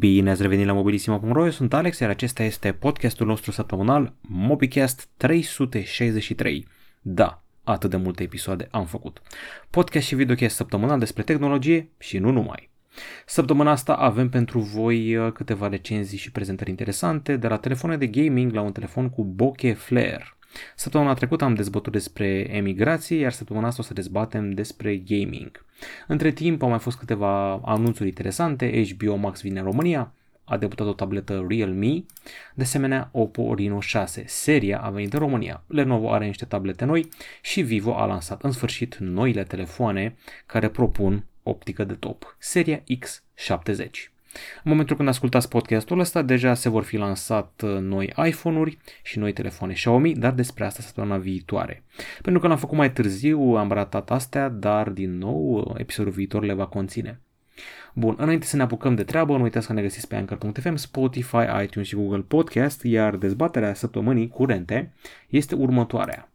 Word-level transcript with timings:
Bine 0.00 0.30
ați 0.30 0.42
revenit 0.42 0.66
la 0.66 0.72
mobilisimo.ro, 0.72 1.44
eu 1.44 1.50
sunt 1.50 1.74
Alex, 1.74 1.98
iar 1.98 2.10
acesta 2.10 2.42
este 2.42 2.72
podcastul 2.72 3.26
nostru 3.26 3.50
săptămânal 3.50 4.12
MobiCast 4.20 5.08
363. 5.16 6.66
Da, 7.00 7.42
atât 7.64 7.90
de 7.90 7.96
multe 7.96 8.22
episoade 8.22 8.68
am 8.70 8.86
făcut. 8.86 9.22
Podcast 9.70 10.06
și 10.06 10.14
videocast 10.14 10.56
săptămânal 10.56 10.98
despre 10.98 11.22
tehnologie 11.22 11.90
și 11.98 12.18
nu 12.18 12.30
numai. 12.30 12.70
Săptămâna 13.26 13.70
asta 13.70 13.92
avem 13.92 14.28
pentru 14.28 14.58
voi 14.58 15.16
uh, 15.16 15.32
câteva 15.32 15.68
recenzii 15.68 16.18
și 16.18 16.32
prezentări 16.32 16.70
interesante, 16.70 17.36
de 17.36 17.48
la 17.48 17.56
telefoane 17.56 17.96
de 17.96 18.06
gaming 18.06 18.52
la 18.52 18.60
un 18.60 18.72
telefon 18.72 19.10
cu 19.10 19.24
bokeh 19.24 19.76
flare. 19.76 20.36
Săptămâna 20.74 21.14
trecută 21.14 21.44
am 21.44 21.54
dezbătut 21.54 21.92
despre 21.92 22.56
emigrație, 22.56 23.16
iar 23.16 23.32
săptămâna 23.32 23.66
asta 23.66 23.82
o 23.82 23.84
să 23.84 23.94
dezbatem 23.94 24.50
despre 24.50 24.96
gaming. 24.96 25.64
Între 26.06 26.30
timp 26.30 26.62
au 26.62 26.68
mai 26.68 26.78
fost 26.78 26.98
câteva 26.98 27.52
anunțuri 27.54 28.08
interesante, 28.08 28.84
HBO 28.88 29.14
Max 29.14 29.40
vine 29.40 29.58
în 29.58 29.64
România, 29.64 30.12
a 30.44 30.56
debutat 30.56 30.86
o 30.86 30.92
tabletă 30.92 31.46
Realme, 31.48 32.04
de 32.54 32.62
asemenea 32.62 33.08
Oppo 33.12 33.54
Reno 33.54 33.80
6. 33.80 34.24
Seria 34.26 34.78
a 34.80 34.90
venit 34.90 35.12
în 35.12 35.18
România, 35.18 35.62
Lenovo 35.66 36.12
are 36.12 36.26
niște 36.26 36.44
tablete 36.44 36.84
noi 36.84 37.08
și 37.42 37.62
Vivo 37.62 37.94
a 37.96 38.04
lansat 38.04 38.42
în 38.42 38.52
sfârșit 38.52 38.96
noile 38.96 39.42
telefoane 39.42 40.16
care 40.46 40.68
propun 40.68 41.24
optică 41.42 41.84
de 41.84 41.94
top, 41.94 42.36
seria 42.38 42.82
X70. 42.82 44.19
În 44.32 44.70
momentul 44.70 44.96
când 44.96 45.08
ascultați 45.08 45.48
podcastul 45.48 45.98
ăsta, 45.98 46.22
deja 46.22 46.54
se 46.54 46.68
vor 46.68 46.82
fi 46.82 46.96
lansat 46.96 47.62
uh, 47.64 47.78
noi 47.80 48.12
iPhone-uri 48.24 48.78
și 49.02 49.18
noi 49.18 49.32
telefoane 49.32 49.72
Xiaomi, 49.72 50.14
dar 50.14 50.32
despre 50.32 50.64
asta 50.64 50.82
săptămâna 50.82 51.16
viitoare. 51.16 51.82
Pentru 52.22 52.40
că 52.40 52.48
l-am 52.48 52.56
făcut 52.56 52.76
mai 52.76 52.92
târziu, 52.92 53.40
am 53.40 53.72
ratat 53.72 54.10
astea, 54.10 54.48
dar 54.48 54.88
din 54.88 55.18
nou 55.18 55.74
episodul 55.78 56.12
viitor 56.12 56.44
le 56.44 56.52
va 56.52 56.66
conține. 56.66 57.20
Bun, 57.94 58.14
înainte 58.18 58.46
să 58.46 58.56
ne 58.56 58.62
apucăm 58.62 58.94
de 58.94 59.04
treabă, 59.04 59.36
nu 59.36 59.42
uitați 59.42 59.66
că 59.66 59.72
ne 59.72 59.82
găsiți 59.82 60.08
pe 60.08 60.16
Anchor.fm, 60.16 60.74
Spotify, 60.74 61.62
iTunes 61.62 61.88
și 61.88 61.94
Google 61.94 62.24
Podcast, 62.28 62.84
iar 62.84 63.16
dezbaterea 63.16 63.74
săptămânii 63.74 64.28
curente 64.28 64.92
este 65.28 65.54
următoarea. 65.54 66.30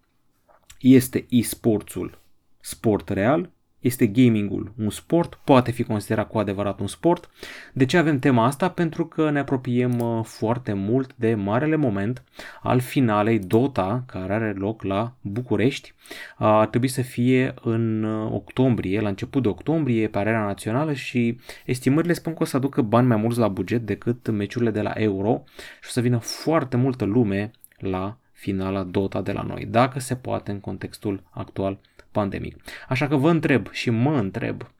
Este 0.80 1.26
e-sportsul 1.30 2.20
sport 2.60 3.10
real 3.10 3.50
este 3.86 4.08
gamingul 4.08 4.74
un 4.78 4.90
sport? 4.90 5.40
Poate 5.44 5.72
fi 5.72 5.84
considerat 5.84 6.28
cu 6.30 6.38
adevărat 6.38 6.80
un 6.80 6.88
sport? 6.88 7.30
De 7.74 7.86
ce 7.86 7.98
avem 7.98 8.20
tema 8.20 8.46
asta? 8.46 8.70
Pentru 8.70 9.06
că 9.06 9.30
ne 9.30 9.40
apropiem 9.40 10.00
uh, 10.00 10.24
foarte 10.24 10.74
mult 10.74 11.16
de 11.16 11.36
marele 11.36 11.76
moment 11.76 12.24
al 12.62 12.80
finalei 12.80 13.40
Dota, 13.40 14.04
care 14.08 14.34
are 14.34 14.54
loc 14.54 14.84
la 14.84 15.14
București. 15.22 15.94
Ar 16.38 16.68
trebui 16.68 16.88
să 16.88 17.02
fie 17.02 17.54
în 17.62 18.04
uh, 18.04 18.32
octombrie, 18.32 19.00
la 19.00 19.10
început 19.10 19.42
de 19.42 19.48
octombrie, 19.48 20.08
pe 20.08 20.18
arena 20.18 20.46
națională 20.46 20.94
și 20.94 21.40
estimările 21.66 22.14
spun 22.14 22.34
că 22.34 22.44
o 22.44 22.46
să 22.46 22.58
aducă 22.58 22.82
bani 22.82 23.08
mai 23.08 23.18
mulți 23.18 23.40
la 23.40 23.48
buget 23.48 23.82
decât 23.82 24.30
meciurile 24.30 24.72
de 24.72 24.82
la 24.82 24.94
Euro 24.96 25.44
și 25.82 25.88
o 25.88 25.92
să 25.92 26.02
vină 26.02 26.18
foarte 26.18 26.78
multă 26.78 27.06
lume 27.06 27.52
la 27.78 28.18
finala 28.32 28.84
Dota 28.84 29.22
de 29.22 29.32
la 29.32 29.42
noi, 29.42 29.66
dacă 29.66 30.00
se 30.00 30.16
poate 30.16 30.52
în 30.52 30.60
contextul 30.60 31.24
actual 31.30 31.80
pandemic. 32.16 32.56
Așa 32.88 33.08
că 33.08 33.16
vă 33.16 33.30
întreb 33.30 33.72
și 33.72 33.90
mă 33.90 34.18
întreb, 34.18 34.72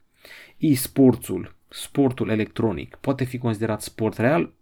e-sportul, 0.58 1.56
sportul 1.70 2.30
electronic, 2.30 2.96
poate 2.96 3.24
fi 3.24 3.38
considerat 3.38 3.82
sport 3.82 4.18
real? 4.18 4.54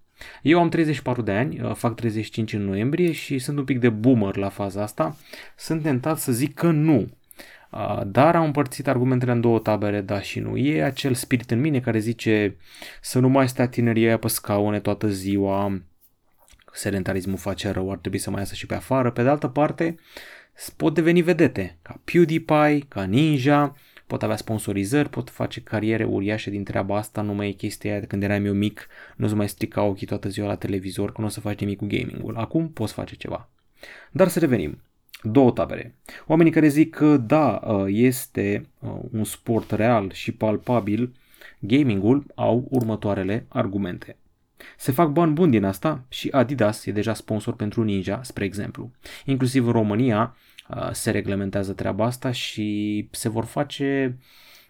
Eu 0.42 0.60
am 0.60 0.70
34 0.70 1.22
de 1.22 1.32
ani, 1.32 1.62
uh, 1.62 1.74
fac 1.76 1.96
35 1.96 2.54
în 2.54 2.66
noiembrie 2.66 3.12
și 3.12 3.40
sunt 3.40 3.58
un 3.58 3.64
pic 3.64 3.80
de 3.80 3.90
boomer 3.90 4.36
la 4.36 4.50
faza 4.50 4.82
asta. 4.82 5.18
Sunt 5.58 5.82
tentat 5.82 6.18
să 6.18 6.32
zic 6.32 6.54
că 6.54 6.72
nu. 6.72 7.10
Uh, 7.72 8.02
dar 8.06 8.36
am 8.36 8.44
împărțit 8.44 8.88
argumentele 8.88 9.32
în 9.32 9.42
două 9.42 9.60
tabere, 9.60 10.02
da 10.02 10.22
și 10.22 10.40
nu. 10.40 10.58
E 10.58 10.84
acel 10.84 11.14
spirit 11.14 11.52
în 11.52 11.60
mine 11.60 11.80
care 11.80 12.00
zice 12.00 12.56
să 13.02 13.20
nu 13.20 13.30
mai 13.30 13.50
stea 13.50 13.68
tinerii 13.68 14.18
pe 14.18 14.28
scaune 14.28 14.80
toată 14.80 15.08
ziua, 15.08 15.82
sedentarismul 16.74 17.38
face 17.38 17.70
rău, 17.70 17.92
ar 17.92 17.98
trebui 17.98 18.18
să 18.18 18.30
mai 18.30 18.40
iasă 18.40 18.56
și 18.56 18.66
pe 18.66 18.76
afară. 18.76 19.12
Pe 19.12 19.24
de 19.24 19.30
altă 19.30 19.48
parte, 19.48 19.96
pot 20.76 20.94
deveni 20.94 21.22
vedete, 21.22 21.78
ca 21.82 22.02
PewDiePie, 22.04 22.86
ca 22.88 23.04
Ninja, 23.04 23.76
pot 24.08 24.23
avea 24.23 24.36
sponsorizări, 24.36 25.10
pot 25.10 25.30
face 25.30 25.61
cariere 25.61 26.04
uriașe 26.04 26.50
din 26.50 26.64
treaba 26.64 26.98
asta, 26.98 27.22
nu 27.22 27.33
mai 27.33 27.48
e 27.48 27.52
chestia 27.52 27.92
aia 27.92 28.00
de 28.00 28.05
când 28.05 28.23
eram 28.23 28.45
eu 28.45 28.54
mic, 28.54 28.88
nu 29.16 29.27
să 29.27 29.36
mai 29.36 29.50
strica 29.50 29.83
ochii 29.83 30.08
toată 30.08 30.30
ziua 30.30 30.48
la 30.48 30.55
televizor, 30.55 31.11
că 31.11 31.22
nu 31.22 31.27
o 31.27 31.30
să 31.30 31.39
faci 31.39 31.60
nimic 31.60 31.77
cu 31.77 31.86
gamingul. 31.86 32.36
Acum 32.38 32.70
poți 32.70 32.94
face 32.94 33.16
ceva. 33.16 33.50
Dar 34.11 34.27
să 34.27 34.39
revenim. 34.39 34.82
Două 35.22 35.52
tabere. 35.52 35.95
Oamenii 36.27 36.52
care 36.52 36.67
zic 36.67 36.95
că 36.95 37.17
da, 37.17 37.61
ă, 37.67 37.89
este 37.89 38.70
ă, 38.83 39.02
un 39.11 39.23
sport 39.23 39.72
real 39.72 40.11
și 40.11 40.32
palpabil, 40.32 41.16
gamingul 41.60 42.26
au 42.36 42.67
următoarele 42.70 43.45
argumente. 43.50 44.17
Se 44.77 44.92
fac 44.92 45.10
bani 45.10 45.33
buni 45.33 45.52
din 45.52 45.64
asta 45.64 46.06
și 46.10 46.30
Adidas 46.32 46.86
e 46.86 46.92
deja 46.92 47.14
sponsor 47.14 47.56
pentru 47.56 47.83
Ninja, 47.83 48.23
spre 48.23 48.45
exemplu. 48.45 48.92
Inclusiv 49.26 49.66
în 49.66 49.72
România 49.72 50.36
uh, 50.36 50.52
se 50.92 51.12
reglementează 51.12 51.74
treaba 51.74 52.06
asta 52.06 52.32
și 52.32 53.08
se 53.12 53.30
vor 53.30 53.46
face, 53.46 54.18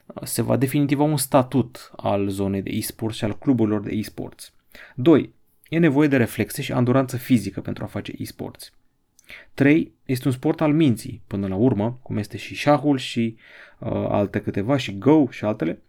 uh, 0.05 0.23
se 0.23 0.41
va 0.41 0.57
definitiva 0.57 1.03
un 1.03 1.17
statut 1.17 1.91
al 1.95 2.29
zonei 2.29 2.61
de 2.61 2.69
e-sports 2.69 3.17
și 3.17 3.23
al 3.23 3.37
cluburilor 3.37 3.81
de 3.81 3.91
e-sports. 3.95 4.53
2. 4.95 5.33
E 5.69 5.77
nevoie 5.77 6.07
de 6.07 6.17
reflexe 6.17 6.61
și 6.61 6.71
anduranță 6.71 7.17
fizică 7.17 7.61
pentru 7.61 7.83
a 7.83 7.87
face 7.87 8.13
e-sports. 8.17 8.71
3. 9.53 9.91
Este 10.05 10.27
un 10.27 10.33
sport 10.33 10.61
al 10.61 10.73
minții, 10.73 11.21
până 11.27 11.47
la 11.47 11.55
urmă, 11.55 11.99
cum 12.01 12.17
este 12.17 12.37
și 12.37 12.55
șahul 12.55 12.97
și 12.97 13.35
uh, 13.79 13.91
alte 13.91 14.41
câteva, 14.41 14.77
și 14.77 14.97
Go 14.97 15.29
și 15.29 15.45
altele. 15.45 15.81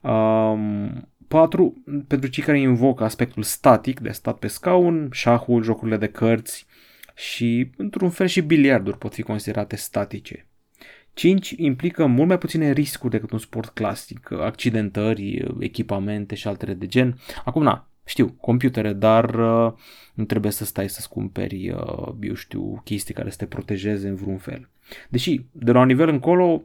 Um, 0.00 1.08
4. 1.28 1.82
Pentru 2.06 2.28
cei 2.28 2.42
care 2.44 2.60
invocă 2.60 3.04
aspectul 3.04 3.42
static 3.42 4.00
de 4.00 4.10
stat 4.10 4.38
pe 4.38 4.46
scaun, 4.46 5.08
șahul, 5.12 5.62
jocurile 5.62 5.96
de 5.96 6.06
cărți 6.06 6.66
și, 7.18 7.70
într-un 7.76 8.10
fel, 8.10 8.26
și 8.26 8.40
biliarduri 8.40 8.98
pot 8.98 9.14
fi 9.14 9.22
considerate 9.22 9.76
statice. 9.76 10.46
5. 11.12 11.50
Implică 11.56 12.06
mult 12.06 12.28
mai 12.28 12.38
puține 12.38 12.72
riscuri 12.72 13.12
decât 13.12 13.30
un 13.30 13.38
sport 13.38 13.68
clasic, 13.68 14.30
accidentări, 14.30 15.46
echipamente 15.58 16.34
și 16.34 16.48
altele 16.48 16.74
de 16.74 16.86
gen. 16.86 17.18
Acum, 17.44 17.62
na, 17.62 17.88
știu, 18.04 18.28
computere, 18.40 18.92
dar 18.92 19.34
uh, 19.34 19.72
nu 20.14 20.24
trebuie 20.24 20.52
să 20.52 20.64
stai 20.64 20.88
să-ți 20.88 21.08
cumperi, 21.08 21.70
uh, 21.70 22.14
eu 22.20 22.34
știu, 22.34 22.80
chestii 22.84 23.14
care 23.14 23.30
să 23.30 23.36
te 23.36 23.46
protejeze 23.46 24.08
în 24.08 24.14
vreun 24.14 24.38
fel. 24.38 24.68
Deși, 25.08 25.40
de 25.52 25.72
la 25.72 25.80
un 25.80 25.86
nivel 25.86 26.08
încolo, 26.08 26.62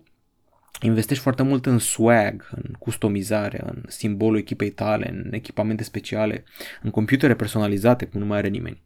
investești 0.81 1.23
foarte 1.23 1.43
mult 1.43 1.65
în 1.65 1.79
swag, 1.79 2.49
în 2.55 2.75
customizare, 2.79 3.63
în 3.65 3.83
simbolul 3.87 4.37
echipei 4.37 4.69
tale, 4.69 5.09
în 5.09 5.33
echipamente 5.33 5.83
speciale, 5.83 6.43
în 6.81 6.89
computere 6.89 7.35
personalizate, 7.35 8.05
cum 8.05 8.19
nu 8.19 8.25
mai 8.25 8.37
are 8.37 8.47
nimeni. 8.47 8.81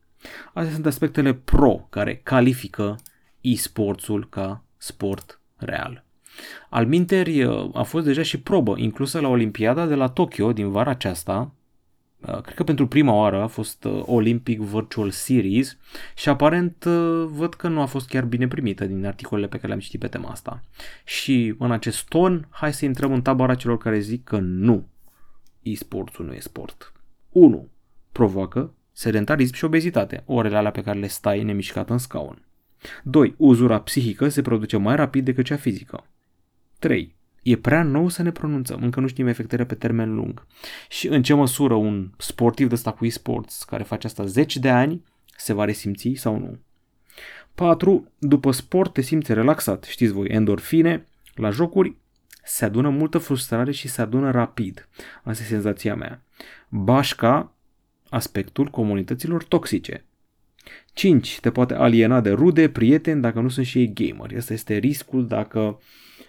Astea 0.54 0.74
sunt 0.74 0.86
aspectele 0.86 1.34
pro 1.34 1.88
care 1.90 2.16
califică 2.16 2.96
e-sportsul 3.42 4.30
ca 4.30 4.64
sport 4.78 5.42
real. 5.56 6.06
Al 6.70 6.86
minteri 6.86 7.44
a 7.74 7.84
fost 7.84 8.06
deja 8.06 8.22
și 8.22 8.40
probă 8.40 8.74
inclusă 8.78 9.20
la 9.20 9.28
Olimpiada 9.28 9.86
de 9.86 9.96
la 9.96 10.08
Tokyo 10.08 10.54
din 10.54 10.72
vara 10.72 10.90
aceasta, 10.90 11.52
Uh, 12.22 12.42
cred 12.42 12.56
că 12.56 12.64
pentru 12.64 12.88
prima 12.88 13.14
oară 13.14 13.42
a 13.42 13.48
fost 13.48 13.84
uh, 13.84 14.04
Olympic 14.06 14.60
Virtual 14.60 15.10
Series 15.10 15.78
și 16.16 16.30
aparent 16.30 16.84
uh, 16.84 17.28
văd 17.32 17.54
că 17.54 17.68
nu 17.68 17.82
a 17.82 17.86
fost 17.86 18.08
chiar 18.08 18.26
bine 18.26 18.48
primită 18.48 18.86
din 18.86 19.06
articolele 19.06 19.48
pe 19.48 19.56
care 19.56 19.68
le-am 19.68 19.80
citit 19.80 20.00
pe 20.00 20.08
tema 20.08 20.30
asta. 20.30 20.64
Și 21.04 21.56
în 21.58 21.72
acest 21.72 22.08
ton, 22.08 22.48
hai 22.50 22.74
să 22.74 22.86
intrăm 22.86 23.14
în 23.14 23.22
tabara 23.22 23.56
celor 23.56 23.78
care 23.78 24.00
zic 24.00 24.24
că 24.24 24.38
nu, 24.40 24.88
e-sportul 25.62 26.26
nu 26.26 26.34
e 26.34 26.40
sport. 26.40 26.94
1. 27.30 27.70
Provoacă 28.12 28.74
sedentarism 28.98 29.54
și 29.54 29.66
obezitate, 29.66 30.24
orele 30.26 30.58
alea 30.58 30.72
pe 30.72 30.82
care 30.82 31.00
le 31.00 31.08
stai 31.08 31.44
nemișcat 31.44 31.90
în 31.90 31.98
scaun. 31.98 32.46
2. 33.04 33.34
Uzura 33.38 33.80
psihică 33.80 34.30
se 34.30 34.42
produce 34.42 34.78
mai 34.78 34.96
rapid 34.96 35.26
decât 35.26 35.46
cea 35.46 35.56
fizică. 35.56 36.06
3. 36.80 37.16
E 37.44 37.58
prea 37.58 37.84
nou 37.84 38.10
să 38.10 38.22
ne 38.22 38.32
pronunțăm, 38.32 38.84
încă 38.84 39.00
nu 39.00 39.08
știm 39.08 39.28
efectele 39.28 39.66
pe 39.66 39.76
termen 39.76 40.16
lung. 40.16 40.46
Și 40.90 41.08
în 41.08 41.24
ce 41.24 41.34
măsură 41.34 41.74
un 41.74 42.12
sportiv 42.18 42.68
de 42.68 42.74
ăsta 42.74 42.92
cu 42.92 43.06
e-sports 43.06 43.64
care 43.64 43.84
face 43.84 44.08
asta 44.08 44.26
10 44.26 44.60
de 44.60 44.70
ani 44.70 45.04
se 45.36 45.54
va 45.54 45.66
resimți 45.66 46.12
sau 46.16 46.40
nu. 46.40 46.60
4. 47.56 48.12
După 48.20 48.52
sport 48.52 48.94
te 48.94 49.02
simți 49.02 49.34
relaxat, 49.34 49.84
știți 49.84 50.12
voi, 50.12 50.28
endorfine, 50.28 51.08
la 51.36 51.50
jocuri 51.50 51.96
se 52.44 52.66
adună 52.66 52.90
multă 52.90 53.18
frustrare 53.18 53.72
și 53.72 53.88
se 53.88 54.02
adună 54.02 54.32
rapid. 54.32 54.88
Asta 55.24 55.44
e 55.44 55.46
senzația 55.46 55.96
mea. 55.96 56.22
Bașca, 56.70 57.52
aspectul 58.10 58.68
comunităților 58.68 59.44
toxice. 59.44 60.06
5. 60.94 61.40
Te 61.40 61.52
poate 61.52 61.74
aliena 61.74 62.22
de 62.22 62.32
rude, 62.32 62.70
prieteni, 62.70 63.22
dacă 63.22 63.40
nu 63.40 63.50
sunt 63.50 63.66
și 63.66 63.80
ei 63.80 63.94
gameri. 63.94 64.38
Asta 64.38 64.54
este 64.54 64.78
riscul 64.78 65.28
dacă 65.28 65.80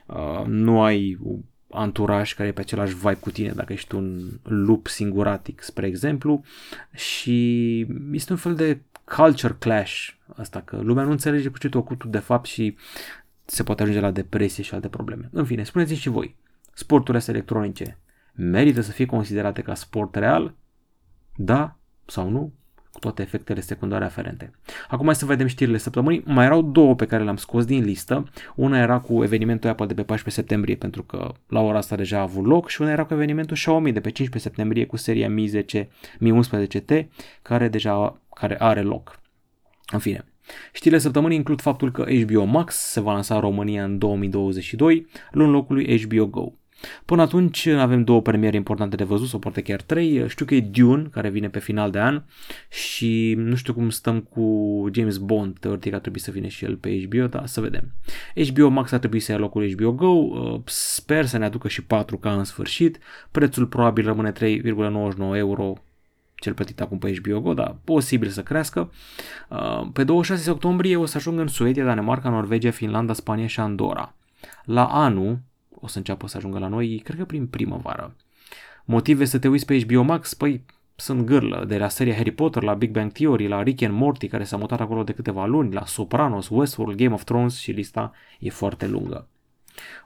Uh, 0.08 0.44
nu 0.46 0.82
ai 0.82 1.18
anturaj 1.70 2.34
care 2.34 2.48
e 2.48 2.52
pe 2.52 2.60
același 2.60 2.94
vibe 2.94 3.14
cu 3.14 3.30
tine 3.30 3.52
dacă 3.52 3.72
ești 3.72 3.94
un 3.94 4.20
lup 4.42 4.86
singuratic, 4.86 5.62
spre 5.62 5.86
exemplu, 5.86 6.44
și 6.94 7.80
este 8.12 8.32
un 8.32 8.38
fel 8.38 8.54
de 8.54 8.80
culture 9.04 9.56
clash 9.58 10.08
asta, 10.36 10.60
că 10.60 10.76
lumea 10.76 11.04
nu 11.04 11.10
înțelege 11.10 11.48
cu 11.48 11.58
ce 11.58 11.68
tu 11.68 11.78
ocupi 11.78 12.08
de 12.08 12.18
fapt 12.18 12.46
și 12.46 12.76
se 13.44 13.62
poate 13.62 13.82
ajunge 13.82 14.00
la 14.00 14.10
depresie 14.10 14.62
și 14.62 14.74
alte 14.74 14.88
probleme. 14.88 15.28
În 15.32 15.44
fine, 15.44 15.62
spuneți 15.62 15.94
și 15.94 16.08
voi, 16.08 16.36
sporturile 16.72 17.18
astea 17.18 17.34
electronice 17.34 17.98
merită 18.34 18.80
să 18.80 18.90
fie 18.90 19.06
considerate 19.06 19.62
ca 19.62 19.74
sport 19.74 20.14
real 20.14 20.54
Da 21.40 21.76
sau 22.06 22.28
nu? 22.30 22.52
Cu 22.92 22.98
toate 22.98 23.22
efectele 23.22 23.60
secundare 23.60 24.04
aferente. 24.04 24.50
Acum 24.88 25.06
hai 25.06 25.14
să 25.14 25.24
vedem 25.24 25.46
știrile 25.46 25.78
săptămânii. 25.78 26.22
Mai 26.26 26.44
erau 26.44 26.62
două 26.62 26.94
pe 26.94 27.06
care 27.06 27.22
le-am 27.22 27.36
scos 27.36 27.64
din 27.64 27.84
listă. 27.84 28.28
Una 28.54 28.78
era 28.78 29.00
cu 29.00 29.22
evenimentul 29.22 29.70
Apple 29.70 29.86
de 29.86 29.94
pe 29.94 30.02
14 30.02 30.40
septembrie, 30.40 30.76
pentru 30.76 31.02
că 31.02 31.32
la 31.48 31.60
ora 31.60 31.78
asta 31.78 31.96
deja 31.96 32.18
a 32.18 32.22
avut 32.22 32.44
loc, 32.44 32.68
și 32.68 32.80
una 32.80 32.90
era 32.90 33.04
cu 33.04 33.14
evenimentul 33.14 33.56
Xiaomi 33.56 33.92
de 33.92 34.00
pe 34.00 34.10
15 34.10 34.50
septembrie 34.50 34.86
cu 34.86 34.96
seria 34.96 35.28
Mi 35.28 35.46
10, 35.46 35.88
Mi 36.18 36.40
11T, 36.40 37.06
care 37.42 37.68
deja 37.68 38.20
care 38.34 38.56
are 38.60 38.82
loc. 38.82 39.20
În 39.92 39.98
fine, 39.98 40.24
Știrile 40.72 41.00
săptămânii 41.00 41.36
includ 41.36 41.60
faptul 41.60 41.90
că 41.90 42.06
HBO 42.22 42.44
Max 42.44 42.74
se 42.74 43.00
va 43.00 43.12
lansa 43.12 43.34
în 43.34 43.40
România 43.40 43.84
în 43.84 43.98
2022, 43.98 45.06
luând 45.30 45.52
locul 45.52 45.74
lui 45.74 46.02
HBO 46.02 46.26
Go. 46.26 46.52
Până 47.04 47.22
atunci 47.22 47.66
avem 47.66 48.04
două 48.04 48.22
premiere 48.22 48.56
importante 48.56 48.96
de 48.96 49.04
văzut, 49.04 49.28
sau 49.28 49.38
poate 49.38 49.62
chiar 49.62 49.82
trei. 49.82 50.28
Știu 50.28 50.44
că 50.44 50.54
e 50.54 50.60
Dune, 50.60 51.08
care 51.10 51.28
vine 51.28 51.48
pe 51.48 51.58
final 51.58 51.90
de 51.90 51.98
an 51.98 52.22
și 52.68 53.34
nu 53.36 53.54
știu 53.54 53.74
cum 53.74 53.90
stăm 53.90 54.20
cu 54.20 54.86
James 54.92 55.16
Bond, 55.16 55.58
teoretic 55.58 55.92
ar 55.92 56.00
trebui 56.00 56.20
să 56.20 56.30
vină 56.30 56.46
și 56.46 56.64
el 56.64 56.76
pe 56.76 57.04
HBO, 57.04 57.26
dar 57.26 57.46
să 57.46 57.60
vedem. 57.60 57.92
HBO 58.48 58.68
Max 58.68 58.92
ar 58.92 58.98
trebui 58.98 59.20
să 59.20 59.32
ia 59.32 59.38
locul 59.38 59.70
HBO 59.70 59.92
Go, 59.92 60.06
uh, 60.06 60.60
sper 60.64 61.26
să 61.26 61.38
ne 61.38 61.44
aducă 61.44 61.68
și 61.68 61.82
4K 61.82 62.22
în 62.22 62.44
sfârșit, 62.44 62.98
prețul 63.30 63.66
probabil 63.66 64.04
rămâne 64.04 64.32
3,99 64.32 65.36
euro 65.36 65.82
cel 66.34 66.54
plătit 66.54 66.80
acum 66.80 66.98
pe 66.98 67.14
HBO 67.14 67.40
Go, 67.40 67.54
dar 67.54 67.76
posibil 67.84 68.28
să 68.28 68.42
crească. 68.42 68.92
Uh, 69.48 69.88
pe 69.92 70.04
26 70.04 70.50
octombrie 70.50 70.96
o 70.96 71.04
să 71.06 71.16
ajung 71.16 71.38
în 71.38 71.46
Suedia, 71.46 71.84
Danemarca, 71.84 72.28
Norvegia, 72.28 72.70
Finlanda, 72.70 73.12
Spania 73.12 73.46
și 73.46 73.60
Andorra. 73.60 74.14
La 74.64 74.84
anul 74.84 75.38
o 75.80 75.86
să 75.86 75.98
înceapă 75.98 76.26
să 76.26 76.36
ajungă 76.36 76.58
la 76.58 76.68
noi, 76.68 77.00
cred 77.04 77.18
că 77.18 77.24
prin 77.24 77.46
primăvară. 77.46 78.16
Motive 78.84 79.24
să 79.24 79.38
te 79.38 79.48
uiți 79.48 79.66
pe 79.66 79.80
HBO 79.80 80.02
Max? 80.02 80.34
Păi 80.34 80.64
sunt 80.94 81.26
gârlă, 81.26 81.64
de 81.68 81.78
la 81.78 81.88
seria 81.88 82.14
Harry 82.14 82.30
Potter, 82.30 82.62
la 82.62 82.74
Big 82.74 82.90
Bang 82.90 83.12
Theory, 83.12 83.48
la 83.48 83.62
Rick 83.62 83.82
and 83.82 83.94
Morty, 83.94 84.28
care 84.28 84.44
s-a 84.44 84.56
mutat 84.56 84.80
acolo 84.80 85.02
de 85.02 85.12
câteva 85.12 85.46
luni, 85.46 85.72
la 85.72 85.84
Sopranos, 85.84 86.48
Westworld, 86.48 86.96
Game 86.96 87.14
of 87.14 87.24
Thrones 87.24 87.58
și 87.58 87.70
lista 87.70 88.12
e 88.38 88.50
foarte 88.50 88.86
lungă. 88.86 89.28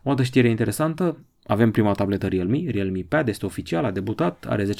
O 0.03 0.11
altă 0.11 0.23
știre 0.23 0.49
interesantă, 0.49 1.17
avem 1.47 1.71
prima 1.71 1.93
tabletă 1.93 2.29
Realme, 2.29 2.71
Realme 2.71 3.05
Pad 3.09 3.29
este 3.29 3.47
oficial, 3.47 3.85
a 3.85 3.91
debutat, 3.91 4.47
are 4.49 4.65
10,4 4.65 4.71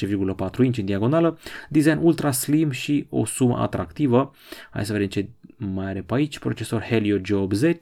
inch 0.63 0.77
în 0.77 0.85
diagonală, 0.85 1.39
design 1.69 1.99
ultra 2.01 2.31
slim 2.31 2.71
și 2.71 3.05
o 3.09 3.25
sumă 3.25 3.57
atractivă. 3.57 4.33
Hai 4.71 4.85
să 4.85 4.91
vedem 4.91 5.07
ce 5.07 5.29
mai 5.57 5.85
are 5.85 6.01
pe 6.01 6.13
aici, 6.13 6.39
procesor 6.39 6.81
Helio 6.81 7.17
G80, 7.17 7.77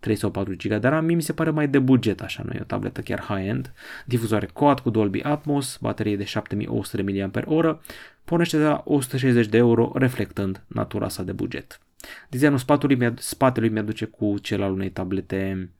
3 0.00 0.16
sau 0.16 0.30
4 0.30 0.54
GB 0.56 0.80
de 0.80 0.88
RAM, 0.88 1.04
mie 1.04 1.14
mi 1.14 1.22
se 1.22 1.32
pare 1.32 1.50
mai 1.50 1.68
de 1.68 1.78
buget 1.78 2.20
așa, 2.22 2.42
nu 2.46 2.52
e 2.52 2.58
o 2.60 2.64
tabletă 2.64 3.00
chiar 3.00 3.24
high-end, 3.28 3.72
difuzoare 4.04 4.46
quad 4.46 4.80
cu 4.80 4.90
Dolby 4.90 5.20
Atmos, 5.22 5.78
baterie 5.80 6.16
de 6.16 6.24
7100 6.24 7.02
mAh, 7.02 7.76
pornește 8.24 8.56
de 8.56 8.64
la 8.64 8.82
160 8.84 9.46
de 9.46 9.56
euro, 9.56 9.92
reflectând 9.94 10.62
natura 10.66 11.08
sa 11.08 11.22
de 11.22 11.32
buget. 11.32 11.80
Designul 12.28 12.58
spatelui, 12.58 13.12
spatelui 13.18 13.68
mi-aduce 13.68 14.04
cu 14.04 14.38
cel 14.38 14.62
al 14.62 14.72
unei 14.72 14.90
tablete 14.90 15.70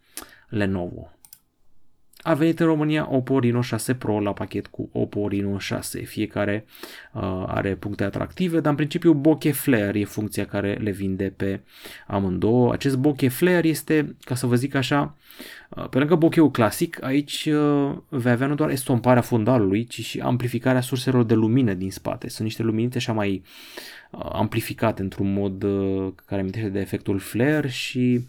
Lenovo. 0.48 1.15
A 2.26 2.34
venit 2.34 2.61
în 2.61 2.67
România 2.67 3.08
Oppo 3.11 3.38
Reno 3.38 3.61
6 3.61 3.94
Pro 3.94 4.20
la 4.20 4.32
pachet 4.32 4.67
cu 4.67 4.88
Oppo 4.93 5.28
Reno 5.28 5.58
6. 5.58 6.00
Fiecare 6.00 6.64
uh, 7.12 7.44
are 7.46 7.75
puncte 7.75 8.05
atractive, 8.05 8.61
dar 8.61 8.70
în 8.70 8.76
principiu 8.76 9.12
bokeh 9.12 9.55
flare 9.55 9.99
e 9.99 10.05
funcția 10.05 10.46
care 10.46 10.75
le 10.75 10.90
vinde 10.90 11.32
pe 11.37 11.61
amândouă. 12.06 12.73
Acest 12.73 12.96
bokeh 12.96 13.31
flare 13.31 13.69
este, 13.69 14.17
ca 14.20 14.34
să 14.34 14.46
vă 14.46 14.55
zic 14.55 14.75
așa, 14.75 15.17
uh, 15.69 15.88
pe 15.88 15.99
lângă 15.99 16.14
bokeh 16.14 16.49
clasic, 16.52 17.02
aici 17.02 17.49
uh, 17.52 17.96
vei 18.08 18.32
avea 18.32 18.46
nu 18.46 18.55
doar 18.55 18.70
estomparea 18.70 19.22
fundalului, 19.22 19.84
ci 19.84 20.00
și 20.00 20.20
amplificarea 20.20 20.81
surselor 20.81 21.25
de 21.25 21.34
lumină 21.34 21.75
din 21.75 21.90
spate. 21.90 22.29
Sunt 22.29 22.46
niște 22.46 22.62
luminițe 22.62 22.96
așa 22.96 23.12
mai 23.12 23.43
uh, 24.11 24.29
amplificate 24.32 25.02
într-un 25.02 25.32
mod 25.32 25.62
uh, 25.62 26.12
care 26.25 26.40
amintește 26.40 26.69
de 26.69 26.81
efectul 26.81 27.19
flare 27.19 27.69
și 27.69 28.20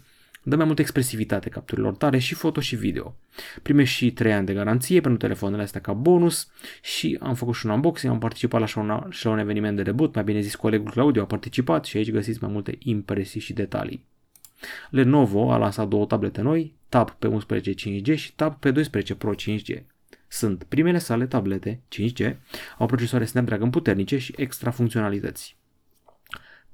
dă 0.48 0.56
mai 0.56 0.64
multă 0.64 0.80
expresivitate 0.80 1.48
capturilor 1.48 1.96
tale 1.96 2.18
și 2.18 2.34
foto 2.34 2.60
și 2.60 2.76
video. 2.76 3.16
Primești 3.62 3.96
și 3.96 4.10
3 4.10 4.32
ani 4.32 4.46
de 4.46 4.52
garanție 4.52 5.00
pentru 5.00 5.18
telefoanele 5.18 5.62
astea 5.62 5.80
ca 5.80 5.92
bonus 5.92 6.50
și 6.82 7.18
am 7.20 7.34
făcut 7.34 7.54
și 7.54 7.66
un 7.66 7.72
unboxing, 7.72 8.12
am 8.12 8.18
participat 8.18 8.60
la, 8.74 8.80
un, 8.80 9.10
și 9.10 9.24
la 9.24 9.30
un 9.30 9.38
eveniment 9.38 9.76
de 9.76 9.82
debut, 9.82 10.14
mai 10.14 10.24
bine 10.24 10.40
zis 10.40 10.54
colegul 10.54 10.90
Claudiu 10.90 11.22
a 11.22 11.26
participat 11.26 11.84
și 11.84 11.96
aici 11.96 12.10
găsiți 12.10 12.42
mai 12.42 12.52
multe 12.52 12.76
impresii 12.78 13.40
și 13.40 13.52
detalii. 13.52 14.04
Lenovo 14.90 15.52
a 15.52 15.56
lansat 15.56 15.88
două 15.88 16.06
tablete 16.06 16.40
noi, 16.40 16.76
Tab 16.88 17.10
pe 17.10 17.26
11 17.26 17.72
5G 17.72 18.14
și 18.14 18.34
Tab 18.34 18.54
pe 18.58 18.70
12 18.70 19.14
Pro 19.14 19.34
5G. 19.34 19.82
Sunt 20.28 20.64
primele 20.64 20.98
sale 20.98 21.26
tablete 21.26 21.80
5G, 21.94 22.36
au 22.78 22.86
procesoare 22.86 23.24
Snapdragon 23.24 23.70
puternice 23.70 24.18
și 24.18 24.34
extra 24.36 24.70
funcționalități. 24.70 25.57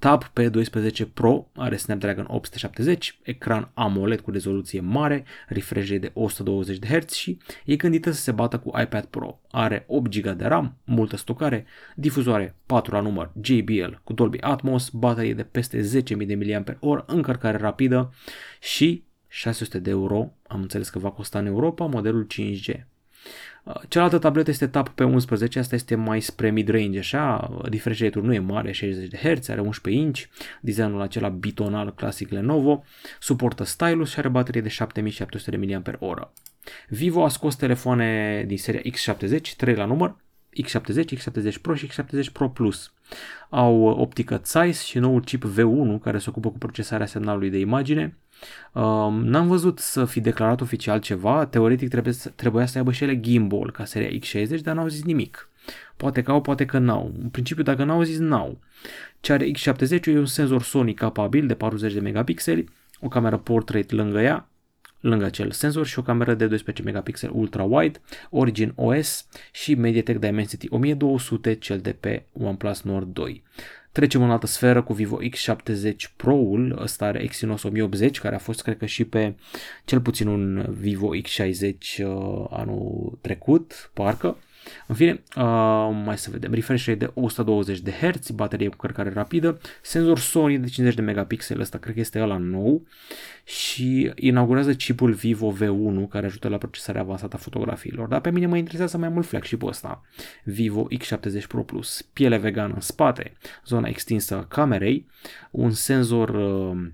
Tab 0.05 0.25
P12 0.25 1.13
Pro 1.15 1.51
are 1.55 1.77
Snapdragon 1.77 2.27
870, 2.29 3.19
ecran 3.23 3.71
AMOLED 3.75 4.21
cu 4.21 4.31
rezoluție 4.31 4.81
mare, 4.81 5.25
refresh 5.49 5.97
de 6.01 6.11
120 6.15 6.79
de 6.79 6.87
Hz 6.87 7.13
și 7.13 7.39
e 7.65 7.77
gândită 7.77 8.11
să 8.11 8.21
se 8.21 8.33
bată 8.33 8.59
cu 8.59 8.81
iPad 8.81 9.05
Pro. 9.05 9.41
Are 9.51 9.85
8 9.89 10.21
GB 10.21 10.37
de 10.37 10.45
RAM, 10.45 10.77
multă 10.85 11.17
stocare, 11.17 11.67
difuzoare 11.95 12.57
4 12.67 12.95
la 12.95 13.01
număr 13.01 13.33
JBL 13.43 14.01
cu 14.05 14.13
Dolby 14.13 14.39
Atmos, 14.41 14.89
baterie 14.89 15.35
de 15.35 15.43
peste 15.43 16.03
10.000 16.17 16.27
de 16.27 16.65
mAh, 16.81 17.03
încărcare 17.07 17.57
rapidă 17.57 18.13
și 18.61 19.05
600 19.29 19.79
de 19.79 19.91
euro, 19.91 20.33
am 20.47 20.61
înțeles 20.61 20.89
că 20.89 20.99
va 20.99 21.11
costa 21.11 21.39
în 21.39 21.47
Europa 21.47 21.87
modelul 21.87 22.27
5G. 22.27 22.94
Uh, 23.65 23.75
cealaltă 23.89 24.19
tabletă 24.19 24.51
este 24.51 24.67
Tab 24.67 24.89
pe 24.89 25.05
11, 25.05 25.59
asta 25.59 25.75
este 25.75 25.95
mai 25.95 26.21
spre 26.21 26.51
mid-range 26.51 26.99
așa, 26.99 27.59
refresh 27.63 28.01
rate 28.01 28.19
nu 28.19 28.35
e 28.35 28.39
mare, 28.39 28.73
60 28.73 29.09
de 29.09 29.17
Hz, 29.17 29.49
are 29.49 29.61
11 29.61 30.03
inch, 30.03 30.23
designul 30.61 31.01
acela 31.01 31.29
bitonal 31.29 31.95
clasic 31.95 32.31
Lenovo, 32.31 32.85
suportă 33.21 33.65
stylus 33.65 34.11
și 34.11 34.19
are 34.19 34.29
baterie 34.29 34.61
de 34.61 34.69
7700 34.69 35.57
mAh. 35.57 36.17
Vivo 36.89 37.25
a 37.25 37.29
scos 37.29 37.57
telefoane 37.57 38.45
din 38.47 38.59
seria 38.59 38.81
X70, 38.81 39.41
3 39.57 39.75
la 39.75 39.85
număr, 39.85 40.17
X70, 40.63 41.05
X70 41.17 41.61
Pro 41.63 41.75
și 41.75 41.91
X70 41.91 42.33
Pro 42.33 42.49
Plus. 42.49 42.93
Au 43.49 43.83
optică 43.83 44.41
Zeiss 44.45 44.83
și 44.83 44.99
noul 44.99 45.21
chip 45.21 45.45
V1 45.45 46.03
care 46.03 46.19
se 46.19 46.31
ocupă 46.31 46.51
cu 46.51 46.59
procesarea 46.59 47.07
semnalului 47.07 47.51
de 47.51 47.59
imagine, 47.59 48.17
Um, 48.73 49.25
n-am 49.25 49.47
văzut 49.47 49.79
să 49.79 50.05
fi 50.05 50.21
declarat 50.21 50.61
oficial 50.61 51.01
ceva, 51.01 51.47
teoretic 51.47 51.89
trebuie 51.89 52.13
să, 52.13 52.29
trebuia 52.29 52.67
să 52.67 52.79
aibă 52.79 52.93
și 52.93 53.03
ele 53.03 53.21
gimbal 53.21 53.71
ca 53.71 53.85
seria 53.85 54.19
X60, 54.19 54.61
dar 54.63 54.75
n-au 54.75 54.89
zis 54.89 55.05
nimic. 55.05 55.49
Poate 55.97 56.23
că 56.23 56.31
au, 56.31 56.41
poate 56.41 56.65
că 56.65 56.79
n-au. 56.79 57.13
În 57.23 57.29
principiu, 57.29 57.63
dacă 57.63 57.85
n-au 57.85 58.03
zis, 58.03 58.19
n-au. 58.19 58.59
Ce 59.21 59.33
are 59.33 59.51
X70 59.51 60.05
e 60.05 60.19
un 60.19 60.27
senzor 60.27 60.63
Sony 60.63 60.95
capabil 60.95 61.47
de 61.47 61.55
40 61.55 61.93
de 61.93 62.01
megapixeli, 62.01 62.69
o 63.01 63.09
cameră 63.09 63.37
portrait 63.37 63.91
lângă 63.91 64.21
ea, 64.21 64.49
lângă 65.09 65.25
acel 65.25 65.51
senzor 65.51 65.87
și 65.87 65.99
o 65.99 66.03
cameră 66.03 66.35
de 66.35 66.47
12 66.47 66.83
megapixel 66.83 67.31
ultra-wide, 67.35 68.01
Origin 68.31 68.73
OS 68.75 69.27
și 69.53 69.75
MediaTek 69.75 70.19
Dimensity 70.19 70.67
1200, 70.71 71.55
cel 71.55 71.79
de 71.79 71.93
pe 71.93 72.23
OnePlus 72.33 72.83
Nord 72.83 73.13
2. 73.13 73.43
Trecem 73.93 74.23
în 74.23 74.31
altă 74.31 74.47
sferă 74.47 74.83
cu 74.83 74.93
Vivo 74.93 75.19
X70 75.23 75.95
Pro-ul, 76.17 76.79
ăsta 76.83 77.05
are 77.05 77.23
Exynos 77.23 77.63
1080, 77.63 78.21
care 78.21 78.35
a 78.35 78.39
fost, 78.39 78.63
cred 78.63 78.77
că, 78.77 78.87
și 78.87 79.05
pe 79.05 79.35
cel 79.85 80.01
puțin 80.01 80.27
un 80.27 80.67
Vivo 80.79 81.11
X60 81.17 82.05
uh, 82.05 82.47
anul 82.51 83.19
trecut, 83.21 83.91
parcă. 83.95 84.37
În 84.87 84.95
fine, 84.95 85.23
uh, 85.37 86.03
mai 86.05 86.19
să 86.19 86.31
vedem, 86.31 86.53
refresh 86.53 86.87
rate 86.87 86.99
de 86.99 87.11
120 87.15 87.81
de 87.81 87.91
Hz, 87.91 88.31
baterie 88.31 88.69
cu 88.69 88.77
cărcare 88.77 89.11
rapidă, 89.11 89.61
senzor 89.83 90.19
Sony 90.19 90.59
de 90.59 90.67
50 90.67 90.95
de 90.95 91.03
megapixel, 91.03 91.61
ăsta 91.61 91.79
cred 91.79 91.95
că 91.95 92.01
este 92.01 92.21
ăla 92.21 92.37
nou 92.37 92.87
și 93.45 94.13
inaugurează 94.15 94.75
chipul 94.75 95.13
Vivo 95.13 95.55
V1 95.55 96.09
care 96.09 96.27
ajută 96.27 96.49
la 96.49 96.59
procesarea 96.59 97.01
avansată 97.01 97.37
a 97.37 97.39
fotografiilor. 97.39 98.09
Dar 98.09 98.21
pe 98.21 98.31
mine 98.31 98.47
mă 98.47 98.57
interesează 98.57 98.99
mai 98.99 99.09
mult 99.09 99.27
flagship-ul 99.27 99.69
ăsta, 99.69 100.03
Vivo 100.45 100.87
X70 100.99 101.47
Pro 101.49 101.63
Plus, 101.63 102.03
piele 102.13 102.37
vegană 102.37 102.73
în 102.75 102.81
spate, 102.81 103.33
zona 103.67 103.89
extinsă 103.89 104.37
a 104.37 104.45
camerei, 104.45 105.07
un 105.51 105.71
senzor 105.71 106.29
uh, 106.29 106.87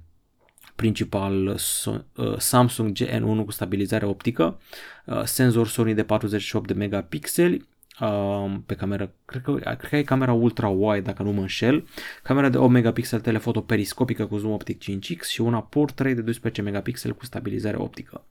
principal 0.81 1.47
uh, 1.47 2.39
Samsung 2.39 2.97
GN1 2.99 3.45
cu 3.45 3.51
stabilizare 3.51 4.07
optică, 4.07 4.45
uh, 4.45 4.81
senzor 5.25 5.69
Sony 5.69 5.95
de 5.95 6.05
48 6.05 6.67
de 6.67 6.73
megapixeli, 6.73 7.67
uh, 8.01 8.55
pe 8.67 8.75
cameră, 8.75 9.15
cred 9.25 9.43
că, 9.43 9.53
cred 9.53 9.91
că 9.91 9.97
e 9.97 10.03
camera 10.03 10.33
ultra-wide 10.33 11.03
dacă 11.03 11.23
nu 11.23 11.33
mă 11.33 11.41
înșel, 11.41 11.87
camera 12.23 12.49
de 12.49 12.59
8 12.59 12.73
megapixel 12.73 13.21
telefoto 13.21 13.61
periscopică 13.61 14.27
cu 14.27 14.37
zoom 14.37 14.53
optic 14.53 14.83
5x 14.83 15.29
și 15.29 15.41
una 15.41 15.63
portrait 15.63 16.17
de 16.17 16.23
12 16.23 16.63
megapixel 16.63 17.15
cu 17.15 17.25
stabilizare 17.25 17.77
optică. 17.77 18.25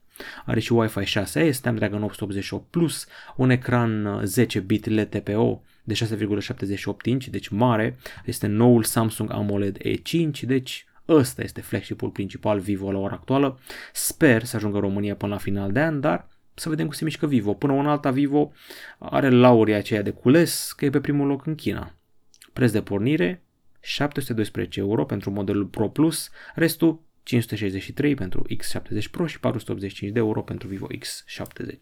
Are 0.44 0.60
și 0.60 0.72
Wi-Fi 0.72 1.04
6, 1.04 1.50
Snapdragon 1.50 2.02
888 2.02 2.70
Plus, 2.70 3.06
un 3.36 3.50
ecran 3.50 4.20
10 4.24 4.60
bit 4.60 4.86
LED 4.86 5.08
TPO 5.08 5.62
de 5.84 5.94
6,78 5.94 7.04
inch, 7.04 7.24
deci 7.24 7.48
mare, 7.48 7.98
este 8.24 8.46
noul 8.46 8.82
Samsung 8.82 9.32
AMOLED 9.32 9.78
E5, 9.78 10.40
deci 10.40 10.84
Ăsta 11.08 11.42
este 11.42 11.60
flagship-ul 11.60 12.10
principal 12.10 12.58
Vivo 12.58 12.92
la 12.92 12.98
ora 12.98 13.14
actuală. 13.14 13.58
Sper 13.92 14.44
să 14.44 14.56
ajungă 14.56 14.78
România 14.78 15.14
până 15.14 15.32
la 15.32 15.38
final 15.38 15.72
de 15.72 15.80
an, 15.80 16.00
dar 16.00 16.28
să 16.60 16.68
vedem 16.68 16.86
cum 16.86 16.94
se 16.94 17.04
mișcă 17.04 17.26
Vivo. 17.26 17.54
Până 17.54 17.72
un 17.72 17.86
alta 17.86 18.10
Vivo 18.10 18.52
are 18.98 19.30
lauria 19.30 19.76
aceea 19.76 20.02
de 20.02 20.10
cules 20.10 20.72
că 20.76 20.84
e 20.84 20.90
pe 20.90 21.00
primul 21.00 21.26
loc 21.26 21.46
în 21.46 21.54
China. 21.54 21.94
Preț 22.52 22.70
de 22.70 22.82
pornire 22.82 23.44
712 23.80 24.80
euro 24.80 25.04
pentru 25.04 25.30
modelul 25.30 25.66
Pro 25.66 25.88
Plus, 25.88 26.30
restul 26.54 27.02
563 27.22 28.14
pentru 28.14 28.46
X70 28.54 29.10
Pro 29.10 29.26
și 29.26 29.40
485 29.40 30.12
de 30.12 30.18
euro 30.18 30.42
pentru 30.42 30.68
Vivo 30.68 30.86
X70. 30.86 31.78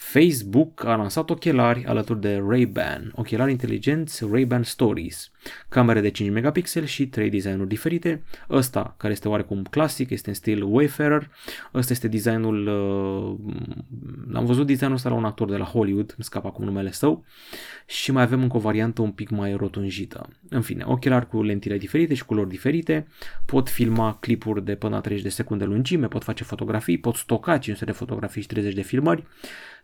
Facebook 0.00 0.84
a 0.84 0.94
lansat 0.94 1.30
ochelari 1.30 1.84
alături 1.84 2.20
de 2.20 2.42
Ray-Ban, 2.48 3.12
ochelari 3.14 3.50
inteligenți 3.50 4.24
Ray-Ban 4.30 4.62
Stories, 4.62 5.30
camere 5.68 6.00
de 6.00 6.08
5 6.08 6.30
megapixel 6.30 6.84
și 6.84 7.06
3 7.06 7.30
designuri 7.30 7.68
diferite. 7.68 8.22
Ăsta, 8.50 8.94
care 8.98 9.12
este 9.12 9.28
oarecum 9.28 9.62
clasic, 9.70 10.10
este 10.10 10.28
în 10.28 10.34
stil 10.34 10.62
Wayfarer. 10.62 11.30
Ăsta 11.74 11.92
este 11.92 12.08
designul, 12.08 12.66
uh, 12.66 14.36
am 14.36 14.44
văzut 14.44 14.66
designul 14.66 14.94
ăsta 14.94 15.08
la 15.08 15.14
un 15.14 15.24
actor 15.24 15.50
de 15.50 15.56
la 15.56 15.64
Hollywood, 15.64 16.14
îmi 16.16 16.24
scap 16.24 16.44
acum 16.44 16.64
numele 16.64 16.90
său, 16.90 17.24
și 17.86 18.12
mai 18.12 18.22
avem 18.22 18.42
încă 18.42 18.56
o 18.56 18.60
variantă 18.60 19.02
un 19.02 19.10
pic 19.10 19.30
mai 19.30 19.54
rotunjită. 19.54 20.28
În 20.48 20.60
fine, 20.60 20.84
ochelari 20.86 21.28
cu 21.28 21.42
lentile 21.42 21.78
diferite 21.78 22.14
și 22.14 22.24
culori 22.24 22.48
diferite, 22.48 23.06
pot 23.46 23.68
filma 23.68 24.16
clipuri 24.20 24.64
de 24.64 24.74
până 24.74 24.94
la 24.94 25.00
30 25.00 25.24
de 25.24 25.30
secunde 25.30 25.64
lungime, 25.64 26.06
pot 26.06 26.24
face 26.24 26.44
fotografii, 26.44 26.98
pot 26.98 27.14
stoca 27.14 27.58
500 27.58 27.90
de 27.90 27.96
fotografii 27.96 28.40
și 28.40 28.46
30 28.46 28.74
de 28.74 28.82
filmări. 28.82 29.24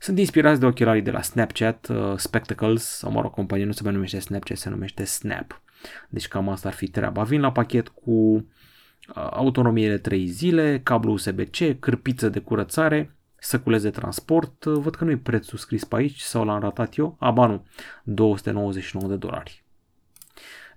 Sunt 0.04 0.18
inspirați 0.18 0.60
de 0.60 0.66
ochelarii 0.66 1.02
de 1.02 1.10
la 1.10 1.22
Snapchat, 1.22 1.88
uh, 1.88 2.16
Spectacles, 2.16 2.84
sau 2.84 3.10
mă 3.10 3.20
rog, 3.20 3.30
compania 3.30 3.66
nu 3.66 3.72
se 3.72 3.82
mai 3.82 3.92
numește 3.92 4.18
Snapchat, 4.18 4.56
se 4.56 4.68
numește 4.68 5.04
Snap. 5.04 5.62
Deci 6.08 6.28
cam 6.28 6.48
asta 6.48 6.68
ar 6.68 6.74
fi 6.74 6.88
treaba. 6.88 7.22
Vin 7.22 7.40
la 7.40 7.52
pachet 7.52 7.88
cu 7.88 8.10
uh, 8.10 8.44
autonomie 9.14 9.88
de 9.88 9.98
3 9.98 10.26
zile, 10.26 10.80
cablu 10.82 11.12
USB-C, 11.12 11.78
cârpiță 11.78 12.28
de 12.28 12.38
curățare, 12.38 13.16
săculeț 13.36 13.82
de 13.82 13.90
transport. 13.90 14.64
Uh, 14.64 14.78
văd 14.78 14.94
că 14.94 15.04
nu 15.04 15.10
e 15.10 15.16
prețul 15.16 15.58
scris 15.58 15.84
pe 15.84 15.96
aici 15.96 16.20
sau 16.20 16.44
l-am 16.44 16.60
ratat 16.60 16.96
eu. 16.96 17.16
Aba 17.20 17.46
nu, 17.46 17.66
299 18.02 19.08
de 19.08 19.16
dolari. 19.16 19.63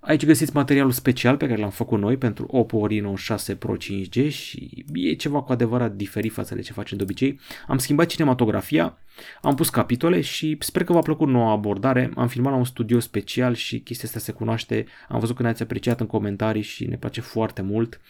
Aici 0.08 0.26
găsiți 0.26 0.56
materialul 0.56 0.92
special 0.92 1.38
pe 1.38 1.48
care 1.48 1.60
l-am 1.60 1.70
făcut 1.70 2.00
noi 2.00 2.18
pentru 2.18 2.48
Oppo 2.50 2.88
Reno 2.88 3.16
6 3.16 3.56
Pro 3.56 3.76
5G 3.76 4.30
și 4.30 4.86
e 4.94 5.14
ceva 5.14 5.42
cu 5.42 5.52
adevărat 5.52 5.94
diferit 5.94 6.32
față 6.32 6.56
de 6.56 6.62
ce 6.62 6.74
facem 6.74 6.98
de 6.98 7.04
obicei. 7.04 7.40
Am 7.68 7.78
schimbat 7.78 8.06
cinematografia, 8.06 8.98
am 9.42 9.56
pus 9.56 9.70
capitole 9.70 10.22
și 10.22 10.58
sper 10.60 10.84
că 10.84 10.94
v-a 10.94 11.00
plăcut 11.00 11.28
noua 11.28 11.52
abordare. 11.52 12.12
Am 12.16 12.28
filmat 12.28 12.52
la 12.52 12.58
un 12.58 12.66
studio 12.66 13.00
special 13.00 13.54
și 13.54 13.80
chestia 13.80 14.08
asta 14.08 14.20
se 14.20 14.32
cunoaște. 14.32 14.86
Am 15.10 15.20
văzut 15.20 15.36
că 15.36 15.42
ne-ați 15.42 15.62
apreciat 15.62 16.00
în 16.00 16.08
comentarii 16.08 16.62
și 16.62 16.86
ne 16.86 16.98
place 16.98 17.22
foarte 17.22 17.62
mult 17.62 18.02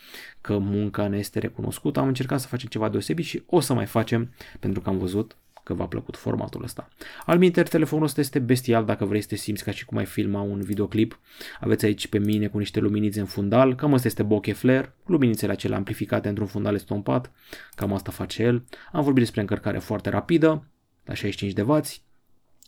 că 0.42 0.58
munca 0.58 1.08
ne 1.08 1.18
este 1.18 1.40
recunoscută. 1.40 2.00
Am 2.00 2.08
încercat 2.08 2.40
să 2.40 2.48
facem 2.48 2.70
ceva 2.70 2.90
deosebit 2.90 3.26
și 3.26 3.44
o 3.46 3.60
să 3.60 3.74
mai 3.74 3.86
facem 3.86 4.34
pentru 4.60 4.82
că 4.82 4.90
am 4.90 4.98
văzut 4.98 5.36
că 5.68 5.74
v-a 5.74 5.88
plăcut 5.88 6.16
formatul 6.18 6.64
ăsta. 6.64 6.88
Al 7.26 7.38
minter, 7.38 7.68
telefonul 7.68 8.06
ăsta 8.06 8.20
este 8.20 8.40
bestial 8.40 8.86
dacă 8.86 9.06
vrei 9.06 9.22
să 9.22 9.28
te 9.28 9.36
simți 9.36 9.64
ca 9.64 9.72
și 9.72 9.86
cum 9.86 9.98
ai 9.98 10.06
filma 10.06 10.42
un 10.42 10.62
videoclip. 10.62 11.20
Aveți 11.60 11.86
aici 11.86 12.08
pe 12.08 12.20
mine 12.20 12.48
cu 12.48 12.58
niște 12.58 12.80
luminițe 12.80 13.20
în 13.20 13.26
fundal, 13.26 13.76
cam 13.76 13.94
asta 13.94 14.08
este 14.08 14.24
bokeh 14.24 14.56
flare, 14.56 14.94
luminițele 15.06 15.52
acelea 15.52 15.78
amplificate 15.78 16.30
într-un 16.30 16.48
fundal 16.48 16.76
estompat, 16.76 17.32
cam 17.76 17.94
asta 17.94 18.12
face 18.12 18.44
el. 18.44 18.66
Am 18.92 19.04
vorbit 19.04 19.24
despre 19.24 19.42
încărcare 19.42 19.78
foarte 19.78 20.10
rapidă, 20.10 20.64
la 21.06 21.14
65 21.14 21.54
de 21.54 21.62
W, 21.62 21.82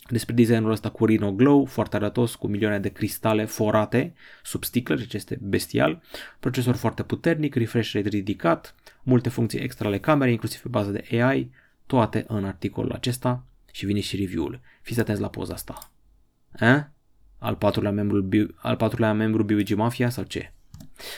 despre 0.09 0.33
designul 0.33 0.71
ăsta 0.71 0.89
cu 0.89 1.05
Rhino 1.05 1.31
Glow, 1.31 1.65
foarte 1.65 1.95
arătos, 1.95 2.35
cu 2.35 2.47
milioane 2.47 2.79
de 2.79 2.89
cristale 2.89 3.45
forate 3.45 4.13
sub 4.43 4.63
sticlă, 4.63 4.95
deci 4.95 5.13
este 5.13 5.37
bestial, 5.41 6.01
procesor 6.39 6.75
foarte 6.75 7.03
puternic, 7.03 7.55
refresh 7.55 7.93
rate 7.93 8.09
ridicat, 8.09 8.75
multe 9.03 9.29
funcții 9.29 9.59
extra 9.59 9.87
ale 9.87 9.99
camerei, 9.99 10.33
inclusiv 10.33 10.61
pe 10.61 10.67
bază 10.67 10.91
de 10.91 11.21
AI, 11.21 11.51
toate 11.89 12.25
în 12.27 12.45
articolul 12.45 12.91
acesta 12.91 13.43
și 13.71 13.85
vine 13.85 13.99
și 13.99 14.15
review-ul. 14.15 14.59
Fiți 14.81 14.99
atenți 14.99 15.21
la 15.21 15.29
poza 15.29 15.53
asta. 15.53 15.91
Eh? 16.59 16.83
Al 17.37 17.55
patrulea 17.55 17.91
membru, 17.91 18.27
al 18.55 18.75
patrulea 18.75 19.13
membru 19.13 19.43
BBG 19.43 19.73
Mafia 19.75 20.09
sau 20.09 20.23
ce? 20.23 20.53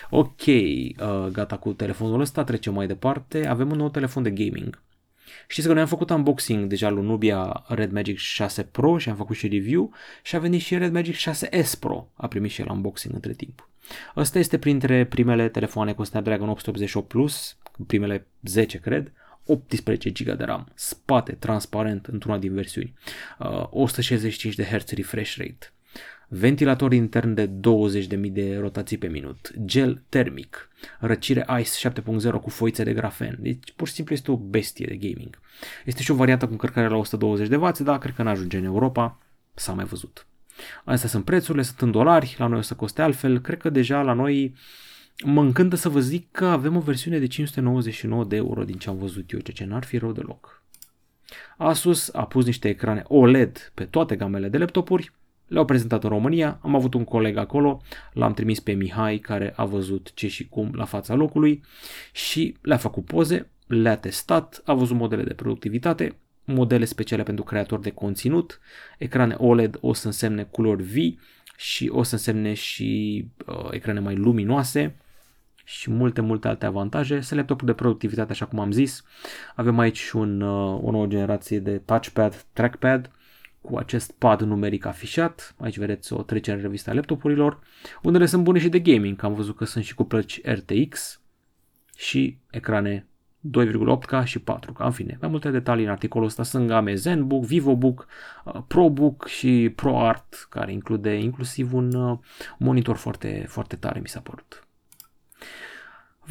Ok, 0.09 0.45
uh, 0.45 0.93
gata 1.31 1.57
cu 1.57 1.73
telefonul 1.73 2.19
ăsta, 2.19 2.43
trecem 2.43 2.73
mai 2.73 2.87
departe. 2.87 3.47
Avem 3.47 3.71
un 3.71 3.77
nou 3.77 3.89
telefon 3.89 4.23
de 4.23 4.31
gaming. 4.31 4.81
Știți 5.47 5.67
că 5.67 5.73
noi 5.73 5.81
am 5.81 5.87
făcut 5.87 6.09
unboxing 6.09 6.67
deja 6.67 6.89
lui 6.89 7.05
Nubia 7.05 7.63
Red 7.67 7.91
Magic 7.91 8.17
6 8.17 8.63
Pro 8.63 8.97
și 8.97 9.09
am 9.09 9.15
făcut 9.15 9.35
și 9.35 9.47
review 9.47 9.93
și 10.23 10.35
a 10.35 10.39
venit 10.39 10.61
și 10.61 10.77
Red 10.77 10.91
Magic 10.91 11.15
6S 11.15 11.79
Pro. 11.79 12.11
A 12.13 12.27
primit 12.27 12.51
și 12.51 12.61
el 12.61 12.69
unboxing 12.69 13.13
între 13.13 13.33
timp. 13.33 13.69
Ăsta 14.15 14.39
este 14.39 14.57
printre 14.57 15.05
primele 15.05 15.49
telefoane 15.49 15.93
cu 15.93 16.03
Snapdragon 16.03 16.49
888 16.49 17.07
Plus, 17.07 17.57
primele 17.87 18.27
10 18.43 18.77
cred, 18.77 19.11
18 19.45 20.11
GB 20.11 20.37
de 20.37 20.43
RAM, 20.43 20.67
spate 20.73 21.31
transparent 21.31 22.05
într-una 22.05 22.37
din 22.37 22.53
versiuni, 22.53 22.93
uh, 23.39 23.67
165 23.69 24.55
de 24.55 24.63
Hz 24.63 24.89
refresh 24.89 25.35
rate, 25.37 25.71
ventilator 26.27 26.93
intern 26.93 27.33
de 27.33 27.47
20.000 27.47 28.31
de 28.31 28.57
rotații 28.57 28.97
pe 28.97 29.07
minut, 29.07 29.51
gel 29.65 30.03
termic, 30.09 30.69
răcire 30.99 31.45
ICE 31.59 31.89
7.0 31.89 32.41
cu 32.41 32.49
foițe 32.49 32.83
de 32.83 32.93
grafen, 32.93 33.37
deci 33.39 33.73
pur 33.75 33.87
și 33.87 33.93
simplu 33.93 34.13
este 34.13 34.31
o 34.31 34.37
bestie 34.37 34.85
de 34.89 34.95
gaming. 34.95 35.39
Este 35.85 36.01
și 36.01 36.11
o 36.11 36.15
variantă 36.15 36.45
cu 36.45 36.51
încărcare 36.51 36.87
la 36.87 36.95
120 36.95 37.47
de 37.47 37.55
W, 37.55 37.71
dar 37.79 37.97
cred 37.97 38.15
că 38.15 38.23
n-ajunge 38.23 38.57
în 38.57 38.63
Europa, 38.63 39.19
s-a 39.53 39.73
mai 39.73 39.85
văzut. 39.85 40.25
Astea 40.83 41.09
sunt 41.09 41.25
prețurile, 41.25 41.63
sunt 41.63 41.81
în 41.81 41.91
dolari, 41.91 42.35
la 42.37 42.47
noi 42.47 42.57
o 42.57 42.61
să 42.61 42.73
coste 42.73 43.01
altfel, 43.01 43.39
cred 43.39 43.59
că 43.59 43.69
deja 43.69 44.01
la 44.01 44.13
noi 44.13 44.53
mă 45.23 45.41
încântă 45.41 45.75
să 45.75 45.89
vă 45.89 45.99
zic 45.99 46.31
că 46.31 46.45
avem 46.45 46.75
o 46.75 46.79
versiune 46.79 47.19
de 47.19 47.27
599 47.27 48.23
de 48.23 48.35
euro 48.35 48.63
din 48.63 48.77
ce 48.77 48.89
am 48.89 48.97
văzut 48.97 49.31
eu, 49.31 49.39
ceea 49.39 49.55
ce 49.55 49.65
n-ar 49.65 49.83
fi 49.83 49.97
rău 49.97 50.11
deloc. 50.11 50.63
Asus 51.57 52.13
a 52.13 52.25
pus 52.25 52.45
niște 52.45 52.69
ecrane 52.69 53.03
OLED 53.07 53.71
pe 53.73 53.83
toate 53.83 54.15
gamele 54.15 54.49
de 54.49 54.57
laptopuri, 54.57 55.11
le-au 55.47 55.65
prezentat 55.65 56.03
în 56.03 56.09
România, 56.09 56.59
am 56.61 56.75
avut 56.75 56.93
un 56.93 57.03
coleg 57.03 57.37
acolo, 57.37 57.81
l-am 58.13 58.33
trimis 58.33 58.59
pe 58.59 58.71
Mihai 58.71 59.17
care 59.17 59.53
a 59.55 59.65
văzut 59.65 60.11
ce 60.13 60.27
și 60.27 60.47
cum 60.47 60.71
la 60.73 60.85
fața 60.85 61.13
locului 61.13 61.63
și 62.11 62.55
le-a 62.61 62.77
făcut 62.77 63.05
poze, 63.05 63.49
le-a 63.67 63.97
testat, 63.97 64.61
a 64.65 64.73
văzut 64.73 64.95
modele 64.95 65.23
de 65.23 65.33
productivitate, 65.33 66.15
modele 66.43 66.85
speciale 66.85 67.23
pentru 67.23 67.43
creatori 67.43 67.81
de 67.81 67.89
conținut, 67.89 68.59
ecrane 68.97 69.33
OLED 69.37 69.77
o 69.81 69.93
să 69.93 70.05
însemne 70.05 70.43
culori 70.43 70.83
vii 70.83 71.19
și 71.57 71.89
o 71.93 72.03
să 72.03 72.13
însemne 72.13 72.53
și 72.53 73.25
uh, 73.45 73.67
ecrane 73.71 73.99
mai 73.99 74.15
luminoase, 74.15 74.95
și 75.71 75.91
multe, 75.91 76.21
multe 76.21 76.47
alte 76.47 76.65
avantaje. 76.65 77.19
Sunt 77.19 77.39
laptopuri 77.39 77.65
de 77.65 77.73
productivitate, 77.73 78.31
așa 78.31 78.45
cum 78.45 78.59
am 78.59 78.71
zis. 78.71 79.03
Avem 79.55 79.79
aici 79.79 79.97
și 79.97 80.15
un, 80.15 80.41
uh, 80.41 80.79
o 80.83 80.91
nouă 80.91 81.05
generație 81.05 81.59
de 81.59 81.77
touchpad, 81.77 82.45
trackpad, 82.53 83.11
cu 83.61 83.77
acest 83.77 84.11
pad 84.11 84.41
numeric 84.41 84.85
afișat. 84.85 85.55
Aici 85.59 85.77
vedeți 85.77 86.13
o 86.13 86.21
trecere 86.21 86.55
în 86.55 86.61
revista 86.61 86.93
laptopurilor. 86.93 87.59
Unele 88.01 88.25
sunt 88.25 88.43
bune 88.43 88.59
și 88.59 88.69
de 88.69 88.79
gaming, 88.79 89.17
că 89.17 89.25
am 89.25 89.33
văzut 89.33 89.55
că 89.55 89.65
sunt 89.65 89.83
și 89.83 89.95
cu 89.95 90.03
plăci 90.03 90.41
RTX 90.43 91.21
și 91.95 92.37
ecrane 92.49 93.05
2,8K 93.49 94.23
și 94.23 94.39
4K. 94.39 94.77
În 94.77 94.91
fine, 94.91 95.17
mai 95.21 95.29
multe 95.29 95.49
detalii 95.49 95.85
în 95.85 95.91
articolul 95.91 96.27
ăsta 96.27 96.43
sunt 96.43 96.67
game 96.67 96.95
ZenBook, 96.95 97.45
VivoBook, 97.45 98.07
uh, 98.45 98.61
ProBook 98.67 99.27
și 99.27 99.71
ProArt, 99.75 100.47
care 100.49 100.71
include 100.71 101.19
inclusiv 101.19 101.73
un 101.73 101.93
uh, 101.93 102.17
monitor 102.57 102.95
foarte, 102.95 103.45
foarte 103.47 103.75
tare, 103.75 103.99
mi 103.99 104.07
s-a 104.07 104.19
părut. 104.19 104.65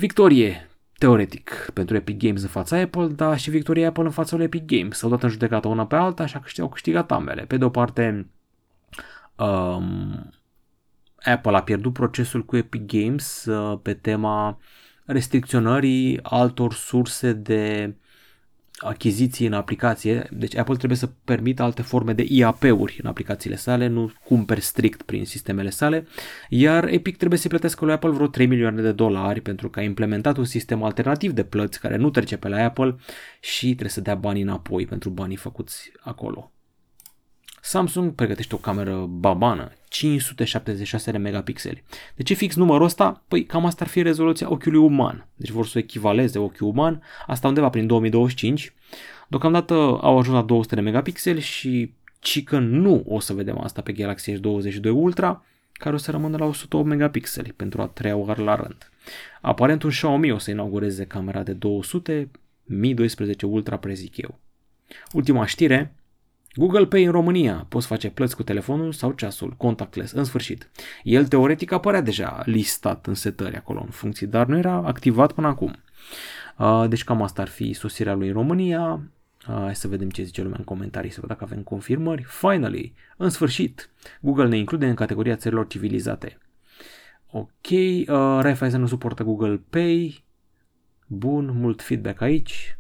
Victorie, 0.01 0.71
teoretic, 0.99 1.71
pentru 1.75 1.97
Epic 1.97 2.19
Games 2.19 2.43
în 2.43 2.49
fața 2.49 2.77
Apple, 2.77 3.07
dar 3.07 3.39
și 3.39 3.51
victoria 3.51 3.89
Apple 3.89 4.03
în 4.03 4.11
fața 4.11 4.37
lui 4.37 4.45
Epic 4.45 4.65
Games. 4.65 4.99
S-au 4.99 5.11
dat 5.11 5.23
în 5.23 5.29
judecată 5.29 5.69
una 5.69 5.87
pe 5.87 5.97
alta, 5.97 6.23
așa 6.23 6.39
că 6.39 6.61
au 6.61 6.69
câștigat 6.69 7.11
ambele. 7.11 7.43
Pe 7.43 7.57
de 7.57 7.65
o 7.65 7.71
parte, 7.71 8.31
um, 9.37 10.31
Apple 11.23 11.57
a 11.57 11.63
pierdut 11.63 11.93
procesul 11.93 12.45
cu 12.45 12.57
Epic 12.57 12.87
Games 12.87 13.45
uh, 13.45 13.79
pe 13.83 13.95
tema 13.95 14.59
restricționării 15.05 16.19
altor 16.23 16.73
surse 16.73 17.33
de 17.33 17.95
achiziții 18.81 19.47
în 19.47 19.53
aplicație, 19.53 20.29
deci 20.31 20.57
Apple 20.57 20.77
trebuie 20.77 20.99
să 20.99 21.11
permită 21.25 21.63
alte 21.63 21.83
forme 21.83 22.13
de 22.13 22.27
IAP-uri 22.29 22.99
în 23.03 23.09
aplicațiile 23.09 23.57
sale, 23.57 23.87
nu 23.87 24.13
cumperi 24.25 24.61
strict 24.61 25.03
prin 25.03 25.25
sistemele 25.25 25.71
sale, 25.71 26.07
iar 26.49 26.85
Epic 26.85 27.17
trebuie 27.17 27.39
să 27.39 27.49
plătească 27.49 27.85
lui 27.85 27.95
Apple 27.95 28.11
vreo 28.11 28.27
3 28.27 28.47
milioane 28.47 28.83
de 28.83 28.93
dolari 28.93 29.41
pentru 29.41 29.71
că 29.71 29.81
a 29.81 29.83
implementat 29.83 30.37
un 30.37 30.45
sistem 30.45 30.83
alternativ 30.83 31.33
de 31.33 31.45
plăți 31.45 31.81
care 31.81 31.97
nu 31.97 32.11
trece 32.11 32.37
pe 32.37 32.49
la 32.49 32.65
Apple 32.65 32.97
și 33.41 33.67
trebuie 33.67 33.91
să 33.91 34.01
dea 34.01 34.15
banii 34.15 34.43
înapoi 34.43 34.87
pentru 34.87 35.11
banii 35.11 35.37
făcuți 35.37 35.93
acolo. 36.01 36.53
Samsung 37.61 38.15
pregătește 38.15 38.55
o 38.55 38.59
cameră 38.59 39.07
babană, 39.09 39.73
576 39.89 41.11
de 41.11 41.19
megapixeli. 41.19 41.83
De 42.15 42.23
ce 42.23 42.35
fix 42.35 42.55
numărul 42.55 42.87
ăsta? 42.87 43.23
Păi 43.29 43.45
cam 43.45 43.67
asta 43.67 43.85
ar 43.85 43.91
fi 43.91 44.03
rezoluția 44.03 44.51
ochiului 44.51 44.79
uman. 44.79 45.27
Deci 45.35 45.51
vor 45.51 45.67
să 45.67 45.73
o 45.77 45.81
echivaleze 45.81 46.39
ochiul 46.39 46.69
uman, 46.69 47.03
asta 47.27 47.49
undeva 47.49 47.69
prin 47.69 47.87
2025. 47.87 48.73
Deocamdată 49.29 49.75
au 49.75 50.19
ajuns 50.19 50.37
la 50.37 50.43
200 50.43 50.75
de 50.75 50.81
megapixeli 50.81 51.41
și 51.41 51.93
ci 52.21 52.45
că 52.45 52.59
nu 52.59 53.05
o 53.07 53.21
să 53.21 53.33
vedem 53.33 53.61
asta 53.61 53.83
pe 53.83 53.93
Galaxy 53.93 54.33
S22 54.33 54.91
Ultra, 54.93 55.45
care 55.73 55.95
o 55.95 55.99
să 55.99 56.11
rămână 56.11 56.37
la 56.37 56.45
108 56.45 56.87
megapixeli 56.87 57.53
pentru 57.53 57.83
a 57.83 57.87
treia 57.87 58.17
oară 58.17 58.43
la 58.43 58.55
rând. 58.55 58.91
Aparent 59.41 59.83
un 59.83 59.91
Xiaomi 59.91 60.31
o 60.31 60.39
să 60.39 60.51
inaugureze 60.51 61.05
camera 61.05 61.43
de 61.43 61.53
200, 61.53 62.31
Mi 62.65 62.95
12 62.95 63.47
Ultra 63.47 63.77
prezic 63.77 64.17
eu. 64.17 64.39
Ultima 65.13 65.47
știre, 65.47 65.95
Google 66.55 66.87
Pay 66.87 67.05
în 67.05 67.11
România. 67.11 67.67
Poți 67.69 67.87
face 67.87 68.11
plăți 68.11 68.37
cu 68.37 68.43
telefonul 68.43 68.93
sau 68.93 69.13
ceasul, 69.13 69.55
contactless, 69.57 70.13
în 70.13 70.25
sfârșit. 70.25 70.71
El 71.03 71.27
teoretic 71.27 71.73
apărea 71.73 72.01
deja 72.01 72.43
listat 72.45 73.07
în 73.07 73.15
setări 73.15 73.57
acolo, 73.57 73.81
în 73.81 73.91
funcții, 73.91 74.27
dar 74.27 74.47
nu 74.47 74.57
era 74.57 74.75
activat 74.75 75.33
până 75.33 75.47
acum. 75.47 75.77
Uh, 76.59 76.85
deci 76.89 77.05
cam 77.05 77.23
asta 77.23 77.43
ar 77.43 77.49
fi 77.49 77.73
sosirea 77.73 78.15
lui 78.15 78.27
în 78.27 78.33
România. 78.33 79.03
Uh, 79.49 79.55
hai 79.55 79.77
să 79.77 79.89
vedem 79.89 80.11
ce 80.11 80.23
zice 80.23 80.43
lumea 80.43 80.59
în 80.59 80.65
comentarii, 80.65 81.11
să 81.11 81.21
văd 81.21 81.29
dacă 81.29 81.45
avem 81.45 81.63
confirmări. 81.63 82.23
Finally, 82.23 82.95
în 83.17 83.31
sfârșit, 83.31 83.91
Google 84.21 84.49
ne 84.49 84.57
include 84.57 84.87
în 84.87 84.95
categoria 84.95 85.37
țărilor 85.37 85.67
civilizate. 85.67 86.39
Ok, 87.31 87.71
uh, 87.71 88.07
Raiffeisen 88.41 88.81
nu 88.81 88.87
suportă 88.87 89.23
Google 89.23 89.63
Pay. 89.71 90.25
Bun, 91.07 91.51
mult 91.57 91.83
feedback 91.83 92.21
aici. 92.21 92.79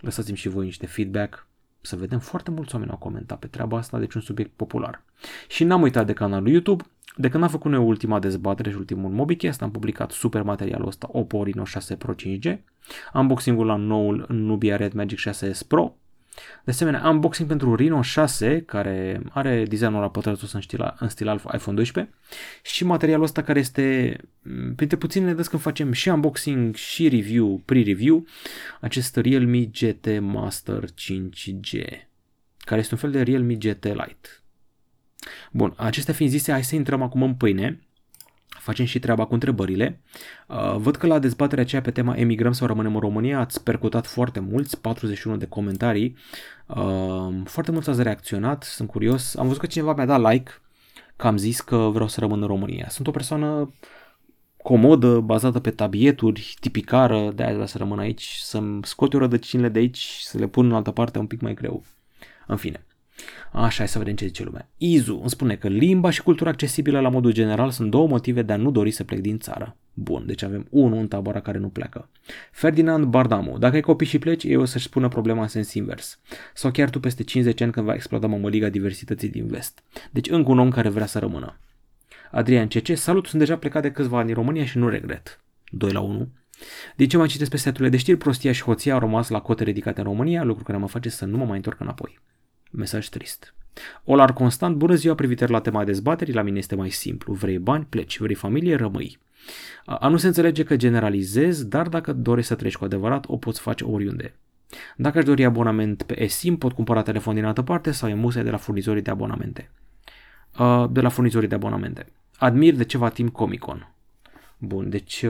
Lăsați-mi 0.00 0.36
și 0.36 0.48
voi 0.48 0.64
niște 0.64 0.86
feedback 0.86 1.46
să 1.86 1.96
vedem, 1.96 2.18
foarte 2.18 2.50
mulți 2.50 2.74
oameni 2.74 2.92
au 2.92 2.98
comentat 2.98 3.38
pe 3.38 3.46
treaba 3.46 3.76
asta, 3.76 3.98
deci 3.98 4.14
un 4.14 4.20
subiect 4.20 4.50
popular. 4.56 5.02
Și 5.48 5.64
n-am 5.64 5.82
uitat 5.82 6.06
de 6.06 6.12
canalul 6.12 6.48
YouTube, 6.48 6.84
de 7.16 7.28
când 7.28 7.42
am 7.42 7.48
făcut 7.48 7.70
noi 7.70 7.84
ultima 7.84 8.18
dezbatere 8.18 8.70
și 8.70 8.76
ultimul 8.76 9.10
MobiCast, 9.10 9.62
am 9.62 9.70
publicat 9.70 10.10
super 10.10 10.42
materialul 10.42 10.86
ăsta 10.86 11.08
Oppo 11.10 11.44
Reno 11.44 11.64
6 11.64 11.96
Pro 11.96 12.14
5G, 12.14 12.58
unboxing-ul 13.14 13.66
la 13.66 13.76
noul 13.76 14.26
Nubia 14.28 14.76
Red 14.76 14.92
Magic 14.92 15.18
6S 15.18 15.66
Pro, 15.68 15.96
de 16.64 16.70
asemenea, 16.70 17.08
unboxing 17.08 17.48
pentru 17.48 17.74
Reno 17.74 18.02
6, 18.02 18.62
care 18.66 19.20
are 19.30 19.64
designul 19.64 20.00
la 20.00 20.10
pătrățos 20.10 20.52
în 20.52 20.60
stil, 20.60 20.94
în 20.98 21.08
stil 21.08 21.26
iPhone 21.26 21.76
12 21.76 22.14
și 22.62 22.84
materialul 22.84 23.24
ăsta 23.24 23.42
care 23.42 23.58
este 23.58 24.16
mm, 24.42 24.74
printre 24.74 24.96
puținele 24.96 25.32
dăți 25.32 25.50
când 25.50 25.62
facem 25.62 25.92
și 25.92 26.08
unboxing 26.08 26.74
și 26.74 27.08
review, 27.08 27.62
pre-review, 27.64 28.26
acest 28.80 29.16
Realme 29.16 29.58
GT 29.64 30.20
Master 30.20 30.84
5G, 30.84 31.84
care 32.58 32.80
este 32.80 32.94
un 32.94 33.00
fel 33.00 33.10
de 33.10 33.22
Realme 33.22 33.54
GT 33.54 33.84
Lite. 33.84 34.28
Bun, 35.52 35.74
acestea 35.76 36.14
fiind 36.14 36.32
zise, 36.32 36.52
hai 36.52 36.64
să 36.64 36.74
intrăm 36.74 37.02
acum 37.02 37.22
în 37.22 37.34
pâine 37.34 37.85
facem 38.66 38.84
și 38.84 38.98
treaba 38.98 39.24
cu 39.24 39.34
întrebările. 39.34 40.00
Uh, 40.46 40.76
văd 40.76 40.96
că 40.96 41.06
la 41.06 41.18
dezbaterea 41.18 41.64
aceea 41.64 41.80
pe 41.80 41.90
tema 41.90 42.16
emigrăm 42.16 42.52
sau 42.52 42.66
rămânem 42.66 42.94
în 42.94 43.00
România 43.00 43.38
ați 43.38 43.62
percutat 43.62 44.06
foarte 44.06 44.40
mulți, 44.40 44.80
41 44.80 45.36
de 45.36 45.46
comentarii. 45.46 46.16
Uh, 46.66 47.34
foarte 47.44 47.70
mulți 47.70 47.90
ați 47.90 48.02
reacționat, 48.02 48.62
sunt 48.62 48.88
curios. 48.88 49.36
Am 49.36 49.46
văzut 49.46 49.60
că 49.60 49.66
cineva 49.66 49.94
mi-a 49.94 50.06
dat 50.06 50.32
like 50.32 50.50
că 51.16 51.26
am 51.26 51.36
zis 51.36 51.60
că 51.60 51.76
vreau 51.76 52.08
să 52.08 52.20
rămân 52.20 52.40
în 52.40 52.46
România. 52.46 52.86
Sunt 52.88 53.06
o 53.06 53.10
persoană 53.10 53.72
comodă, 54.62 55.20
bazată 55.20 55.60
pe 55.60 55.70
tabieturi, 55.70 56.56
tipicară, 56.60 57.30
de 57.34 57.42
aia 57.42 57.66
să 57.66 57.78
rămân 57.78 57.98
aici, 57.98 58.38
să-mi 58.42 58.84
scot 58.84 59.12
eu 59.12 59.20
rădăcinile 59.20 59.68
de 59.68 59.78
aici, 59.78 60.18
să 60.20 60.38
le 60.38 60.46
pun 60.46 60.66
în 60.66 60.72
altă 60.72 60.90
parte 60.90 61.18
un 61.18 61.26
pic 61.26 61.40
mai 61.40 61.54
greu. 61.54 61.84
În 62.46 62.56
fine. 62.56 62.85
Așa, 63.52 63.76
hai 63.78 63.88
să 63.88 63.98
vedem 63.98 64.14
ce 64.14 64.26
zice 64.26 64.44
lumea. 64.44 64.68
Izu 64.76 65.18
îmi 65.20 65.30
spune 65.30 65.56
că 65.56 65.68
limba 65.68 66.10
și 66.10 66.22
cultura 66.22 66.50
accesibilă 66.50 67.00
la 67.00 67.08
modul 67.08 67.32
general 67.32 67.70
sunt 67.70 67.90
două 67.90 68.08
motive 68.08 68.42
de 68.42 68.52
a 68.52 68.56
nu 68.56 68.70
dori 68.70 68.90
să 68.90 69.04
plec 69.04 69.20
din 69.20 69.38
țară. 69.38 69.76
Bun, 69.94 70.26
deci 70.26 70.42
avem 70.42 70.66
unul 70.70 70.98
în 70.98 71.08
tabăra 71.08 71.40
care 71.40 71.58
nu 71.58 71.68
plecă. 71.68 72.08
Ferdinand 72.50 73.04
Bardamu, 73.04 73.58
dacă 73.58 73.74
ai 73.74 73.80
copii 73.80 74.06
și 74.06 74.18
pleci, 74.18 74.44
eu 74.44 74.60
o 74.60 74.64
să-și 74.64 74.84
spună 74.84 75.08
problema 75.08 75.42
în 75.42 75.48
sens 75.48 75.74
invers. 75.74 76.18
Sau 76.54 76.70
chiar 76.70 76.90
tu 76.90 77.00
peste 77.00 77.22
50 77.22 77.60
ani 77.60 77.72
când 77.72 77.86
va 77.86 77.94
exploda 77.94 78.26
mămăliga 78.26 78.68
diversității 78.68 79.28
din 79.28 79.46
vest. 79.46 79.82
Deci 80.10 80.30
încă 80.30 80.50
un 80.50 80.58
om 80.58 80.70
care 80.70 80.88
vrea 80.88 81.06
să 81.06 81.18
rămână. 81.18 81.58
Adrian 82.30 82.68
CC, 82.68 82.96
salut, 82.96 83.26
sunt 83.26 83.40
deja 83.40 83.56
plecat 83.56 83.82
de 83.82 83.90
câțiva 83.90 84.18
ani 84.18 84.28
în 84.28 84.34
România 84.34 84.64
și 84.64 84.78
nu 84.78 84.88
regret. 84.88 85.40
2 85.70 85.92
la 85.92 86.00
1. 86.00 86.28
Din 86.96 87.08
ce 87.08 87.16
mai 87.16 87.26
citesc 87.26 87.50
pe 87.50 87.56
seturile 87.56 87.88
de 87.88 87.96
știri, 87.96 88.16
prostia 88.16 88.52
și 88.52 88.62
hoția 88.62 88.92
au 88.92 88.98
rămas 88.98 89.28
la 89.28 89.40
cote 89.40 89.64
ridicate 89.64 90.00
în 90.00 90.06
România, 90.06 90.42
lucru 90.42 90.64
care 90.64 90.78
mă 90.78 90.88
face 90.88 91.08
să 91.08 91.24
nu 91.24 91.36
mă 91.36 91.44
mai 91.44 91.56
întorc 91.56 91.80
înapoi. 91.80 92.18
Mesaj 92.76 93.08
trist. 93.08 93.54
Olar 94.04 94.32
constant, 94.32 94.76
bună 94.76 94.94
ziua, 94.94 95.14
privitor 95.14 95.50
la 95.50 95.60
tema 95.60 95.84
dezbaterii, 95.84 96.34
la 96.34 96.42
mine 96.42 96.58
este 96.58 96.74
mai 96.74 96.90
simplu. 96.90 97.32
Vrei 97.32 97.58
bani, 97.58 97.86
pleci, 97.88 98.18
vrei 98.18 98.34
familie, 98.34 98.76
rămâi. 98.76 99.18
A 99.84 100.08
nu 100.08 100.16
se 100.16 100.26
înțelege 100.26 100.62
că 100.62 100.76
generalizez, 100.76 101.64
dar 101.64 101.88
dacă 101.88 102.12
dorești 102.12 102.48
să 102.48 102.56
treci 102.56 102.76
cu 102.76 102.84
adevărat, 102.84 103.24
o 103.28 103.36
poți 103.36 103.60
face 103.60 103.84
oriunde. 103.84 104.34
Dacă 104.96 105.18
aș 105.18 105.24
dori 105.24 105.44
abonament 105.44 106.02
pe 106.02 106.22
eSIM, 106.22 106.56
pot 106.56 106.72
cumpăra 106.72 107.02
telefon 107.02 107.34
din 107.34 107.44
altă 107.44 107.62
parte 107.62 107.90
sau 107.90 108.08
emuse 108.08 108.42
de 108.42 108.50
la 108.50 108.56
furnizorii 108.56 109.02
de 109.02 109.10
abonamente. 109.10 109.70
De 110.90 111.00
la 111.00 111.08
furnizorii 111.08 111.48
de 111.48 111.54
abonamente. 111.54 112.06
Admir 112.36 112.74
de 112.74 112.84
ceva 112.84 113.08
timp 113.08 113.32
Comic-Con. 113.32 113.92
Bun, 114.58 114.90
deci 114.90 115.26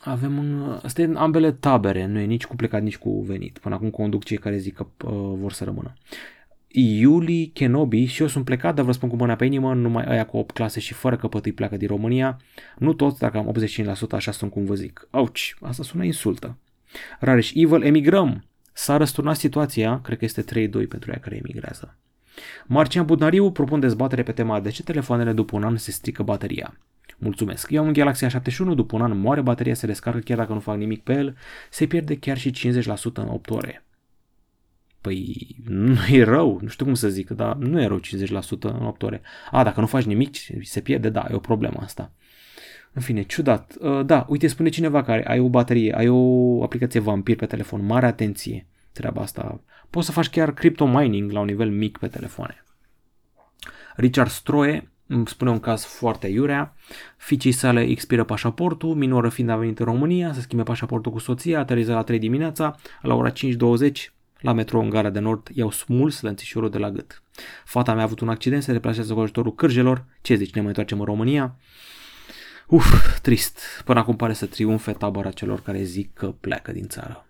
avem 0.00 0.38
un, 0.38 0.78
asta 0.82 1.00
e 1.00 1.04
în 1.04 1.16
ambele 1.16 1.52
tabere, 1.52 2.06
nu 2.06 2.18
e 2.18 2.24
nici 2.24 2.46
cu 2.46 2.56
plecat, 2.56 2.82
nici 2.82 2.98
cu 2.98 3.20
venit. 3.20 3.58
Până 3.58 3.74
acum 3.74 3.90
conduc 3.90 4.24
cei 4.24 4.36
care 4.36 4.56
zic 4.56 4.74
că 4.74 4.86
uh, 5.04 5.12
vor 5.36 5.52
să 5.52 5.64
rămână. 5.64 5.92
Iuli 6.68 7.50
Kenobi 7.54 8.04
și 8.04 8.22
eu 8.22 8.28
sunt 8.28 8.44
plecat, 8.44 8.74
dar 8.74 8.84
vă 8.84 8.92
spun 8.92 9.08
cu 9.08 9.16
mâna 9.16 9.34
pe 9.34 9.44
inimă, 9.44 9.74
numai 9.74 10.04
aia 10.04 10.26
cu 10.26 10.36
8 10.36 10.54
clase 10.54 10.80
și 10.80 10.92
fără 10.92 11.16
căpătâi 11.16 11.52
pleacă 11.52 11.76
din 11.76 11.88
România. 11.88 12.40
Nu 12.78 12.92
toți, 12.92 13.18
dacă 13.18 13.38
am 13.38 13.54
85% 14.08 14.10
așa 14.10 14.32
sunt 14.32 14.50
cum 14.50 14.64
vă 14.64 14.74
zic. 14.74 15.08
Auci, 15.10 15.56
asta 15.60 15.82
sună 15.82 16.04
insultă. 16.04 16.56
Rareș 17.20 17.52
Evil, 17.54 17.82
emigrăm! 17.82 18.44
S-a 18.72 18.96
răsturnat 18.96 19.36
situația, 19.36 20.00
cred 20.00 20.18
că 20.18 20.24
este 20.24 20.42
3-2 20.42 20.44
pentru 20.88 21.10
ea 21.10 21.18
care 21.20 21.36
emigrează. 21.36 21.96
Marcian 22.66 23.04
Budnariu 23.04 23.50
propun 23.50 23.80
dezbatere 23.80 24.22
pe 24.22 24.32
tema 24.32 24.60
de 24.60 24.70
ce 24.70 24.82
telefoanele 24.82 25.32
după 25.32 25.56
un 25.56 25.64
an 25.64 25.76
se 25.76 25.90
strică 25.90 26.22
bateria. 26.22 26.78
Mulțumesc. 27.18 27.70
Eu 27.70 27.80
am 27.80 27.86
un 27.86 27.92
Galaxy 27.92 28.26
A71, 28.26 28.74
după 28.74 28.96
un 28.96 29.02
an 29.02 29.18
moare 29.18 29.40
bateria, 29.40 29.74
se 29.74 29.86
descarcă 29.86 30.18
chiar 30.18 30.36
dacă 30.36 30.52
nu 30.52 30.60
fac 30.60 30.76
nimic 30.76 31.02
pe 31.02 31.12
el, 31.12 31.36
se 31.70 31.86
pierde 31.86 32.16
chiar 32.16 32.38
și 32.38 32.52
50% 32.82 32.82
în 33.14 33.28
8 33.28 33.50
ore. 33.50 33.84
Păi 35.00 35.56
nu 35.64 35.96
e 36.10 36.22
rău, 36.22 36.58
nu 36.62 36.68
știu 36.68 36.84
cum 36.84 36.94
să 36.94 37.08
zic, 37.08 37.30
dar 37.30 37.56
nu 37.56 37.80
e 37.80 37.86
rău 37.86 38.00
50% 38.00 38.00
în 38.60 38.86
8 38.86 39.02
ore. 39.02 39.20
A, 39.50 39.64
dacă 39.64 39.80
nu 39.80 39.86
faci 39.86 40.04
nimic, 40.04 40.34
se 40.62 40.80
pierde, 40.80 41.08
da, 41.08 41.26
e 41.30 41.34
o 41.34 41.38
problemă 41.38 41.80
asta. 41.82 42.12
În 42.92 43.02
fine, 43.02 43.22
ciudat. 43.22 43.76
Uh, 43.80 44.04
da, 44.06 44.26
uite, 44.28 44.46
spune 44.46 44.68
cineva 44.68 45.02
că 45.02 45.10
ai 45.10 45.38
o 45.38 45.48
baterie, 45.48 45.94
ai 45.96 46.08
o 46.08 46.62
aplicație 46.62 47.00
vampir 47.00 47.36
pe 47.36 47.46
telefon, 47.46 47.84
mare 47.84 48.06
atenție 48.06 48.66
treaba 48.92 49.22
asta. 49.22 49.60
Poți 49.90 50.06
să 50.06 50.12
faci 50.12 50.28
chiar 50.28 50.52
crypto 50.52 50.86
mining 50.86 51.30
la 51.30 51.40
un 51.40 51.46
nivel 51.46 51.70
mic 51.70 51.98
pe 51.98 52.08
telefoane. 52.08 52.64
Richard 53.96 54.30
Stroe 54.30 54.90
îmi 55.08 55.26
spune 55.26 55.50
un 55.50 55.60
caz 55.60 55.84
foarte 55.84 56.26
iurea, 56.26 56.74
fiicei 57.16 57.52
sale 57.52 57.80
expiră 57.80 58.24
pașaportul, 58.24 58.94
minoră 58.94 59.28
fiind 59.28 59.50
a 59.50 59.56
venit 59.56 59.78
în 59.78 59.84
România, 59.84 60.32
să 60.32 60.40
schimbe 60.40 60.62
pașaportul 60.64 61.12
cu 61.12 61.18
soția, 61.18 61.58
ateriză 61.58 61.92
la 61.92 62.02
3 62.02 62.18
dimineața, 62.18 62.76
la 63.02 63.14
ora 63.14 63.32
5.20 63.32 63.36
la 64.40 64.52
metro 64.52 64.80
în 64.80 64.90
gara 64.90 65.10
de 65.10 65.18
nord 65.18 65.48
i-au 65.52 65.70
smuls 65.70 66.20
lănțișorul 66.20 66.70
de 66.70 66.78
la 66.78 66.90
gât. 66.90 67.22
Fata 67.64 67.92
mea 67.92 68.00
a 68.00 68.04
avut 68.04 68.20
un 68.20 68.28
accident, 68.28 68.62
se 68.62 68.72
deplasează 68.72 69.14
cu 69.14 69.20
ajutorul 69.20 69.54
cârjelor, 69.54 70.04
ce 70.20 70.34
zici, 70.34 70.54
ne 70.54 70.60
mai 70.60 70.68
întoarcem 70.68 70.98
în 70.98 71.04
România? 71.04 71.56
Uf, 72.66 73.18
trist. 73.20 73.60
Până 73.84 73.98
acum 73.98 74.16
pare 74.16 74.32
să 74.32 74.46
triumfe 74.46 74.92
tabăra 74.92 75.30
celor 75.30 75.60
care 75.60 75.82
zic 75.82 76.12
că 76.12 76.26
pleacă 76.26 76.72
din 76.72 76.88
țară. 76.88 77.26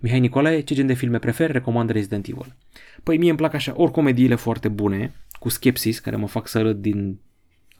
Mihai 0.00 0.20
Nicolae, 0.20 0.60
ce 0.60 0.74
gen 0.74 0.86
de 0.86 0.94
filme 0.94 1.18
preferi? 1.18 1.52
Recomand 1.52 1.90
Resident 1.90 2.26
Evil. 2.26 2.56
Păi 3.02 3.18
mie 3.18 3.28
îmi 3.28 3.38
plac 3.38 3.54
așa 3.54 3.72
ori 3.76 3.92
comediile 3.92 4.34
foarte 4.34 4.68
bune, 4.68 5.14
cu 5.38 5.48
skepsis, 5.48 5.98
care 5.98 6.16
mă 6.16 6.26
fac 6.26 6.48
să 6.48 6.62
râd 6.62 6.80
din 6.80 7.20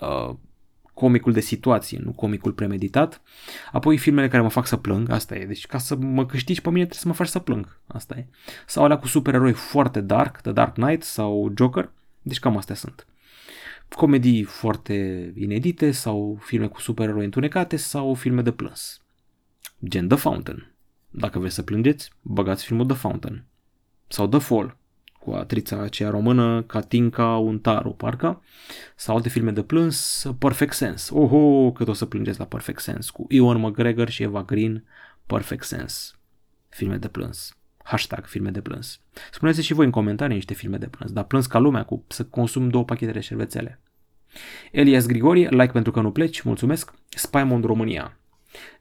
uh, 0.01 0.35
comicul 0.99 1.33
de 1.33 1.40
situație, 1.40 1.99
nu 2.05 2.12
comicul 2.12 2.53
premeditat. 2.53 3.23
Apoi 3.73 3.99
filmele 3.99 4.29
care 4.29 4.42
mă 4.42 4.49
fac 4.49 4.66
să 4.66 4.77
plâng, 4.77 5.11
asta 5.11 5.37
e. 5.37 5.47
Deci 5.47 5.66
ca 5.66 5.79
să 5.79 5.97
mă 5.97 6.27
câștigi 6.27 6.61
pe 6.61 6.68
mine 6.68 6.85
trebuie 6.85 7.03
să 7.03 7.09
mă 7.09 7.14
faci 7.14 7.29
să 7.29 7.38
plâng, 7.38 7.81
asta 7.87 8.16
e. 8.16 8.27
Sau 8.66 8.85
alea 8.85 8.99
cu 8.99 9.07
supereroi 9.07 9.53
foarte 9.53 10.01
dark, 10.01 10.40
The 10.40 10.53
Dark 10.53 10.75
Knight 10.75 11.03
sau 11.03 11.53
Joker, 11.57 11.92
deci 12.23 12.38
cam 12.38 12.57
astea 12.57 12.75
sunt. 12.75 13.07
Comedii 13.88 14.42
foarte 14.42 15.33
inedite 15.37 15.90
sau 15.90 16.38
filme 16.40 16.66
cu 16.66 16.81
supereroi 16.81 17.25
întunecate 17.25 17.77
sau 17.77 18.14
filme 18.14 18.42
de 18.42 18.53
plâns. 18.53 19.03
Gen 19.85 20.09
The 20.09 20.16
Fountain. 20.16 20.73
Dacă 21.11 21.38
vreți 21.38 21.55
să 21.55 21.62
plângeți, 21.62 22.12
băgați 22.23 22.64
filmul 22.64 22.87
The 22.87 22.97
Fountain. 22.97 23.44
Sau 24.09 24.29
The 24.29 24.38
Fall, 24.38 24.77
cu 25.28 25.34
atrița 25.34 25.82
aceea 25.82 26.10
română, 26.10 26.62
Katinka 26.62 27.36
Untaru, 27.36 27.90
parcă, 27.90 28.42
sau 28.96 29.16
alte 29.16 29.28
filme 29.28 29.50
de 29.50 29.62
plâns, 29.62 30.26
Perfect 30.38 30.72
Sense. 30.72 31.14
Oho, 31.14 31.72
cât 31.72 31.88
o 31.88 31.92
să 31.92 32.06
plângeți 32.06 32.38
la 32.38 32.44
Perfect 32.44 32.80
Sense, 32.80 33.10
cu 33.12 33.26
Ewan 33.28 33.60
McGregor 33.60 34.08
și 34.08 34.22
Eva 34.22 34.42
Green, 34.42 34.84
Perfect 35.26 35.64
Sense. 35.64 36.10
Filme 36.68 36.96
de 36.96 37.08
plâns. 37.08 37.56
Hashtag 37.82 38.26
filme 38.26 38.50
de 38.50 38.60
plâns. 38.60 39.00
Spuneți 39.30 39.62
și 39.62 39.72
voi 39.72 39.84
în 39.84 39.90
comentarii 39.90 40.34
niște 40.34 40.54
filme 40.54 40.76
de 40.76 40.86
plâns, 40.86 41.12
dar 41.12 41.24
plâns 41.24 41.46
ca 41.46 41.58
lumea 41.58 41.84
cu 41.84 42.04
să 42.08 42.24
consum 42.24 42.68
două 42.68 42.84
pachete 42.84 43.12
de 43.12 43.20
șervețele. 43.20 43.80
Elias 44.72 45.06
Grigori, 45.06 45.48
like 45.48 45.72
pentru 45.72 45.92
că 45.92 46.00
nu 46.00 46.10
pleci, 46.10 46.40
mulțumesc. 46.40 46.92
Spymond 47.08 47.64
România. 47.64 48.16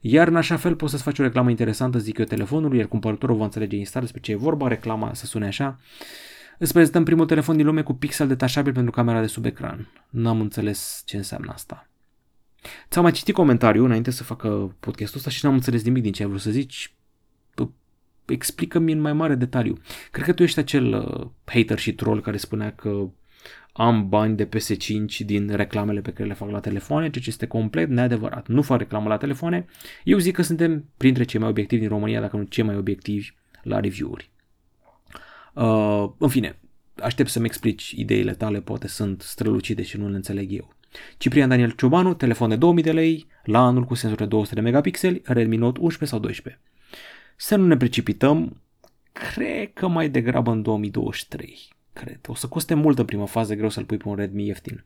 Iar 0.00 0.28
în 0.28 0.36
așa 0.36 0.56
fel 0.56 0.76
poți 0.76 0.90
să-ți 0.90 1.02
faci 1.02 1.18
o 1.18 1.22
reclamă 1.22 1.50
interesantă, 1.50 1.98
zic 1.98 2.18
eu, 2.18 2.24
telefonului, 2.24 2.78
iar 2.78 2.86
cumpărătorul 2.86 3.36
va 3.36 3.44
înțelege 3.44 3.76
instant 3.76 4.04
despre 4.04 4.20
ce 4.20 4.32
e 4.32 4.36
vorba, 4.36 4.68
reclama 4.68 5.14
să 5.14 5.26
sune 5.26 5.46
așa. 5.46 5.78
Îți 6.58 6.72
prezentăm 6.72 7.04
primul 7.04 7.26
telefon 7.26 7.56
din 7.56 7.66
lume 7.66 7.82
cu 7.82 7.94
pixel 7.94 8.28
detașabil 8.28 8.72
pentru 8.72 8.90
camera 8.90 9.20
de 9.20 9.26
sub 9.26 9.44
ecran. 9.44 9.88
N-am 10.10 10.40
înțeles 10.40 11.02
ce 11.06 11.16
înseamnă 11.16 11.52
asta. 11.52 11.88
Ți-am 12.88 13.02
mai 13.02 13.12
citit 13.12 13.34
comentariul 13.34 13.84
înainte 13.84 14.10
să 14.10 14.24
facă 14.24 14.76
podcastul 14.80 15.18
ăsta 15.18 15.30
și 15.30 15.44
n-am 15.44 15.54
înțeles 15.54 15.82
nimic 15.82 16.02
din 16.02 16.12
ce 16.12 16.22
ai 16.22 16.28
vrut 16.28 16.40
să 16.40 16.50
zici. 16.50 16.92
explică-mi 18.26 18.92
în 18.92 19.00
mai 19.00 19.12
mare 19.12 19.34
detaliu. 19.34 19.78
Cred 20.10 20.24
că 20.24 20.32
tu 20.32 20.42
ești 20.42 20.58
acel 20.58 20.94
uh, 20.94 21.26
hater 21.44 21.78
și 21.78 21.94
troll 21.94 22.20
care 22.20 22.36
spunea 22.36 22.72
că 22.72 23.08
am 23.72 24.08
bani 24.08 24.36
de 24.36 24.48
PS5 24.48 25.24
din 25.24 25.48
reclamele 25.48 26.00
pe 26.00 26.12
care 26.12 26.28
le 26.28 26.34
fac 26.34 26.50
la 26.50 26.60
telefoane, 26.60 27.10
ceea 27.10 27.24
ce 27.24 27.30
este 27.30 27.46
complet 27.46 27.88
neadevărat. 27.88 28.48
Nu 28.48 28.62
fac 28.62 28.78
reclamă 28.78 29.08
la 29.08 29.16
telefoane. 29.16 29.66
Eu 30.04 30.18
zic 30.18 30.34
că 30.34 30.42
suntem 30.42 30.84
printre 30.96 31.24
cei 31.24 31.40
mai 31.40 31.48
obiectivi 31.48 31.80
din 31.80 31.90
România, 31.90 32.20
dacă 32.20 32.36
nu 32.36 32.42
cei 32.42 32.64
mai 32.64 32.76
obiectivi 32.76 33.30
la 33.62 33.80
review-uri. 33.80 34.30
Uh, 35.58 36.10
în 36.18 36.28
fine, 36.28 36.58
aștept 36.94 37.28
să-mi 37.28 37.46
explici 37.46 37.90
ideile 37.90 38.34
tale, 38.34 38.60
poate 38.60 38.88
sunt 38.88 39.22
strălucide 39.22 39.82
și 39.82 39.96
nu 39.96 40.08
le 40.08 40.16
înțeleg 40.16 40.52
eu. 40.52 40.74
Ciprian 41.16 41.48
Daniel 41.48 41.70
Ciobanu, 41.70 42.14
telefon 42.14 42.48
de 42.48 42.56
2000 42.56 42.82
de 42.82 42.92
lei, 42.92 43.26
la 43.44 43.58
anul 43.58 43.84
cu 43.84 43.94
senzor 43.94 44.18
de 44.18 44.24
200 44.24 44.54
de 44.54 44.60
megapixeli, 44.60 45.22
Redmi 45.24 45.56
Note 45.56 45.80
11 45.80 46.16
sau 46.16 46.18
12. 46.18 46.62
Să 47.36 47.56
nu 47.56 47.66
ne 47.66 47.76
precipităm, 47.76 48.60
cred 49.12 49.72
că 49.72 49.88
mai 49.88 50.08
degrabă 50.08 50.50
în 50.50 50.62
2023. 50.62 51.58
Cred. 51.92 52.20
O 52.26 52.34
să 52.34 52.46
coste 52.46 52.74
mult 52.74 52.98
în 52.98 53.04
prima 53.04 53.26
fază, 53.26 53.54
greu 53.54 53.68
să-l 53.68 53.84
pui 53.84 53.96
pe 53.96 54.08
un 54.08 54.14
Redmi 54.14 54.46
ieftin. 54.46 54.84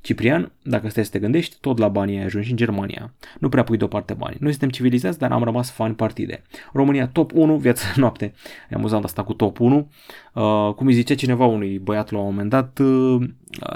Ciprian, 0.00 0.52
dacă 0.62 0.88
stai 0.88 1.04
să 1.04 1.10
te 1.10 1.18
gândești, 1.18 1.56
tot 1.60 1.78
la 1.78 1.88
banii 1.88 2.18
ai 2.18 2.24
ajuns 2.24 2.50
în 2.50 2.56
Germania. 2.56 3.12
Nu 3.38 3.48
prea 3.48 3.64
pui 3.64 3.76
deoparte 3.76 4.14
bani. 4.14 4.36
Noi 4.40 4.50
suntem 4.50 4.68
civilizați, 4.68 5.18
dar 5.18 5.32
am 5.32 5.42
rămas 5.42 5.70
fani 5.70 5.94
partide. 5.94 6.42
România 6.72 7.06
top 7.06 7.32
1, 7.34 7.56
viața 7.56 7.84
noapte. 7.96 8.32
E 8.70 8.74
amuzant 8.74 9.04
asta 9.04 9.22
cu 9.22 9.32
top 9.32 9.60
1. 9.60 9.90
Uh, 10.32 10.74
cum 10.76 10.86
îi 10.86 10.92
zicea 10.92 11.14
cineva 11.14 11.44
unui 11.44 11.78
băiat 11.78 12.10
la 12.10 12.18
un 12.18 12.24
moment 12.24 12.50
dat, 12.50 12.78
uh, 12.78 13.28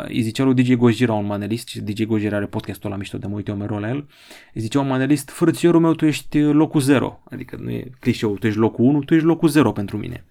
îi 0.08 0.20
zicea 0.20 0.44
lui 0.44 0.54
DJ 0.54 0.72
Gojira, 0.74 1.12
un 1.12 1.26
manelist, 1.26 1.74
DJ 1.74 2.02
Gojira 2.02 2.36
are 2.36 2.46
podcastul 2.46 2.90
la 2.90 2.96
mișto 2.96 3.18
de 3.18 3.26
mă 3.26 3.34
uit 3.34 3.48
eu 3.48 3.56
mereu 3.56 3.78
la 3.78 3.88
el, 3.88 4.06
îi 4.54 4.60
zicea 4.60 4.80
un 4.80 4.86
manelist, 4.86 5.30
frățiorul 5.30 5.80
meu, 5.80 5.94
tu 5.94 6.06
ești 6.06 6.40
locul 6.40 6.80
0. 6.80 7.20
Adică 7.30 7.58
nu 7.62 7.70
e 7.70 7.90
clișeu, 8.00 8.36
tu 8.36 8.46
ești 8.46 8.58
locul 8.58 8.84
1, 8.84 9.02
tu 9.02 9.14
ești 9.14 9.26
locul 9.26 9.48
0 9.48 9.72
pentru 9.72 9.96
mine. 9.96 10.24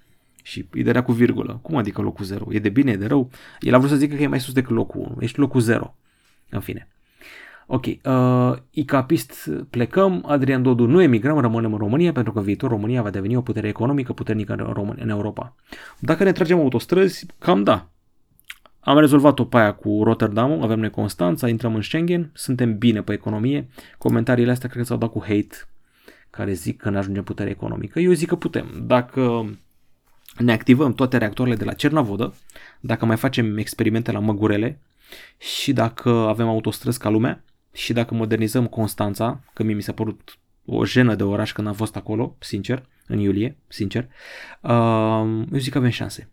Și 0.44 0.68
îi 0.72 0.84
dărea 0.84 1.04
cu 1.04 1.12
virgulă. 1.12 1.60
Cum 1.62 1.76
adică 1.76 2.02
locul 2.02 2.26
0? 2.26 2.46
E 2.50 2.60
de 2.60 2.70
bine, 2.70 2.92
e 2.92 2.98
de 2.98 3.06
rău? 3.06 3.30
El 3.60 3.74
a 3.74 3.78
vrut 3.78 3.90
să 3.90 3.96
zică 3.96 4.16
că 4.16 4.22
e 4.22 4.28
mai 4.28 4.40
sus 4.40 4.54
decât 4.54 4.76
locul 4.76 5.02
1. 5.02 5.16
Ești 5.20 5.40
locul 5.40 5.62
0. 5.62 5.96
În 6.50 6.60
fine. 6.60 6.88
Ok, 7.68 7.86
uh, 7.86 8.58
Icapist 8.70 9.50
plecăm, 9.70 10.24
Adrian 10.28 10.62
Dodu 10.62 10.86
nu 10.86 11.02
emigrăm, 11.02 11.40
rămânem 11.40 11.72
în 11.72 11.78
România 11.78 12.12
pentru 12.12 12.34
că 12.34 12.42
viitor 12.42 12.70
România 12.70 13.02
va 13.02 13.10
deveni 13.10 13.36
o 13.36 13.42
putere 13.42 13.68
economică 13.68 14.14
puternică 14.14 14.54
în, 14.54 14.74
Român- 14.74 15.02
în 15.02 15.10
Europa. 15.10 15.56
Dacă 16.00 16.24
ne 16.24 16.32
tragem 16.32 16.60
autostrăzi, 16.60 17.26
cam 17.40 17.64
da. 17.64 17.88
Am 18.80 19.00
rezolvat-o 19.00 19.46
pe 19.46 19.58
aia 19.58 19.74
cu 19.74 20.02
Rotterdam, 20.04 20.62
avem 20.62 20.80
noi 20.80 20.90
Constanța, 20.90 21.48
intrăm 21.48 21.76
în 21.76 21.82
Schengen, 21.82 22.30
suntem 22.34 22.78
bine 22.78 23.02
pe 23.02 23.14
economie. 23.14 23.68
Comentariile 23.98 24.52
astea 24.52 24.70
cred 24.70 24.82
că 24.82 24.88
s-au 24.88 24.98
dat 24.98 25.10
cu 25.10 25.20
hate, 25.20 25.56
care 26.30 26.54
zic 26.54 26.82
că 26.82 26.90
ne 26.90 26.98
ajungem 26.98 27.24
putere 27.24 27.50
economică. 27.50 28.00
Eu 28.00 28.12
zic 28.12 28.28
că 28.28 28.36
putem. 28.36 28.84
Dacă 28.86 29.54
ne 30.38 30.52
activăm 30.52 30.93
toate 30.93 31.17
reactoarele 31.17 31.56
de 31.56 31.63
la 31.63 31.74
Cernavodă, 31.74 32.34
dacă 32.80 33.06
mai 33.06 33.17
facem 33.17 33.58
experimente 33.58 34.12
la 34.12 34.19
Măgurele 34.19 34.80
și 35.38 35.74
dacă 35.74 36.10
avem 36.10 36.48
autostrăzi 36.48 37.00
ca 37.00 37.10
lumea 37.10 37.43
și 37.72 37.93
dacă 37.93 38.13
modernizăm 38.13 38.67
Constanța, 38.67 39.39
că 39.54 39.63
mie 39.63 39.76
mi 39.76 39.82
s-a 39.82 39.93
părut 39.93 40.38
o 40.65 40.86
jenă 40.86 41.15
de 41.15 41.24
oraș 41.24 41.52
când 41.52 41.67
am 41.67 41.74
fost 41.74 41.96
acolo, 41.96 42.36
sincer, 42.39 42.86
în 43.08 43.19
iulie, 43.19 43.58
sincer, 43.67 44.08
uh, 44.62 44.72
eu 45.52 45.58
zic 45.58 45.72
că 45.72 45.78
avem 45.78 45.89
șanse. 45.89 46.30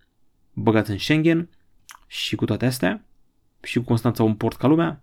Băgați 0.53 0.91
în 0.91 0.99
Schengen 0.99 1.49
și 2.07 2.37
cu 2.37 2.45
toate 2.45 2.67
astea 2.67 3.05
și 3.63 3.79
cu 3.79 3.85
Constanța 3.85 4.23
un 4.23 4.35
port 4.35 4.57
ca 4.57 4.67
lumea, 4.67 5.03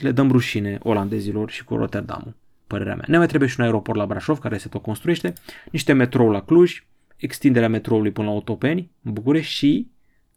le 0.00 0.12
dăm 0.12 0.30
rușine 0.30 0.78
olandezilor 0.82 1.50
și 1.50 1.64
cu 1.64 1.76
Rotterdamul, 1.76 2.34
părerea 2.66 2.94
mea. 2.94 3.04
Ne 3.08 3.18
mai 3.18 3.26
trebuie 3.26 3.48
și 3.48 3.56
un 3.58 3.64
aeroport 3.64 3.98
la 3.98 4.06
Brașov 4.06 4.38
care 4.38 4.58
se 4.58 4.68
tot 4.68 4.82
construiește, 4.82 5.32
niște 5.70 5.92
metrou 5.92 6.30
la 6.30 6.42
Cluj, 6.42 6.82
extinderea 7.18 7.68
metroului 7.68 8.10
până 8.10 8.26
la 8.26 8.32
Otopeni, 8.32 8.90
în 9.02 9.12
București 9.12 9.52
și 9.52 9.90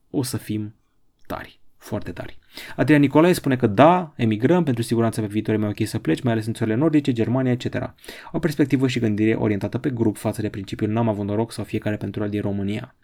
o 0.09 0.23
să 0.23 0.37
fim 0.37 0.75
tari, 1.27 1.59
foarte 1.77 2.11
tari. 2.11 2.39
Adrian 2.75 2.99
Nicolae 2.99 3.33
spune 3.33 3.55
că 3.55 3.67
da, 3.67 4.13
emigrăm, 4.15 4.63
pentru 4.63 4.83
siguranță 4.83 5.21
pe 5.21 5.27
viitor 5.27 5.53
e 5.53 5.57
mai 5.57 5.69
ok 5.69 5.87
să 5.87 5.99
pleci, 5.99 6.21
mai 6.21 6.33
ales 6.33 6.45
în 6.45 6.53
țările 6.53 6.75
nordice, 6.75 7.11
Germania, 7.11 7.51
etc. 7.51 7.93
O 8.31 8.39
perspectivă 8.39 8.87
și 8.87 8.99
gândire 8.99 9.33
orientată 9.33 9.77
pe 9.77 9.89
grup 9.89 10.17
față 10.17 10.41
de 10.41 10.49
principiul 10.49 10.89
n-am 10.89 11.09
avut 11.09 11.25
noroc 11.25 11.51
sau 11.51 11.63
fiecare 11.63 11.95
pentru 11.95 12.23
el 12.23 12.29
din 12.29 12.41
România. 12.41 12.95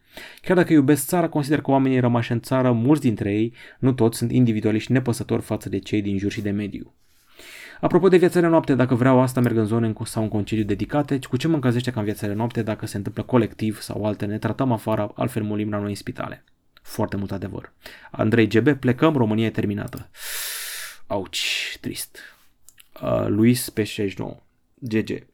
Chiar 0.41 0.55
dacă 0.55 0.73
iubesc 0.73 1.07
țara, 1.07 1.29
consider 1.29 1.61
că 1.61 1.71
oamenii 1.71 1.99
rămași 1.99 2.31
în 2.31 2.39
țară, 2.39 2.71
mulți 2.71 3.01
dintre 3.01 3.33
ei, 3.33 3.53
nu 3.79 3.93
toți, 3.93 4.17
sunt 4.17 4.31
individualiști 4.31 4.91
nepăsători 4.91 5.41
față 5.41 5.69
de 5.69 5.79
cei 5.79 6.01
din 6.01 6.17
jur 6.17 6.31
și 6.31 6.41
de 6.41 6.49
mediu. 6.49 6.93
Apropo 7.81 8.07
de 8.07 8.17
viața 8.17 8.39
de 8.39 8.47
noapte, 8.47 8.75
dacă 8.75 8.95
vreau 8.95 9.21
asta, 9.21 9.41
merg 9.41 9.57
în 9.57 9.65
zone 9.65 9.93
sau 10.03 10.23
în 10.23 10.29
concediu 10.29 10.63
dedicate, 10.63 11.19
cu 11.29 11.37
ce 11.37 11.47
mă 11.47 11.53
încălzește 11.53 11.91
ca 11.91 11.99
în 11.99 12.05
viața 12.05 12.27
de 12.27 12.33
noapte 12.33 12.61
dacă 12.61 12.85
se 12.85 12.97
întâmplă 12.97 13.23
colectiv 13.23 13.79
sau 13.81 14.05
alte, 14.05 14.25
ne 14.25 14.37
tratăm 14.37 14.71
afară, 14.71 15.11
altfel 15.15 15.43
mulim 15.43 15.69
la 15.69 15.79
noi 15.79 15.89
în 15.89 15.95
spitale. 15.95 16.43
Foarte 16.81 17.15
mult 17.15 17.31
adevăr. 17.31 17.73
Andrei 18.11 18.47
GB, 18.47 18.73
plecăm, 18.73 19.15
România 19.15 19.45
e 19.45 19.49
terminată. 19.49 20.09
Auci, 21.07 21.77
trist. 21.81 22.17
Uh, 23.01 23.25
Luis 23.27 23.69
pe 23.69 23.83
69. 23.83 24.35
GG. 24.79 25.27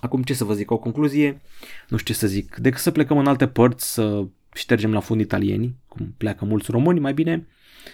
Acum 0.00 0.22
ce 0.22 0.34
să 0.34 0.44
vă 0.44 0.54
zic, 0.54 0.70
o 0.70 0.78
concluzie, 0.78 1.40
nu 1.88 1.96
știu 1.96 2.14
ce 2.14 2.20
să 2.20 2.26
zic, 2.26 2.56
decât 2.56 2.80
să 2.80 2.90
plecăm 2.90 3.18
în 3.18 3.26
alte 3.26 3.48
părți, 3.48 3.92
să 3.92 4.24
ștergem 4.54 4.92
la 4.92 5.00
fund 5.00 5.20
italieni, 5.20 5.74
cum 5.96 6.14
pleacă 6.16 6.44
mulți 6.44 6.70
români, 6.70 7.00
mai 7.00 7.14
bine 7.14 7.46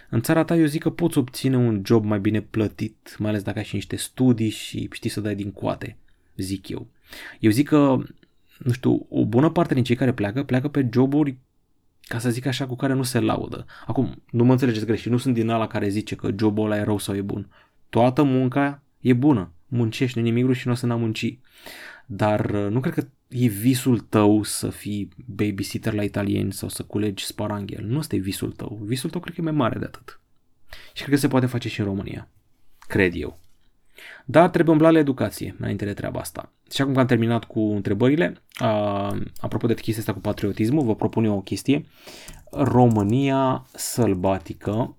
în 0.09 0.21
țara 0.21 0.45
ta 0.45 0.57
eu 0.57 0.65
zic 0.65 0.83
că 0.83 0.91
poți 0.91 1.19
obține 1.19 1.57
un 1.57 1.83
job 1.85 2.05
mai 2.05 2.21
bine 2.21 2.41
plătit, 2.41 3.17
mai 3.19 3.31
ales 3.31 3.43
dacă 3.43 3.59
ai 3.59 3.65
și 3.65 3.75
niște 3.75 3.97
studii 3.97 4.49
și 4.49 4.89
știi 4.93 5.11
să 5.11 5.21
dai 5.21 5.35
din 5.35 5.53
coate, 5.53 5.97
zic 6.37 6.69
eu. 6.69 6.87
Eu 7.39 7.51
zic 7.51 7.69
că, 7.69 7.99
nu 8.59 8.73
știu, 8.73 9.07
o 9.09 9.25
bună 9.25 9.51
parte 9.51 9.75
din 9.75 9.85
cei 9.85 9.97
care 9.97 10.13
pleacă, 10.13 10.43
pleacă 10.43 10.69
pe 10.69 10.89
joburi 10.93 11.37
ca 12.01 12.19
să 12.19 12.31
zic 12.31 12.47
așa, 12.47 12.67
cu 12.67 12.77
care 12.77 12.93
nu 12.93 13.03
se 13.03 13.21
laudă. 13.21 13.67
Acum, 13.87 14.23
nu 14.31 14.45
mă 14.45 14.53
înțelegeți 14.53 14.87
greșit, 14.87 15.11
nu 15.11 15.17
sunt 15.17 15.35
din 15.35 15.49
ala 15.49 15.67
care 15.67 15.89
zice 15.89 16.15
că 16.15 16.31
jobul 16.39 16.65
ăla 16.65 16.77
e 16.77 16.83
rău 16.83 16.99
sau 16.99 17.17
e 17.17 17.21
bun. 17.21 17.49
Toată 17.89 18.23
munca 18.23 18.83
e 19.01 19.13
bună. 19.13 19.53
Muncești, 19.67 20.19
nu 20.19 20.25
nimic 20.25 20.45
rușinos 20.45 20.81
în 20.81 20.91
a 20.91 20.97
munci. 20.97 21.39
Dar 22.13 22.51
nu 22.51 22.81
cred 22.81 22.95
că 22.95 23.07
e 23.29 23.47
visul 23.47 23.99
tău 23.99 24.43
să 24.43 24.71
fii 24.71 25.09
babysitter 25.27 25.93
la 25.93 26.03
italieni 26.03 26.53
sau 26.53 26.69
să 26.69 26.83
culegi 26.83 27.25
sparanghel. 27.25 27.85
Nu 27.85 27.99
este 27.99 28.17
visul 28.17 28.53
tău. 28.53 28.79
Visul 28.83 29.11
tău 29.11 29.21
cred 29.21 29.35
că 29.35 29.41
e 29.41 29.45
mai 29.45 29.53
mare 29.53 29.79
de 29.79 29.85
atât. 29.85 30.21
Și 30.93 31.03
cred 31.03 31.15
că 31.15 31.21
se 31.21 31.29
poate 31.29 31.47
face 31.47 31.69
și 31.69 31.81
în 31.81 31.87
România. 31.87 32.29
Cred 32.79 33.13
eu. 33.15 33.39
Dar 34.25 34.49
trebuie 34.49 34.73
umbla 34.73 34.91
la 34.91 34.99
educație 34.99 35.55
înainte 35.59 35.85
de 35.85 35.93
treaba 35.93 36.21
asta. 36.21 36.53
Și 36.73 36.81
acum 36.81 36.95
că 36.95 37.01
am 37.01 37.07
terminat 37.07 37.45
cu 37.45 37.61
întrebările, 37.61 38.43
a, 38.55 39.17
apropo 39.41 39.67
de 39.67 39.75
chestia 39.75 39.99
asta 39.99 40.13
cu 40.13 40.21
patriotismul, 40.21 40.85
vă 40.85 40.95
propun 40.95 41.25
eu 41.25 41.37
o 41.37 41.41
chestie. 41.41 41.87
România 42.51 43.67
sălbatică 43.75 44.97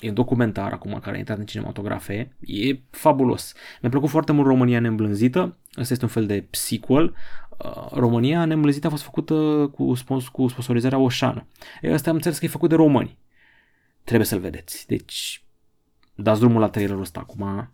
E 0.00 0.08
un 0.08 0.14
documentar 0.14 0.72
acum 0.72 0.98
care 1.02 1.16
a 1.16 1.18
intrat 1.18 1.38
în 1.38 1.44
cinematografe. 1.44 2.36
E 2.40 2.78
fabulos. 2.90 3.54
Mi-a 3.80 3.90
plăcut 3.90 4.08
foarte 4.08 4.32
mult 4.32 4.46
România 4.46 4.80
neîmblânzită. 4.80 5.56
Asta 5.72 5.92
este 5.92 6.04
un 6.04 6.10
fel 6.10 6.26
de 6.26 6.46
sequel. 6.50 7.14
Uh, 7.64 7.90
România 7.92 8.44
neîmblânzită 8.44 8.86
a 8.86 8.90
fost 8.90 9.02
făcută 9.02 9.34
cu, 9.74 9.94
spons- 9.94 10.28
cu 10.28 10.48
sponsorizarea 10.48 10.98
Oșan. 10.98 11.46
E, 11.80 11.92
asta 11.92 12.10
am 12.10 12.16
înțeles 12.16 12.38
că 12.38 12.44
e 12.44 12.48
făcut 12.48 12.68
de 12.68 12.74
români. 12.74 13.18
Trebuie 14.04 14.26
să-l 14.26 14.40
vedeți. 14.40 14.86
Deci, 14.86 15.44
dați 16.14 16.40
drumul 16.40 16.60
la 16.60 16.68
trailerul 16.68 17.00
ăsta 17.00 17.20
acum. 17.20 17.72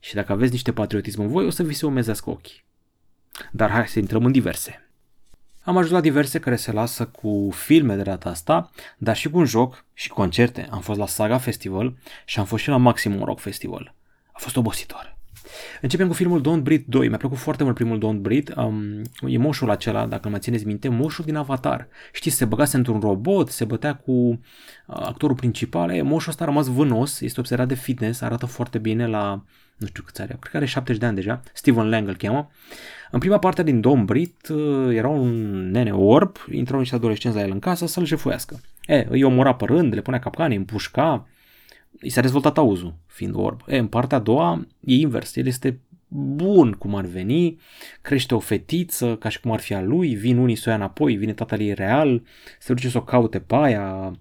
Și 0.00 0.14
dacă 0.14 0.32
aveți 0.32 0.52
niște 0.52 0.72
patriotism 0.72 1.20
în 1.20 1.28
voi, 1.28 1.46
o 1.46 1.50
să 1.50 1.62
vi 1.62 1.74
se 1.74 1.86
umezească 1.86 2.30
ochii. 2.30 2.64
Dar 3.52 3.70
hai 3.70 3.88
să 3.88 3.98
intrăm 3.98 4.24
în 4.24 4.32
diverse. 4.32 4.87
Am 5.68 5.76
ajuns 5.76 5.92
la 5.92 6.00
diverse 6.00 6.38
care 6.38 6.56
se 6.56 6.72
lasă 6.72 7.06
cu 7.06 7.48
filme 7.52 7.94
de 7.94 8.02
data 8.02 8.28
asta, 8.28 8.70
dar 8.98 9.16
și 9.16 9.30
cu 9.30 9.38
un 9.38 9.44
joc 9.44 9.84
și 9.94 10.08
concerte. 10.08 10.68
Am 10.70 10.80
fost 10.80 10.98
la 10.98 11.06
Saga 11.06 11.38
Festival 11.38 11.96
și 12.24 12.38
am 12.38 12.44
fost 12.44 12.62
și 12.62 12.68
la 12.68 12.76
Maximum 12.76 13.24
Rock 13.24 13.40
Festival. 13.40 13.94
A 14.32 14.38
fost 14.38 14.56
obositor. 14.56 15.16
Începem 15.80 16.06
cu 16.06 16.12
filmul 16.12 16.40
Don't 16.40 16.62
Breathe 16.62 16.84
2. 16.88 17.08
Mi-a 17.08 17.16
plăcut 17.16 17.38
foarte 17.38 17.62
mult 17.64 17.74
primul 17.74 17.98
Don't 17.98 18.20
Breathe. 18.20 18.60
Um, 18.60 19.02
e 19.26 19.38
moșul 19.38 19.70
acela, 19.70 20.06
dacă 20.06 20.28
mă 20.28 20.38
țineți 20.38 20.66
minte, 20.66 20.88
moșul 20.88 21.24
din 21.24 21.36
Avatar. 21.36 21.88
Știți, 22.12 22.36
se 22.36 22.44
băgase 22.44 22.76
într-un 22.76 23.00
robot, 23.00 23.48
se 23.48 23.64
bătea 23.64 23.94
cu 23.94 24.12
uh, 24.12 24.38
actorul 24.86 25.36
principal. 25.36 25.90
E, 25.90 26.02
moșul 26.02 26.30
ăsta 26.30 26.44
a 26.44 26.46
rămas 26.46 26.66
vânos, 26.66 27.20
este 27.20 27.40
obsedat 27.40 27.68
de 27.68 27.74
fitness, 27.74 28.20
arată 28.20 28.46
foarte 28.46 28.78
bine 28.78 29.06
la, 29.06 29.44
nu 29.76 29.86
știu 29.86 30.02
câți 30.02 30.20
are, 30.20 30.36
cred 30.40 30.50
că 30.50 30.56
are 30.56 30.66
70 30.66 31.00
de 31.00 31.06
ani 31.06 31.16
deja. 31.16 31.40
Steven 31.52 31.88
Lang 31.88 32.08
îl 32.08 32.16
cheamă. 32.16 32.50
În 33.10 33.18
prima 33.18 33.38
parte 33.38 33.62
din 33.62 33.80
Don't 33.80 34.04
Breathe 34.04 34.52
uh, 34.52 34.94
era 34.94 35.08
un 35.08 35.70
nene 35.70 35.92
orb, 35.92 36.36
intrau 36.50 36.78
niște 36.78 36.94
adolescenți 36.94 37.36
la 37.36 37.42
el 37.42 37.50
în 37.50 37.58
casă 37.58 37.86
să-l 37.86 38.04
jefuiască. 38.04 38.60
E, 38.86 39.06
îi 39.08 39.22
omora 39.22 39.54
pe 39.54 39.64
rând, 39.64 39.94
le 39.94 40.00
punea 40.00 40.18
capcane, 40.18 40.52
îi 40.52 40.56
împușca, 40.56 41.28
i 42.00 42.08
s-a 42.08 42.20
dezvoltat 42.20 42.58
auzul, 42.58 42.94
fiind 43.06 43.34
orb. 43.36 43.60
E, 43.66 43.78
în 43.78 43.86
partea 43.86 44.16
a 44.16 44.20
doua 44.20 44.66
e 44.80 44.94
invers, 44.94 45.36
el 45.36 45.46
este 45.46 45.80
bun 46.08 46.72
cum 46.72 46.94
ar 46.94 47.04
veni, 47.04 47.58
crește 48.00 48.34
o 48.34 48.38
fetiță 48.38 49.16
ca 49.16 49.28
și 49.28 49.40
cum 49.40 49.50
ar 49.52 49.60
fi 49.60 49.74
a 49.74 49.80
lui, 49.80 50.14
vin 50.14 50.38
unii 50.38 50.54
să 50.54 50.64
o 50.66 50.70
ia 50.70 50.76
înapoi, 50.76 51.16
vine 51.16 51.32
tatăl 51.32 51.60
ei 51.60 51.74
real, 51.74 52.22
se 52.58 52.72
duce 52.72 52.88
să 52.88 52.98
o 52.98 53.02
caute 53.02 53.38
pe 53.38 53.54
aia, 53.54 54.18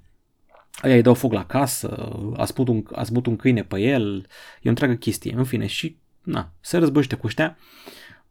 aia 0.82 0.96
îi 0.96 1.02
dau 1.02 1.14
foc 1.14 1.34
la 1.34 1.46
casă, 1.46 2.18
a 2.38 2.46
smut 2.46 2.68
un, 2.68 2.84
a 2.92 3.04
smut 3.04 3.26
un 3.26 3.36
câine 3.36 3.64
pe 3.64 3.80
el, 3.80 4.26
e 4.62 4.66
o 4.66 4.70
întreagă 4.70 4.94
chestie, 4.94 5.34
în 5.36 5.44
fine, 5.44 5.66
și 5.66 5.98
na, 6.24 6.52
se 6.60 6.78
războiește 6.78 7.16
cu 7.16 7.28
ăștia. 7.28 7.58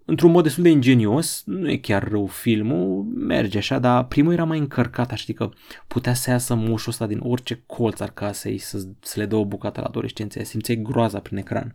Într-un 0.09 0.31
mod 0.31 0.42
destul 0.42 0.62
de 0.62 0.69
ingenios, 0.69 1.42
nu 1.47 1.71
e 1.71 1.77
chiar 1.77 2.09
rău 2.09 2.27
filmul, 2.27 3.03
merge 3.14 3.59
așa, 3.59 3.79
dar 3.79 4.05
primul 4.05 4.33
era 4.33 4.45
mai 4.45 4.59
încărcat, 4.59 5.11
știi 5.11 5.35
că 5.35 5.51
putea 5.87 6.14
să 6.14 6.31
iasă 6.31 6.55
mușul 6.55 6.92
ăsta 6.92 7.07
din 7.07 7.21
orice 7.23 7.62
colț 7.66 8.01
al 8.01 8.11
casei 8.11 8.59
să, 8.59 8.87
să 9.01 9.21
le 9.21 9.27
dă 9.27 9.37
o 9.37 9.45
bucată 9.45 9.81
la 9.81 9.87
adolescență, 9.87 10.42
simțeai 10.42 10.83
groaza 10.83 11.19
prin 11.19 11.37
ecran. 11.37 11.75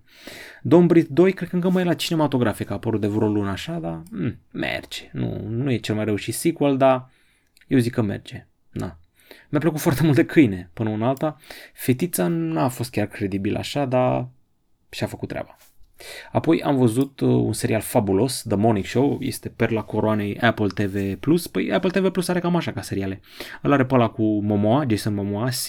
Brit 0.85 1.07
2 1.07 1.33
cred 1.33 1.49
că 1.49 1.55
încă 1.55 1.69
mai 1.69 1.81
e 1.81 1.85
la 1.85 1.93
cinematografic, 1.93 2.69
a 2.69 2.73
apărut 2.73 3.01
de 3.01 3.07
vreo 3.07 3.27
lună 3.27 3.49
așa, 3.49 3.79
dar 3.79 4.03
mm, 4.11 4.37
merge, 4.51 5.09
nu, 5.11 5.45
nu 5.49 5.71
e 5.71 5.77
cel 5.77 5.95
mai 5.95 6.05
reușit 6.05 6.33
sequel, 6.33 6.77
dar 6.77 7.09
eu 7.67 7.79
zic 7.79 7.93
că 7.93 8.01
merge, 8.01 8.47
na. 8.69 8.99
Mi-a 9.49 9.59
plăcut 9.59 9.79
foarte 9.79 10.03
mult 10.03 10.15
de 10.15 10.25
câine 10.25 10.69
până 10.73 10.89
una 10.89 11.07
alta. 11.07 11.37
Fetița 11.73 12.27
n-a 12.27 12.67
fost 12.67 12.91
chiar 12.91 13.07
credibil 13.07 13.55
așa, 13.55 13.85
dar 13.85 14.27
și-a 14.89 15.07
făcut 15.07 15.27
treaba. 15.27 15.57
Apoi 16.31 16.61
am 16.61 16.77
văzut 16.77 17.19
uh, 17.19 17.29
un 17.29 17.53
serial 17.53 17.81
fabulos, 17.81 18.43
The 18.47 18.55
Morning 18.55 18.85
Show, 18.85 19.17
este 19.19 19.49
perla 19.49 19.81
coroanei 19.81 20.37
Apple 20.39 20.67
TV+. 20.67 21.15
Păi 21.51 21.71
Apple 21.71 21.89
TV 21.89 22.09
Plus 22.09 22.27
are 22.27 22.39
cam 22.39 22.55
așa 22.55 22.71
ca 22.71 22.81
seriale. 22.81 23.21
Îl 23.61 23.71
are 23.71 23.85
pe 23.85 23.93
ăla 23.93 24.09
cu 24.09 24.23
Momoa, 24.41 24.85
Jason 24.89 25.13
Momoa, 25.13 25.49
C, 25.49 25.67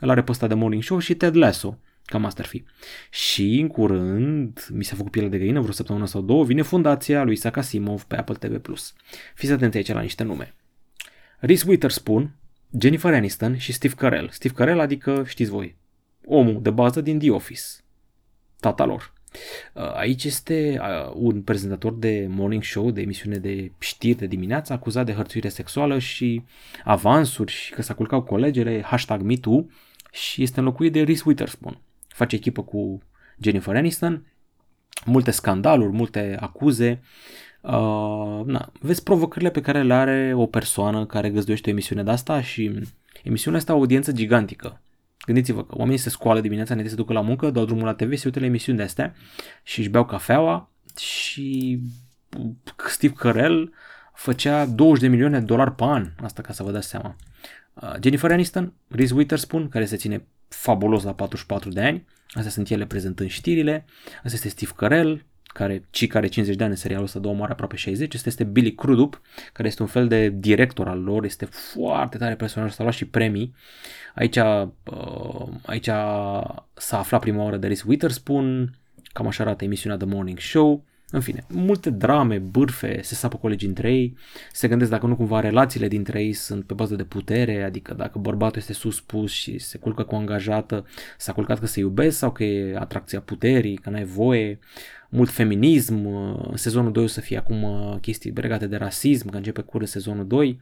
îl 0.00 0.10
are 0.10 0.22
pe 0.22 0.30
ăsta 0.30 0.46
The 0.46 0.56
Morning 0.56 0.82
Show 0.82 0.98
și 0.98 1.14
Ted 1.14 1.36
Lasso, 1.36 1.78
ca 2.04 2.18
Master 2.18 2.44
fi. 2.44 2.64
Și 3.10 3.58
în 3.60 3.68
curând, 3.68 4.66
mi 4.72 4.84
s-a 4.84 4.96
făcut 4.96 5.10
piele 5.10 5.28
de 5.28 5.38
găină, 5.38 5.60
vreo 5.60 5.72
săptămână 5.72 6.06
sau 6.06 6.20
două, 6.20 6.44
vine 6.44 6.62
fundația 6.62 7.22
lui 7.22 7.32
Isaac 7.32 7.56
Asimov 7.56 8.02
pe 8.02 8.16
Apple 8.16 8.34
TV+. 8.34 8.58
Plus. 8.58 8.94
Fiți 9.34 9.52
atenți 9.52 9.76
aici 9.76 9.92
la 9.92 10.00
niște 10.00 10.22
nume. 10.22 10.54
Reese 11.38 11.64
Witherspoon, 11.68 12.34
Jennifer 12.80 13.14
Aniston 13.14 13.56
și 13.56 13.72
Steve 13.72 13.94
Carell. 13.94 14.28
Steve 14.30 14.54
Carell 14.54 14.80
adică, 14.80 15.24
știți 15.26 15.50
voi, 15.50 15.76
omul 16.24 16.62
de 16.62 16.70
bază 16.70 17.00
din 17.00 17.18
The 17.18 17.30
Office, 17.30 17.62
tata 18.60 18.84
lor. 18.84 19.12
Uh, 19.74 19.94
aici 19.94 20.24
este 20.24 20.80
uh, 20.80 21.12
un 21.14 21.42
prezentator 21.42 21.94
de 21.94 22.26
morning 22.28 22.62
show, 22.62 22.90
de 22.90 23.00
emisiune 23.00 23.36
de 23.36 23.72
știri 23.78 24.18
de 24.18 24.26
dimineață, 24.26 24.72
acuzat 24.72 25.06
de 25.06 25.12
hărțuire 25.12 25.48
sexuală 25.48 25.98
și 25.98 26.42
avansuri 26.84 27.52
și 27.52 27.72
că 27.72 27.82
s-a 27.82 27.94
culcat 27.94 28.18
cu 28.18 28.26
colegele, 28.26 28.82
hashtag 28.82 29.20
MeToo 29.20 29.66
și 30.12 30.42
este 30.42 30.58
înlocuit 30.58 30.92
de 30.92 31.02
Reese 31.02 31.22
Witherspoon. 31.26 31.80
Face 32.08 32.36
echipă 32.36 32.62
cu 32.62 33.02
Jennifer 33.40 33.76
Aniston, 33.76 34.26
multe 35.04 35.30
scandaluri, 35.30 35.92
multe 35.92 36.36
acuze. 36.40 37.00
Uh, 37.60 38.42
na, 38.44 38.72
vezi 38.80 39.02
provocările 39.02 39.50
pe 39.50 39.60
care 39.60 39.82
le 39.82 39.94
are 39.94 40.32
o 40.34 40.46
persoană 40.46 41.06
care 41.06 41.30
găzduiește 41.30 41.68
o 41.68 41.72
emisiune 41.72 42.02
de 42.02 42.10
asta 42.10 42.42
și 42.42 42.80
emisiunea 43.22 43.58
asta 43.58 43.72
o 43.72 43.76
audiență 43.76 44.12
gigantică. 44.12 44.80
Gândiți-vă 45.26 45.64
că 45.64 45.74
oamenii 45.76 45.98
se 45.98 46.10
scoală 46.10 46.40
dimineața, 46.40 46.74
ne 46.74 46.86
se 46.86 46.94
ducă 46.94 47.12
la 47.12 47.20
muncă, 47.20 47.50
dau 47.50 47.64
drumul 47.64 47.84
la 47.84 47.94
TV, 47.94 48.16
se 48.16 48.22
uită 48.26 48.40
la 48.40 48.46
emisiuni 48.46 48.78
de 48.78 48.84
astea 48.84 49.14
și 49.62 49.78
își 49.78 49.88
beau 49.88 50.04
cafeaua 50.04 50.70
și 50.98 51.80
Steve 52.88 53.14
Carell 53.16 53.72
făcea 54.14 54.66
20 54.66 55.02
de 55.02 55.08
milioane 55.08 55.38
de 55.38 55.44
dolari 55.44 55.74
pe 55.74 55.84
an, 55.84 56.10
asta 56.22 56.42
ca 56.42 56.52
să 56.52 56.62
vă 56.62 56.70
dați 56.70 56.88
seama. 56.88 57.16
Uh, 57.74 57.94
Jennifer 58.02 58.30
Aniston, 58.30 58.72
Reese 58.88 59.14
Witherspoon, 59.14 59.68
care 59.68 59.84
se 59.84 59.96
ține 59.96 60.26
fabulos 60.48 61.02
la 61.02 61.14
44 61.14 61.70
de 61.70 61.80
ani, 61.80 62.06
astea 62.28 62.50
sunt 62.50 62.68
ele 62.68 62.86
prezentând 62.86 63.30
știrile, 63.30 63.84
asta 64.16 64.28
este 64.32 64.48
Steve 64.48 64.72
Carell, 64.76 65.24
care, 65.52 65.84
ci 65.90 66.06
care 66.06 66.26
50 66.26 66.56
de 66.56 66.62
ani 66.62 66.72
în 66.72 66.78
serialul 66.78 67.06
ăsta, 67.06 67.18
două 67.18 67.34
moare 67.34 67.52
aproape 67.52 67.76
60, 67.76 68.14
este, 68.14 68.28
este 68.28 68.44
Billy 68.44 68.74
Crudup, 68.74 69.20
care 69.52 69.68
este 69.68 69.82
un 69.82 69.88
fel 69.88 70.08
de 70.08 70.28
director 70.28 70.88
al 70.88 71.02
lor, 71.02 71.24
este 71.24 71.44
foarte 71.44 72.18
tare 72.18 72.34
personaj, 72.34 72.72
s-a 72.72 72.82
luat 72.82 72.94
și 72.94 73.04
premii. 73.04 73.54
Aici, 74.14 74.36
uh, 74.36 74.68
aici 75.66 75.88
s-a 76.74 76.98
aflat 76.98 77.20
prima 77.20 77.42
oară 77.42 77.56
de 77.56 77.66
Reese 77.66 77.84
Witherspoon, 77.86 78.76
cam 79.12 79.26
așa 79.26 79.42
arată 79.42 79.64
emisiunea 79.64 79.98
The 79.98 80.06
Morning 80.06 80.38
Show. 80.38 80.84
În 81.14 81.20
fine, 81.20 81.44
multe 81.48 81.90
drame, 81.90 82.38
bârfe, 82.38 83.02
se 83.02 83.14
sapă 83.14 83.36
colegii 83.36 83.68
între 83.68 83.92
ei, 83.92 84.16
se 84.52 84.68
gândesc 84.68 84.90
dacă 84.90 85.06
nu 85.06 85.16
cumva 85.16 85.40
relațiile 85.40 85.88
dintre 85.88 86.22
ei 86.22 86.32
sunt 86.32 86.64
pe 86.64 86.74
bază 86.74 86.96
de 86.96 87.04
putere, 87.04 87.62
adică 87.62 87.94
dacă 87.94 88.18
bărbatul 88.18 88.58
este 88.58 88.72
suspus 88.72 89.30
și 89.30 89.58
se 89.58 89.78
culcă 89.78 90.02
cu 90.02 90.14
o 90.14 90.18
angajată, 90.18 90.86
s-a 91.18 91.32
culcat 91.32 91.58
că 91.58 91.66
se 91.66 91.80
iubesc 91.80 92.18
sau 92.18 92.32
că 92.32 92.44
e 92.44 92.76
atracția 92.76 93.20
puterii, 93.20 93.76
că 93.76 93.90
n-ai 93.90 94.04
voie, 94.04 94.58
mult 95.14 95.30
feminism, 95.30 96.06
în 96.50 96.56
sezonul 96.56 96.92
2 96.92 97.04
o 97.04 97.06
să 97.06 97.20
fie 97.20 97.36
acum 97.36 97.62
uh, 97.62 97.96
chestii 98.00 98.32
legate 98.34 98.66
de 98.66 98.76
rasism, 98.76 99.28
că 99.28 99.36
începe 99.36 99.60
curând 99.60 99.90
sezonul 99.90 100.26
2, 100.26 100.60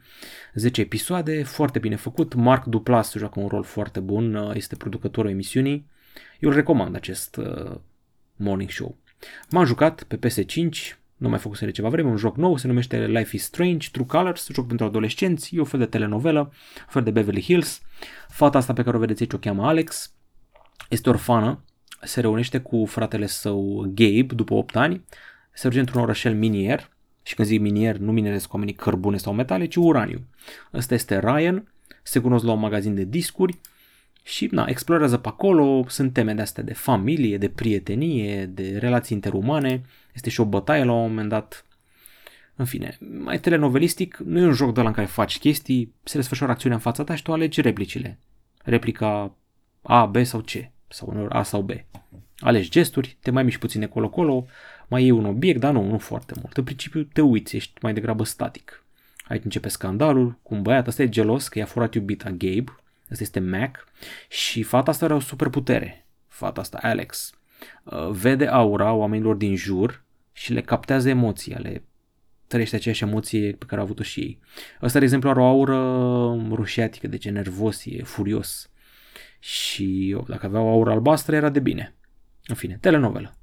10 0.55 0.81
episoade, 0.81 1.43
foarte 1.43 1.79
bine 1.79 1.97
făcut, 1.97 2.35
Mark 2.35 2.65
Duplas 2.65 3.15
joacă 3.17 3.41
un 3.41 3.49
rol 3.49 3.63
foarte 3.63 4.01
bun, 4.01 4.35
uh, 4.35 4.55
este 4.55 4.77
producătorul 4.77 5.31
emisiunii, 5.31 5.87
eu 6.39 6.49
îl 6.49 6.55
recomand 6.55 6.95
acest 6.95 7.37
uh, 7.37 7.77
morning 8.37 8.71
show. 8.71 8.97
M-am 9.51 9.65
jucat 9.65 10.03
pe 10.03 10.19
PS5, 10.19 10.99
nu 11.17 11.29
mai 11.29 11.39
făcut 11.39 11.59
de 11.61 11.71
ceva 11.71 11.89
vreme, 11.89 12.09
un 12.09 12.17
joc 12.17 12.37
nou, 12.37 12.57
se 12.57 12.67
numește 12.67 13.07
Life 13.07 13.37
is 13.37 13.45
Strange, 13.45 13.89
True 13.93 14.07
Colors, 14.07 14.49
joc 14.53 14.67
pentru 14.67 14.87
adolescenți, 14.87 15.57
e 15.57 15.59
un 15.59 15.65
fel 15.65 15.79
de 15.79 15.87
telenovelă, 15.87 16.41
un 16.41 16.87
fel 16.89 17.03
de 17.03 17.11
Beverly 17.11 17.43
Hills. 17.43 17.81
Fata 18.29 18.59
asta 18.59 18.73
pe 18.73 18.83
care 18.83 18.97
o 18.97 19.01
vedeți 19.01 19.23
aici 19.23 19.33
o 19.33 19.39
cheamă 19.39 19.67
Alex, 19.67 20.15
este 20.89 21.09
orfană, 21.09 21.65
se 22.03 22.21
reunește 22.21 22.59
cu 22.59 22.85
fratele 22.87 23.27
său 23.27 23.85
Gabe 23.95 24.35
după 24.35 24.55
8 24.55 24.77
ani, 24.77 25.05
se 25.53 25.69
duce 25.69 25.81
într-un 25.81 26.03
orășel 26.03 26.35
minier, 26.35 26.91
și 27.23 27.35
când 27.35 27.49
zic 27.49 27.61
minier, 27.61 27.97
nu 27.97 28.13
mineresc 28.13 28.53
oamenii 28.53 28.75
cărbune 28.75 29.17
sau 29.17 29.33
metale, 29.33 29.67
ci 29.67 29.77
uraniu. 29.77 30.21
Ăsta 30.75 30.95
este 30.95 31.19
Ryan, 31.19 31.73
se 32.03 32.21
cunosc 32.21 32.45
la 32.45 32.53
un 32.53 32.59
magazin 32.59 32.95
de 32.95 33.05
discuri 33.05 33.59
și 34.23 34.49
na, 34.51 34.65
explorează 34.69 35.17
pe 35.17 35.29
acolo, 35.29 35.85
sunt 35.89 36.13
teme 36.13 36.35
de 36.35 36.43
astea 36.43 36.63
de 36.63 36.73
familie, 36.73 37.39
de 37.39 37.49
prietenie, 37.49 38.47
de 38.47 38.79
relații 38.79 39.17
interumane, 39.17 39.83
este 40.15 40.31
și 40.31 40.41
o 40.41 40.45
bătaie 40.45 40.85
la 40.85 40.93
un 40.93 41.09
moment 41.09 41.29
dat. 41.29 41.65
În 42.55 42.65
fine, 42.65 42.99
mai 43.19 43.41
telenovelistic, 43.41 44.17
nu 44.17 44.39
e 44.39 44.47
un 44.47 44.53
joc 44.53 44.75
de 44.75 44.81
la 44.81 44.87
în 44.87 44.95
care 44.95 45.07
faci 45.07 45.39
chestii, 45.39 45.95
se 46.03 46.17
desfășoară 46.17 46.53
acțiunea 46.53 46.77
în 46.77 46.83
fața 46.83 47.05
ta 47.05 47.15
și 47.15 47.23
tu 47.23 47.33
alegi 47.33 47.61
replicile. 47.61 48.19
Replica 48.63 49.37
A, 49.83 50.07
B 50.07 50.25
sau 50.25 50.41
C, 50.41 50.51
sau 50.90 51.09
uneori 51.11 51.35
A 51.35 51.42
sau 51.42 51.62
B. 51.62 51.70
Alegi 52.38 52.70
gesturi, 52.70 53.16
te 53.20 53.31
mai 53.31 53.42
miști 53.42 53.61
puțin 53.61 53.87
colo-colo, 53.87 54.46
mai 54.88 55.03
iei 55.03 55.11
un 55.11 55.24
obiect, 55.24 55.61
dar 55.61 55.72
nu, 55.72 55.85
nu 55.85 55.98
foarte 55.98 56.35
mult. 56.40 56.57
În 56.57 56.64
principiu 56.64 57.03
te 57.03 57.20
uiți, 57.20 57.57
ești 57.57 57.72
mai 57.83 57.92
degrabă 57.92 58.24
static. 58.24 58.85
Aici 59.29 59.44
începe 59.44 59.68
scandalul 59.68 60.38
cu 60.42 60.55
un 60.55 60.62
băiat, 60.62 60.87
ăsta 60.87 61.03
e 61.03 61.09
gelos 61.09 61.48
că 61.48 61.59
i-a 61.59 61.64
furat 61.64 61.94
iubita 61.94 62.31
Gabe, 62.31 62.74
Asta 63.11 63.22
este 63.22 63.40
Mac 63.40 63.85
și 64.29 64.62
fata 64.62 64.90
asta 64.90 65.05
are 65.05 65.14
o 65.14 65.20
superputere. 65.20 66.07
Fata 66.26 66.61
asta, 66.61 66.79
Alex, 66.83 67.33
uh, 67.85 68.09
vede 68.11 68.46
aura 68.46 68.92
oamenilor 68.92 69.35
din 69.35 69.57
jur 69.57 70.05
și 70.33 70.53
le 70.53 70.61
captează 70.61 71.09
emoția, 71.09 71.59
le 71.59 71.85
trăiește 72.46 72.76
aceeași 72.76 73.03
emoție 73.03 73.53
pe 73.53 73.64
care 73.64 73.81
a 73.81 73.85
avut-o 73.85 74.03
și 74.03 74.20
ei. 74.20 74.40
Ăsta, 74.83 74.98
de 74.98 75.05
exemplu, 75.05 75.29
are 75.29 75.40
o 75.40 75.44
aură 75.44 75.76
rușiatică, 76.50 77.07
deci 77.07 77.24
e 77.24 77.31
nervos, 77.31 77.85
e 77.85 78.03
furios. 78.03 78.70
Și 79.40 80.16
dacă 80.29 80.46
avea 80.46 80.61
o 80.61 80.68
aură 80.68 80.90
albastră, 80.90 81.37
era 81.37 81.50
de 81.50 81.61
bine. 81.61 81.94
În 82.46 82.55
fine, 82.55 82.79
telenovelă. 82.81 83.35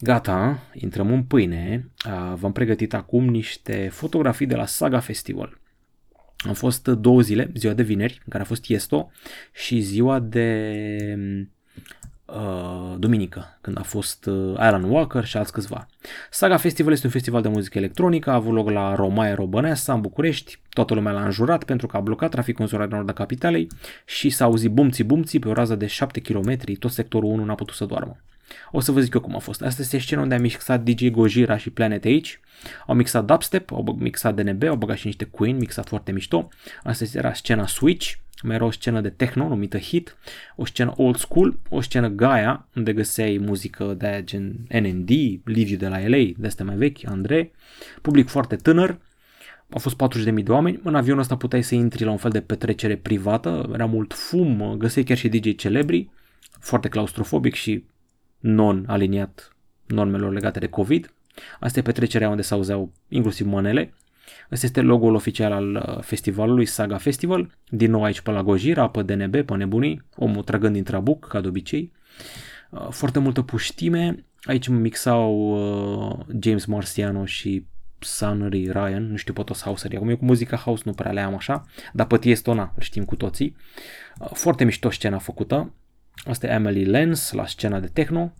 Gata, 0.00 0.62
intrăm 0.74 1.12
în 1.12 1.24
pâine. 1.24 1.90
Uh, 2.06 2.34
v-am 2.36 2.52
pregătit 2.52 2.94
acum 2.94 3.28
niște 3.28 3.88
fotografii 3.88 4.46
de 4.46 4.54
la 4.54 4.66
Saga 4.66 5.00
Festival. 5.00 5.58
Am 6.46 6.54
fost 6.54 6.86
două 6.88 7.20
zile, 7.20 7.50
ziua 7.54 7.72
de 7.72 7.82
vineri, 7.82 8.12
în 8.24 8.28
care 8.28 8.42
a 8.42 8.46
fost 8.46 8.62
Tiesto, 8.62 9.10
și 9.52 9.80
ziua 9.80 10.20
de 10.20 11.18
uh, 12.26 12.94
duminică, 12.98 13.58
când 13.60 13.78
a 13.78 13.82
fost 13.82 14.26
uh, 14.26 14.54
Alan 14.56 14.82
Walker 14.82 15.24
și 15.24 15.36
alți 15.36 15.52
câțiva. 15.52 15.86
Saga 16.30 16.56
Festival 16.56 16.92
este 16.92 17.06
un 17.06 17.12
festival 17.12 17.42
de 17.42 17.48
muzică 17.48 17.78
electronică, 17.78 18.30
a 18.30 18.34
avut 18.34 18.52
loc 18.52 18.70
la 18.70 18.94
Romae 18.94 19.34
Robăneasa, 19.34 19.92
în 19.92 20.00
București. 20.00 20.58
Toată 20.68 20.94
lumea 20.94 21.12
l-a 21.12 21.24
înjurat 21.24 21.64
pentru 21.64 21.86
că 21.86 21.96
a 21.96 22.00
blocat 22.00 22.30
traficul 22.30 22.62
în 22.62 22.68
zona 22.68 22.86
de 22.86 22.94
nord 22.94 23.08
a 23.08 23.12
capitalei 23.12 23.68
și 24.04 24.30
s-a 24.30 24.44
auzit 24.44 24.70
bumții 24.70 25.04
bumții 25.04 25.38
pe 25.38 25.48
o 25.48 25.52
rază 25.52 25.74
de 25.74 25.86
7 25.86 26.20
km, 26.20 26.58
tot 26.78 26.90
sectorul 26.90 27.30
1 27.30 27.44
n-a 27.44 27.54
putut 27.54 27.74
să 27.74 27.84
doarmă. 27.84 28.16
O 28.70 28.80
să 28.80 28.92
vă 28.92 29.00
zic 29.00 29.14
eu 29.14 29.20
cum 29.20 29.34
a 29.34 29.38
fost. 29.38 29.62
Asta 29.62 29.82
este 29.82 29.98
scena 29.98 30.22
unde 30.22 30.34
a 30.34 30.38
mixat 30.38 30.82
DJ 30.82 31.08
Gojira 31.08 31.56
și 31.56 31.70
Planet 31.70 32.06
H. 32.06 32.30
Au 32.86 32.94
mixat 32.94 33.24
dubstep, 33.24 33.72
au 33.72 33.96
mixat 33.98 34.34
DNB, 34.34 34.62
au 34.62 34.76
băgat 34.76 34.96
și 34.96 35.06
niște 35.06 35.24
Queen, 35.24 35.56
mixat 35.56 35.88
foarte 35.88 36.12
mișto. 36.12 36.48
Asta 36.82 37.04
era 37.14 37.32
scena 37.32 37.66
Switch, 37.66 38.12
mai 38.42 38.54
era 38.54 38.64
o 38.64 38.70
scenă 38.70 39.00
de 39.00 39.08
techno 39.08 39.48
numită 39.48 39.78
Hit, 39.78 40.16
o 40.56 40.64
scenă 40.64 40.92
old 40.96 41.16
school, 41.16 41.58
o 41.68 41.80
scenă 41.80 42.08
Gaia, 42.08 42.68
unde 42.74 42.92
găseai 42.92 43.38
muzică 43.40 43.94
de 43.98 44.22
gen 44.24 44.56
NND, 44.68 45.10
Liviu 45.44 45.76
de 45.76 45.88
la 45.88 45.98
LA, 45.98 46.24
de 46.36 46.46
astea 46.46 46.64
mai 46.64 46.76
vechi, 46.76 47.06
Andrei, 47.06 47.52
public 48.02 48.28
foarte 48.28 48.56
tânăr, 48.56 48.98
au 49.70 49.78
fost 49.78 49.96
40.000 50.18 50.42
de 50.42 50.52
oameni, 50.52 50.80
în 50.82 50.94
avionul 50.94 51.20
ăsta 51.20 51.36
puteai 51.36 51.62
să 51.62 51.74
intri 51.74 52.04
la 52.04 52.10
un 52.10 52.16
fel 52.16 52.30
de 52.30 52.40
petrecere 52.40 52.96
privată, 52.96 53.70
era 53.72 53.86
mult 53.86 54.12
fum, 54.12 54.74
găseai 54.78 55.04
chiar 55.04 55.16
și 55.16 55.28
DJ 55.28 55.54
celebri, 55.54 56.08
foarte 56.60 56.88
claustrofobic 56.88 57.54
și 57.54 57.84
non-aliniat 58.44 59.56
normelor 59.86 60.32
legate 60.32 60.58
de 60.58 60.66
COVID. 60.66 61.14
Asta 61.60 61.78
e 61.78 61.82
petrecerea 61.82 62.28
unde 62.28 62.42
se 62.42 62.54
auzeau 62.54 62.92
inclusiv 63.08 63.46
manele. 63.46 63.94
Asta 64.50 64.66
este 64.66 64.80
logo-ul 64.80 65.14
oficial 65.14 65.52
al 65.52 65.74
uh, 65.74 66.02
festivalului 66.02 66.66
Saga 66.66 66.96
Festival. 66.96 67.50
Din 67.68 67.90
nou 67.90 68.02
aici 68.02 68.20
pe 68.20 68.30
la 68.30 68.42
Gojira, 68.42 68.88
pe 68.88 69.02
DNB, 69.02 69.42
pe 69.42 69.56
nebunii, 69.56 70.04
omul 70.16 70.42
trăgând 70.42 70.74
din 70.74 70.82
trabuc, 70.82 71.26
ca 71.26 71.40
de 71.40 71.48
obicei. 71.48 71.92
Uh, 72.70 72.86
foarte 72.90 73.18
multă 73.18 73.42
puștime, 73.42 74.24
Aici 74.44 74.68
mixau 74.68 75.50
uh, 75.50 76.18
James 76.40 76.64
Marciano 76.64 77.24
și 77.24 77.66
Sunry 77.98 78.70
Ryan, 78.70 79.10
nu 79.10 79.16
știu 79.16 79.32
pe 79.32 79.42
toți 79.42 79.62
houserii. 79.62 79.96
Acum 79.96 80.08
eu 80.08 80.16
cu 80.16 80.24
muzica 80.24 80.56
house 80.56 80.82
nu 80.84 80.92
prea 80.92 81.12
le 81.12 81.20
am 81.20 81.34
așa, 81.34 81.64
dar 81.92 82.06
pe 82.06 82.18
Tiesto 82.18 82.54
na, 82.54 82.74
știm 82.78 83.04
cu 83.04 83.16
toții. 83.16 83.56
Uh, 84.18 84.30
foarte 84.32 84.64
mișto 84.64 84.90
scena 84.90 85.18
făcută. 85.18 85.72
Asta 86.26 86.46
e 86.46 86.50
Emily 86.50 86.84
Lenz 86.84 87.32
la 87.32 87.46
scena 87.46 87.80
de 87.80 87.86
techno. 87.86 88.32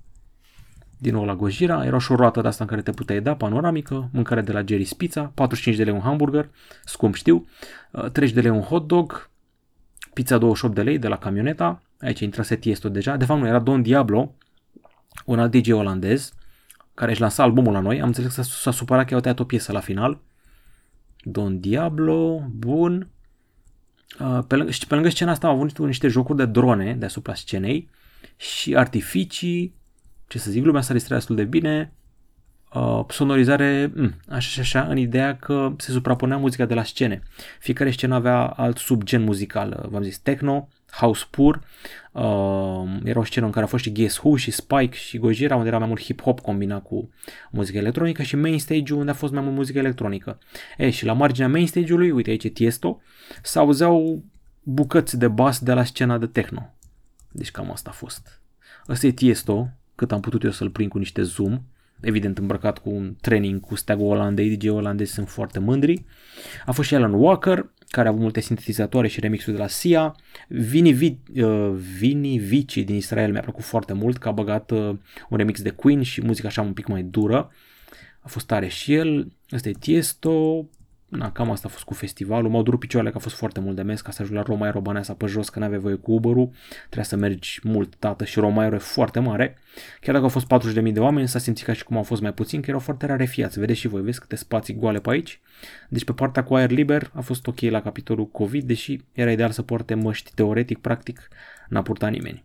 Din 0.98 1.12
nou 1.12 1.24
la 1.24 1.34
Gojira, 1.34 1.84
era 1.84 1.98
și 1.98 2.12
o 2.12 2.14
roată 2.14 2.40
de 2.40 2.48
asta 2.48 2.64
în 2.64 2.68
care 2.68 2.82
te 2.82 2.90
puteai 2.90 3.20
da, 3.20 3.36
panoramică, 3.36 4.08
mâncare 4.12 4.40
de 4.40 4.52
la 4.52 4.64
Jerry's 4.64 4.96
Pizza, 4.96 5.22
45 5.34 5.76
de 5.76 5.84
lei 5.84 5.92
un 5.92 6.00
hamburger, 6.00 6.50
scump 6.84 7.14
știu, 7.14 7.46
30 7.90 8.28
uh, 8.28 8.34
de 8.34 8.40
lei 8.40 8.50
un 8.50 8.60
hot 8.60 8.86
dog, 8.86 9.30
pizza 10.12 10.38
28 10.38 10.74
de 10.74 10.82
lei 10.82 10.98
de 10.98 11.08
la 11.08 11.16
camioneta, 11.16 11.82
aici 12.00 12.20
intrase 12.20 12.56
Tiesto 12.56 12.88
deja, 12.88 13.16
de 13.16 13.24
fapt 13.24 13.40
nu, 13.40 13.46
era 13.46 13.58
Don 13.58 13.82
Diablo, 13.82 14.34
un 15.24 15.38
alt 15.38 15.50
DJ 15.50 15.70
olandez, 15.70 16.32
care 16.94 17.10
își 17.10 17.20
lansa 17.20 17.42
albumul 17.42 17.72
la 17.72 17.80
noi, 17.80 18.00
am 18.00 18.06
înțeles 18.06 18.34
că 18.34 18.42
s-a 18.42 18.70
supărat 18.70 19.04
că 19.04 19.10
i-au 19.10 19.20
tăiat 19.20 19.38
o 19.38 19.44
piesă 19.44 19.72
la 19.72 19.80
final. 19.80 20.20
Don 21.22 21.60
Diablo, 21.60 22.46
bun. 22.50 23.08
Uh, 24.20 24.38
pe 24.46 24.56
lângă, 24.56 24.70
și 24.70 24.86
pe 24.86 24.94
lângă 24.94 25.08
scena 25.08 25.30
asta 25.30 25.46
au 25.46 25.54
avut 25.54 25.78
niște 25.78 26.08
jocuri 26.08 26.38
de 26.38 26.46
drone 26.46 26.94
deasupra 26.94 27.34
scenei 27.34 27.88
și 28.36 28.76
artificii, 28.76 29.74
ce 30.26 30.38
să 30.38 30.50
zic, 30.50 30.64
lumea 30.64 30.80
s-a 30.80 30.92
distrat 30.92 31.18
destul 31.18 31.36
de 31.36 31.44
bine, 31.44 31.92
uh, 32.74 33.04
sonorizare, 33.08 33.92
mm, 33.94 34.14
așa 34.28 34.48
și 34.48 34.60
așa, 34.60 34.82
în 34.82 34.96
ideea 34.96 35.36
că 35.36 35.72
se 35.76 35.90
suprapunea 35.90 36.36
muzica 36.36 36.64
de 36.64 36.74
la 36.74 36.82
scene. 36.82 37.22
Fiecare 37.60 37.90
scenă 37.90 38.14
avea 38.14 38.46
alt 38.46 38.76
subgen 38.76 39.22
muzical, 39.22 39.86
v-am 39.90 40.02
zis 40.02 40.18
techno, 40.18 40.68
house 40.96 41.24
pur, 41.30 41.60
uh, 42.12 43.00
era 43.04 43.18
o 43.18 43.24
scenă 43.24 43.46
în 43.46 43.52
care 43.52 43.64
a 43.64 43.68
fost 43.68 43.82
și 43.82 43.92
Guess 43.92 44.18
Who 44.18 44.36
și 44.36 44.50
Spike 44.50 44.96
și 44.96 45.18
Gojira, 45.18 45.56
unde 45.56 45.68
era 45.68 45.78
mai 45.78 45.88
mult 45.88 46.02
hip-hop 46.02 46.40
combinat 46.42 46.82
cu 46.82 47.10
muzică 47.50 47.78
electronică 47.78 48.22
și 48.22 48.36
main 48.36 48.58
stage-ul 48.58 48.98
unde 48.98 49.10
a 49.10 49.14
fost 49.14 49.32
mai 49.32 49.42
mult 49.42 49.54
muzică 49.54 49.78
electronică. 49.78 50.38
E, 50.76 50.90
și 50.90 51.04
la 51.04 51.12
marginea 51.12 51.48
main 51.48 51.66
stage-ului, 51.66 52.10
uite 52.10 52.30
aici 52.30 52.44
e 52.44 52.48
Tiesto, 52.48 53.00
se 53.42 53.58
auzeau 53.58 54.24
bucăți 54.62 55.18
de 55.18 55.28
bas 55.28 55.58
de 55.58 55.72
la 55.72 55.84
scena 55.84 56.18
de 56.18 56.26
techno. 56.26 56.74
Deci 57.30 57.50
cam 57.50 57.70
asta 57.70 57.90
a 57.90 57.96
fost. 57.96 58.40
Ăsta 58.88 59.06
e 59.06 59.10
Tiesto, 59.10 59.70
cât 59.94 60.12
am 60.12 60.20
putut 60.20 60.42
eu 60.42 60.50
să-l 60.50 60.70
prind 60.70 60.90
cu 60.90 60.98
niște 60.98 61.22
zoom, 61.22 61.60
evident 62.00 62.38
îmbrăcat 62.38 62.78
cu 62.78 62.90
un 62.90 63.16
training 63.20 63.60
cu 63.60 63.74
steagul 63.74 64.06
olandei, 64.06 64.56
DJ 64.56 64.68
olandezi 64.68 65.12
sunt 65.12 65.28
foarte 65.28 65.58
mândri. 65.58 66.04
A 66.66 66.72
fost 66.72 66.88
și 66.88 66.94
Alan 66.94 67.12
Walker, 67.12 67.70
care 67.94 68.08
a 68.08 68.10
avut 68.10 68.22
multe 68.22 68.40
sintetizatoare 68.40 69.08
și 69.08 69.20
remixuri 69.20 69.56
de 69.56 69.62
la 69.62 69.68
Sia. 69.68 70.16
Vini, 70.48 70.92
Vi, 70.92 71.18
uh, 71.34 71.72
Vini 71.98 72.38
Vici 72.38 72.78
din 72.78 72.94
Israel 72.94 73.32
mi-a 73.32 73.40
plăcut 73.40 73.64
foarte 73.64 73.92
mult, 73.92 74.18
că 74.18 74.28
a 74.28 74.32
băgat 74.32 74.70
uh, 74.70 74.96
un 75.28 75.36
remix 75.36 75.62
de 75.62 75.70
Queen 75.70 76.02
și 76.02 76.22
muzica 76.24 76.48
așa 76.48 76.62
un 76.62 76.72
pic 76.72 76.86
mai 76.86 77.02
dură. 77.02 77.50
A 78.20 78.28
fost 78.28 78.46
tare 78.46 78.68
și 78.68 78.94
el. 78.94 79.32
Ăsta 79.52 79.68
e 79.68 79.72
Tiesto, 79.72 80.68
Na, 81.16 81.32
cam 81.32 81.50
asta 81.50 81.68
a 81.68 81.70
fost 81.70 81.84
cu 81.84 81.94
festivalul. 81.94 82.50
M-au 82.50 82.62
durut 82.62 82.80
picioarele 82.80 83.12
că 83.12 83.18
a 83.18 83.20
fost 83.20 83.36
foarte 83.36 83.60
mult 83.60 83.76
de 83.76 83.82
mers 83.82 84.00
ca 84.00 84.10
să 84.10 84.22
ajung 84.22 84.38
la 84.38 84.44
Romai 84.44 84.70
Robaneasa 84.70 85.14
pe 85.14 85.26
jos, 85.26 85.48
că 85.48 85.58
n-aveai 85.58 85.80
voie 85.80 85.94
cu 85.94 86.12
Uber-ul. 86.12 86.50
Trebuia 86.78 87.04
să 87.04 87.16
mergi 87.16 87.60
mult, 87.62 87.94
tată, 87.94 88.24
și 88.24 88.38
Romai 88.38 88.66
e 88.66 88.76
foarte 88.76 89.20
mare. 89.20 89.58
Chiar 90.00 90.14
dacă 90.14 90.24
au 90.24 90.28
fost 90.28 90.46
40.000 90.82 90.92
de 90.92 91.00
oameni, 91.00 91.28
s-a 91.28 91.38
simțit 91.38 91.66
ca 91.66 91.72
și 91.72 91.84
cum 91.84 91.96
au 91.96 92.02
fost 92.02 92.20
mai 92.22 92.32
puțin, 92.32 92.60
că 92.60 92.66
erau 92.68 92.80
foarte 92.80 93.06
rarefiați. 93.06 93.58
Vedeți 93.58 93.78
și 93.78 93.88
voi, 93.88 94.02
vezi 94.02 94.20
câte 94.20 94.36
spații 94.36 94.74
goale 94.74 94.98
pe 95.00 95.10
aici. 95.10 95.40
Deci 95.88 96.04
pe 96.04 96.12
partea 96.12 96.44
cu 96.44 96.54
aer 96.54 96.70
liber 96.70 97.10
a 97.14 97.20
fost 97.20 97.46
ok 97.46 97.60
la 97.60 97.82
capitolul 97.82 98.26
COVID, 98.26 98.64
deși 98.64 99.00
era 99.12 99.30
ideal 99.30 99.50
să 99.50 99.62
poarte 99.62 99.94
măști 99.94 100.32
teoretic, 100.34 100.78
practic 100.78 101.28
n-a 101.68 101.82
purtat 101.82 102.10
nimeni. 102.10 102.44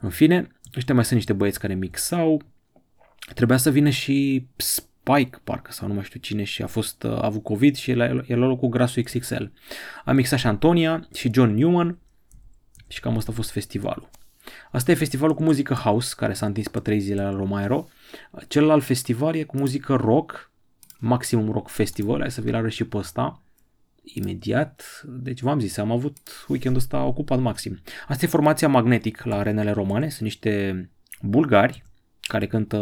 În 0.00 0.10
fine, 0.10 0.48
ăștia 0.76 0.94
mai 0.94 1.04
sunt 1.04 1.16
niște 1.16 1.32
băieți 1.32 1.60
care 1.60 1.74
mixau, 1.74 2.42
trebuia 3.34 3.56
să 3.56 3.70
vină 3.70 3.88
și 3.88 4.46
Spike, 5.02 5.38
parcă, 5.44 5.72
sau 5.72 5.88
nu 5.88 5.94
mai 5.94 6.04
știu 6.04 6.20
cine, 6.20 6.44
și 6.44 6.62
a 6.62 6.66
fost, 6.66 7.02
uh, 7.02 7.10
a 7.10 7.24
avut 7.24 7.42
COVID 7.42 7.76
și 7.76 7.90
el 7.90 8.00
a, 8.00 8.04
el 8.26 8.42
a 8.42 8.46
luat 8.46 8.58
cu 8.58 8.68
grasul 8.68 9.02
XXL. 9.02 9.44
A 10.04 10.12
mixat 10.12 10.38
și 10.38 10.46
Antonia 10.46 11.08
și 11.14 11.30
John 11.32 11.54
Newman 11.54 11.98
și 12.88 13.00
cam 13.00 13.16
asta 13.16 13.30
a 13.32 13.34
fost 13.34 13.50
festivalul. 13.50 14.10
Asta 14.70 14.90
e 14.90 14.94
festivalul 14.94 15.34
cu 15.34 15.42
muzică 15.42 15.74
house, 15.74 16.14
care 16.16 16.32
s-a 16.32 16.46
întins 16.46 16.68
pe 16.68 16.80
trei 16.80 17.00
zile 17.00 17.22
la 17.22 17.30
Romaero. 17.30 17.88
Celălalt 18.48 18.84
festival 18.84 19.34
e 19.34 19.42
cu 19.42 19.56
muzică 19.56 19.94
rock, 19.94 20.50
Maximum 20.98 21.52
Rock 21.52 21.68
Festival, 21.68 22.20
hai 22.20 22.30
să 22.30 22.40
vi-l 22.40 22.54
arăt 22.54 22.72
și 22.72 22.84
pe 22.84 22.96
ăsta 22.96 23.42
imediat. 24.02 25.02
Deci 25.04 25.40
v-am 25.40 25.60
zis, 25.60 25.76
am 25.76 25.90
avut 25.90 26.44
weekendul 26.48 26.80
ăsta 26.80 27.04
ocupat 27.04 27.40
maxim. 27.40 27.80
Asta 28.08 28.24
e 28.24 28.28
formația 28.28 28.68
Magnetic 28.68 29.22
la 29.22 29.36
arenele 29.36 29.70
romane, 29.70 30.08
sunt 30.08 30.22
niște 30.22 30.90
bulgari 31.22 31.84
care 32.20 32.46
cântă 32.46 32.78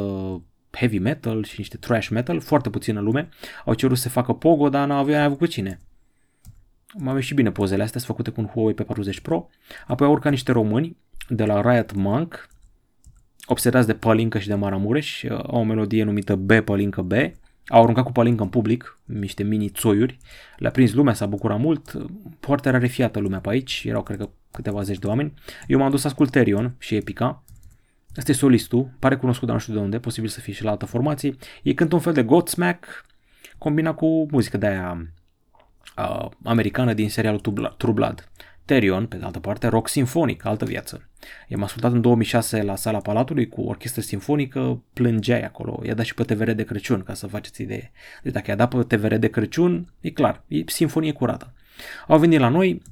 heavy 0.78 0.98
metal 0.98 1.44
și 1.44 1.54
niște 1.58 1.76
trash 1.76 2.08
metal, 2.08 2.40
foarte 2.40 2.70
puțină 2.70 3.00
lume. 3.00 3.28
Au 3.64 3.74
cerut 3.74 3.98
să 3.98 4.08
facă 4.08 4.32
pogo, 4.32 4.68
dar 4.68 4.86
n-au 4.86 5.14
avut 5.14 5.38
cu 5.38 5.46
cine. 5.46 5.80
M-au 6.96 7.18
și 7.18 7.34
bine 7.34 7.50
pozele 7.50 7.82
astea, 7.82 8.00
sunt 8.00 8.16
făcute 8.16 8.30
cu 8.30 8.40
un 8.40 8.46
Huawei 8.46 8.74
P40 8.74 9.22
Pro. 9.22 9.48
Apoi 9.86 10.06
au 10.06 10.12
urcat 10.12 10.30
niște 10.30 10.52
români 10.52 10.96
de 11.28 11.44
la 11.44 11.60
Riot 11.60 11.94
Monk, 11.94 12.48
obsedați 13.46 13.86
de 13.86 13.94
Palincă 13.94 14.38
și 14.38 14.48
de 14.48 14.54
Maramureș, 14.54 15.24
au 15.24 15.60
o 15.60 15.62
melodie 15.62 16.04
numită 16.04 16.36
B 16.36 16.52
Palincă 16.52 17.02
B. 17.02 17.12
Au 17.66 17.82
aruncat 17.82 18.04
cu 18.04 18.12
palincă 18.12 18.42
în 18.42 18.48
public, 18.48 18.98
niște 19.04 19.42
mini 19.42 19.68
țoiuri, 19.68 20.18
le-a 20.56 20.70
prins 20.70 20.92
lumea, 20.92 21.14
s-a 21.14 21.26
bucurat 21.26 21.58
mult, 21.58 21.92
foarte 22.40 22.70
rarefiată 22.70 23.18
lumea 23.18 23.40
pe 23.40 23.48
aici, 23.48 23.82
erau 23.86 24.02
cred 24.02 24.18
că 24.18 24.28
câteva 24.50 24.82
zeci 24.82 24.98
de 24.98 25.06
oameni. 25.06 25.32
Eu 25.66 25.78
m-am 25.78 25.90
dus 25.90 26.00
să 26.00 26.06
ascult 26.06 26.30
Terion 26.30 26.74
și 26.78 26.94
Epica, 26.94 27.42
Asta 28.16 28.30
e 28.30 28.34
solistul, 28.34 28.90
pare 28.98 29.16
cunoscut, 29.16 29.46
dar 29.46 29.56
nu 29.56 29.62
știu 29.62 29.74
de 29.74 29.80
unde, 29.80 29.98
posibil 29.98 30.28
să 30.28 30.40
fie 30.40 30.52
și 30.52 30.64
la 30.64 30.70
altă 30.70 30.86
formație. 30.86 31.36
Ei 31.62 31.74
cântă 31.74 31.94
un 31.94 32.00
fel 32.00 32.12
de 32.12 32.22
Godsmack 32.22 33.06
combinat 33.58 33.94
cu 33.94 34.26
muzică 34.30 34.56
de 34.56 34.66
aia 34.66 35.12
uh, 35.96 36.28
americană 36.44 36.92
din 36.92 37.10
serialul 37.10 37.40
True 37.76 37.92
Blood. 37.92 38.28
Terion, 38.64 39.06
pe 39.06 39.16
de 39.16 39.24
altă 39.24 39.38
parte, 39.38 39.66
rock 39.66 39.88
sinfonic, 39.88 40.44
altă 40.44 40.64
viață. 40.64 41.08
I-am 41.48 41.62
ascultat 41.62 41.92
în 41.92 42.00
2006 42.00 42.62
la 42.62 42.76
sala 42.76 42.98
Palatului 42.98 43.48
cu 43.48 43.60
orchestră 43.60 44.00
sinfonică, 44.00 44.82
plângeai 44.92 45.42
acolo. 45.42 45.80
I-a 45.84 45.94
dat 45.94 46.04
și 46.04 46.14
pe 46.14 46.22
TVR 46.22 46.50
de 46.50 46.64
Crăciun, 46.64 47.02
ca 47.02 47.14
să 47.14 47.26
faceți 47.26 47.62
idee. 47.62 47.92
Deci 48.22 48.32
dacă 48.32 48.50
i-a 48.50 48.56
dat 48.56 48.74
pe 48.74 48.96
TVR 48.96 49.14
de 49.14 49.28
Crăciun, 49.28 49.92
e 50.00 50.10
clar, 50.10 50.44
e 50.46 50.62
sinfonie 50.66 51.12
curată. 51.12 51.52
Au 52.06 52.18
venit 52.18 52.40
la 52.40 52.48
noi, 52.48 52.82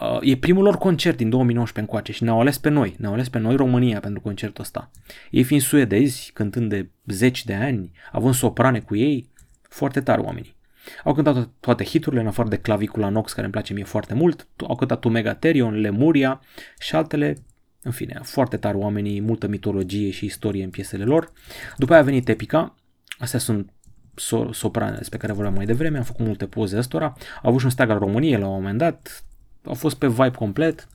Uh, 0.00 0.18
e 0.20 0.36
primul 0.36 0.62
lor 0.62 0.76
concert 0.76 1.16
din 1.16 1.30
2019 1.30 1.80
încoace 1.80 2.12
și 2.12 2.22
ne-au 2.22 2.40
ales 2.40 2.58
pe 2.58 2.68
noi, 2.68 2.94
ne-au 2.98 3.12
ales 3.12 3.28
pe 3.28 3.38
noi 3.38 3.56
România 3.56 4.00
pentru 4.00 4.20
concertul 4.20 4.62
ăsta. 4.62 4.90
Ei 5.30 5.42
fiind 5.42 5.62
suedezi, 5.62 6.30
cântând 6.34 6.68
de 6.68 6.88
zeci 7.06 7.44
de 7.44 7.54
ani, 7.54 7.92
având 8.12 8.34
soprane 8.34 8.80
cu 8.80 8.96
ei, 8.96 9.30
foarte 9.62 10.00
tare 10.00 10.20
oamenii. 10.20 10.56
Au 11.04 11.14
cântat 11.14 11.48
toate 11.60 11.84
hiturile, 11.84 12.20
în 12.20 12.26
afară 12.26 12.48
de 12.48 12.56
Clavicula 12.56 13.08
Nox, 13.08 13.30
care 13.32 13.42
îmi 13.42 13.52
place 13.52 13.72
mie 13.72 13.84
foarte 13.84 14.14
mult, 14.14 14.46
au 14.68 14.76
cântat 14.76 15.04
Omega 15.04 15.34
Terion, 15.34 15.80
Lemuria 15.80 16.40
și 16.78 16.94
altele, 16.94 17.36
în 17.82 17.90
fine, 17.90 18.20
foarte 18.22 18.56
tare 18.56 18.76
oamenii, 18.76 19.20
multă 19.20 19.46
mitologie 19.46 20.10
și 20.10 20.24
istorie 20.24 20.64
în 20.64 20.70
piesele 20.70 21.04
lor. 21.04 21.32
După 21.76 21.92
aia 21.92 22.00
a 22.00 22.04
venit 22.04 22.28
Epica, 22.28 22.74
astea 23.18 23.38
sunt 23.38 23.72
so- 24.14 24.50
soprane 24.52 24.96
despre 24.96 25.18
care 25.18 25.32
vorbeam 25.32 25.54
mai 25.54 25.66
devreme, 25.66 25.98
am 25.98 26.04
făcut 26.04 26.26
multe 26.26 26.46
poze 26.46 26.76
ăstora, 26.76 27.06
au 27.42 27.48
avut 27.48 27.58
și 27.58 27.64
un 27.64 27.70
steag 27.70 27.90
al 27.90 27.98
României 27.98 28.38
la 28.38 28.46
un 28.46 28.54
moment 28.54 28.78
dat, 28.78 29.24
au 29.64 29.74
fost 29.74 29.98
pe 29.98 30.06
vibe 30.06 30.30
complet. 30.30 30.88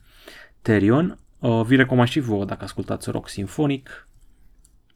Terion, 0.62 1.18
uh, 1.38 1.62
vi 1.66 1.76
recomand 1.76 2.08
și 2.08 2.20
vouă 2.20 2.44
dacă 2.44 2.64
ascultați 2.64 3.10
rock 3.10 3.28
sinfonic. 3.28 4.08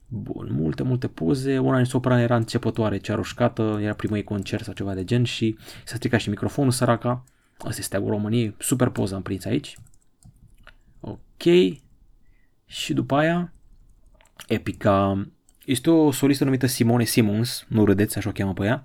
Bun, 0.07 0.49
multe, 0.51 0.83
multe 0.83 1.09
poze. 1.09 1.59
Una 1.59 1.77
din 1.77 1.85
sopran 1.85 2.19
era 2.19 2.37
începătoare, 2.37 2.99
cea 2.99 3.15
roșcată, 3.15 3.79
era 3.83 3.95
primul 3.95 4.17
ei 4.17 4.25
concert 4.25 4.65
sau 4.65 4.75
ceva 4.75 4.95
de 4.95 5.05
gen 5.05 5.25
și 5.25 5.57
s-a 5.85 5.97
stricat 5.97 6.21
și 6.21 6.29
microfonul 6.29 6.71
săraca. 6.71 7.25
Asta 7.57 7.69
este 7.69 7.83
steagul 7.83 8.11
României, 8.11 8.55
super 8.59 8.89
poză 8.89 9.15
am 9.15 9.23
prins 9.23 9.45
aici. 9.45 9.77
Ok. 11.01 11.43
Și 12.67 12.93
după 12.93 13.17
aia, 13.17 13.53
epica. 14.49 15.27
Este 15.65 15.91
o 15.91 16.11
solistă 16.11 16.45
numită 16.45 16.67
Simone 16.67 17.05
Simons, 17.05 17.65
nu 17.69 17.85
râdeți, 17.85 18.19
așa 18.19 18.29
o 18.29 18.33
cheamă 18.33 18.53
pe 18.53 18.65
ea. 18.65 18.83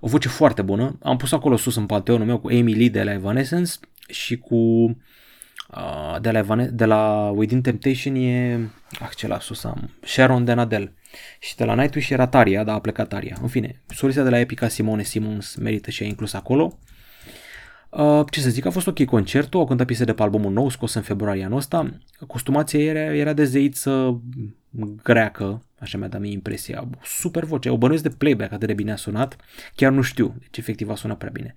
O 0.00 0.08
voce 0.08 0.28
foarte 0.28 0.62
bună. 0.62 0.98
Am 1.02 1.16
pus 1.16 1.32
acolo 1.32 1.56
sus 1.56 1.76
în 1.76 1.86
panteonul 1.86 2.26
meu 2.26 2.38
cu 2.38 2.48
Amy 2.48 2.74
Lee 2.74 2.88
de 2.88 3.02
la 3.02 3.12
Evanescence 3.12 3.72
și 4.08 4.36
cu 4.36 4.54
uh, 4.54 6.16
de, 6.20 6.30
la, 6.30 6.56
de 6.70 6.84
la 6.84 7.30
Within 7.34 7.60
Temptation 7.60 8.14
e 8.14 8.58
ah, 9.00 9.10
ce 9.16 9.26
la 9.26 9.38
sus 9.38 9.64
am 9.64 9.90
Sharon 10.02 10.44
Denadel 10.44 10.92
și 11.40 11.56
de 11.56 11.64
la 11.64 11.74
Nightwish 11.74 12.08
era 12.08 12.26
Taria, 12.26 12.64
dar 12.64 12.74
a 12.74 12.80
plecat 12.80 13.08
Taria. 13.08 13.36
În 13.42 13.48
fine, 13.48 13.82
solista 13.86 14.22
de 14.22 14.30
la 14.30 14.38
Epica 14.38 14.68
Simone 14.68 15.02
Simons 15.02 15.54
merită 15.54 15.90
și 15.90 16.02
a 16.02 16.06
inclus 16.06 16.32
acolo. 16.32 16.78
Uh, 17.96 18.24
ce 18.30 18.40
să 18.40 18.50
zic, 18.50 18.64
a 18.64 18.70
fost 18.70 18.86
ok 18.86 19.04
concertul, 19.04 19.60
au 19.60 19.66
cântat 19.66 19.86
piese 19.86 20.04
de 20.04 20.12
pe 20.12 20.22
albumul 20.22 20.52
nou 20.52 20.68
scos 20.68 20.94
în 20.94 21.02
februarie 21.02 21.44
anul 21.44 21.56
ăsta. 21.56 21.98
Costumația 22.26 22.80
era, 22.80 23.14
era 23.14 23.32
de 23.32 23.44
zeiță 23.44 24.22
greacă, 25.02 25.62
așa 25.78 25.98
mi-a 25.98 26.08
dat 26.08 26.20
mie 26.20 26.32
impresia. 26.32 26.88
Super 27.02 27.44
voce, 27.44 27.70
o 27.70 27.76
bănuiesc 27.76 28.02
de 28.02 28.08
playback 28.08 28.52
atât 28.52 28.66
de 28.66 28.74
bine 28.74 28.92
a 28.92 28.96
sunat, 28.96 29.36
chiar 29.74 29.92
nu 29.92 30.02
știu, 30.02 30.34
deci 30.38 30.58
efectiv 30.58 30.90
a 30.90 30.94
sunat 30.94 31.18
prea 31.18 31.30
bine. 31.30 31.54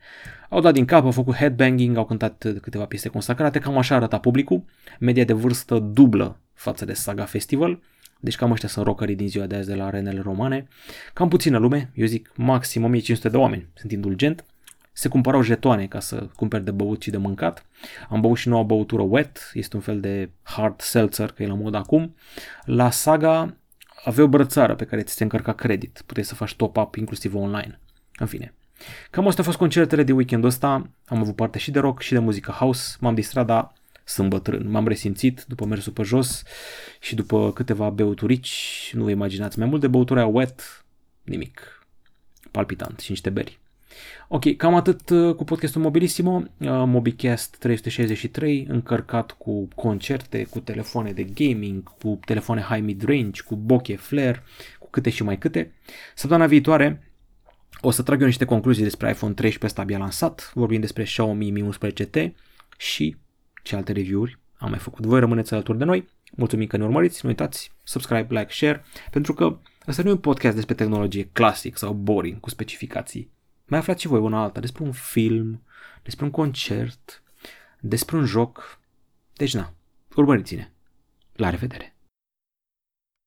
Au 0.50 0.62
dat 0.62 0.74
din 0.74 0.86
cap, 0.86 1.04
au 1.04 1.12
făcut 1.12 1.36
headbanging, 1.36 1.98
au 1.98 2.06
cântat 2.06 2.46
câteva 2.62 2.86
piese 2.86 3.10
consacrate, 3.10 3.60
cam 3.60 3.78
așa 3.78 3.96
arăta 3.96 4.20
publicul, 4.20 4.64
media 5.00 5.24
de 5.24 5.34
vârstă 5.34 5.80
dublă 5.80 6.40
față 6.54 6.86
de 6.86 6.94
Saga 6.94 7.26
Festival, 7.26 7.80
Deci 8.20 8.36
cam 8.36 8.52
ăștia 8.52 8.70
sunt 8.70 8.86
rockerii 8.86 9.16
din 9.16 9.28
ziua 9.28 9.46
de 9.46 9.56
azi 9.56 9.68
de 9.68 9.76
la 9.76 9.86
arenele 9.86 10.22
romane. 10.22 10.68
Cam 11.14 11.28
puțină 11.28 11.58
lume, 11.58 11.92
eu 11.94 12.06
zic 12.06 12.32
maxim 12.36 12.84
1500 12.84 13.30
de 13.30 13.38
oameni, 13.38 13.68
sunt 13.74 13.92
indulgent. 13.92 14.46
Se 14.98 15.08
cumpărau 15.08 15.41
jetoane 15.41 15.88
ca 15.88 16.00
să 16.00 16.30
cumperi 16.36 16.64
de 16.64 16.72
băut 16.72 17.02
și 17.02 17.10
de 17.10 17.18
mâncat. 17.18 17.66
Am 18.10 18.22
băut 18.22 18.38
și 18.38 18.48
noua 18.48 18.64
băutură 18.64 19.02
wet, 19.02 19.52
este 19.54 19.76
un 19.76 19.82
fel 19.82 20.00
de 20.00 20.30
hard 20.41 20.82
seltzer, 20.82 21.32
că 21.32 21.43
e 21.43 21.48
la 21.48 21.54
mod 21.54 21.76
acum. 21.76 22.16
La 22.66 22.89
Saga 22.89 23.56
avea 24.04 24.24
o 24.24 24.28
brățară 24.28 24.76
pe 24.76 24.86
care 24.86 25.02
ți 25.02 25.14
se 25.14 25.24
încărca 25.24 25.54
credit, 25.54 26.02
puteai 26.06 26.26
să 26.26 26.36
faci 26.36 26.56
top-up 26.56 26.95
inclusiv 26.95 27.36
online. 27.36 27.80
În 28.16 28.26
fine, 28.26 28.54
Cam 29.10 29.28
astea 29.28 29.43
au 29.43 29.50
fost 29.50 29.58
concertele 29.58 30.04
de 30.04 30.12
weekendul 30.12 30.50
ăsta. 30.50 30.89
Am 31.06 31.18
avut 31.18 31.36
parte 31.36 31.58
și 31.58 31.72
de 31.72 31.80
rock 31.80 32.02
și 32.02 32.14
de 32.14 32.20
muzică 32.20 32.52
house. 32.52 32.98
M-am 33.00 33.16
distrat, 33.16 33.45
dar 33.45 33.74
sunt 34.04 34.30
bătrân. 34.30 34.70
M-am 34.70 34.88
resimțit 34.88 35.43
după 35.48 35.66
mersul 35.66 35.93
pe 35.93 36.04
jos 36.04 36.43
și 37.00 37.16
după 37.16 37.54
câteva 37.54 37.89
beuturici. 37.89 38.91
Nu 38.95 39.04
vă 39.04 39.10
imaginați. 39.10 39.60
Mai 39.60 39.68
mult 39.68 39.82
de 39.82 39.88
băuturi 39.88 40.24
wet, 40.24 40.86
nimic. 41.24 41.88
Palpitant 42.52 43.00
și 43.00 43.10
niște 43.10 43.30
beri. 43.30 43.60
Ok, 44.28 44.56
cam 44.56 44.76
atât 44.76 45.10
uh, 45.10 45.36
cu 45.36 45.43
podcastul 45.43 45.82
Mobilissimo, 45.82 46.36
uh, 46.36 46.68
MobiCast 46.68 47.56
363, 47.60 48.66
încărcat 48.70 49.32
cu 49.32 49.68
concerte, 49.76 50.43
cu 50.50 50.60
telefoane 50.60 51.12
de 51.12 51.24
gaming, 51.24 51.84
cu 51.84 52.20
telefoane 52.26 52.62
high 52.62 52.84
mid-range, 52.84 53.41
cu 53.41 53.56
bokeh 53.56 53.98
flare, 53.98 54.43
cu 54.80 54.88
câte 54.89 55.10
și 55.10 55.24
mai 55.24 55.38
câte. 55.38 55.74
Săptămâna 56.16 56.48
viitoare 56.48 57.02
o 57.82 57.91
să 57.91 58.04
trag 58.04 58.20
eu 58.20 58.26
niște 58.26 58.45
concluzii 58.45 58.84
despre 58.84 59.10
iPhone 59.10 59.34
13 59.34 59.66
ăsta 59.66 59.82
abia 59.82 59.98
lansat, 59.98 60.52
vorbim 60.54 60.80
despre 60.80 61.04
Xiaomi 61.04 61.52
Mi 61.52 61.70
11T 61.70 62.32
și 62.78 63.16
ce 63.64 63.76
alte 63.76 63.91
review-uri 63.91 64.39
am 64.58 64.70
mai 64.70 64.80
făcut. 64.80 65.06
Voi 65.06 65.20
rămâneți 65.20 65.54
alături 65.54 65.78
de 65.78 65.84
noi, 65.84 66.08
mulțumim 66.36 66.68
că 66.68 66.78
ne 66.78 66.84
urmăriți, 66.84 67.20
nu 67.24 67.30
uitați, 67.30 67.72
subscribe, 67.84 68.28
like, 68.30 68.54
share, 68.54 68.84
pentru 69.12 69.34
că 69.34 69.58
ăsta 69.88 70.02
nu 70.02 70.10
e 70.10 70.12
un 70.12 70.18
podcast 70.18 70.56
despre 70.56 70.76
tehnologie 70.76 71.30
clasic 71.34 71.78
sau 71.78 71.93
boring 71.93 72.39
cu 72.39 72.50
specificații. 72.50 73.32
Mai 73.68 73.80
aflați 73.80 74.01
și 74.01 74.07
voi 74.07 74.20
una 74.20 74.41
alta 74.41 74.59
despre 74.59 74.84
un 74.84 74.91
film, 74.91 75.63
despre 76.03 76.26
un 76.26 76.32
concert, 76.32 77.24
despre 77.80 78.18
un 78.18 78.26
joc. 78.26 78.80
Deci 79.34 79.53
na, 79.53 79.74
urmăriți-ne. 80.15 80.72
La 81.34 81.49
revedere! 81.49 81.97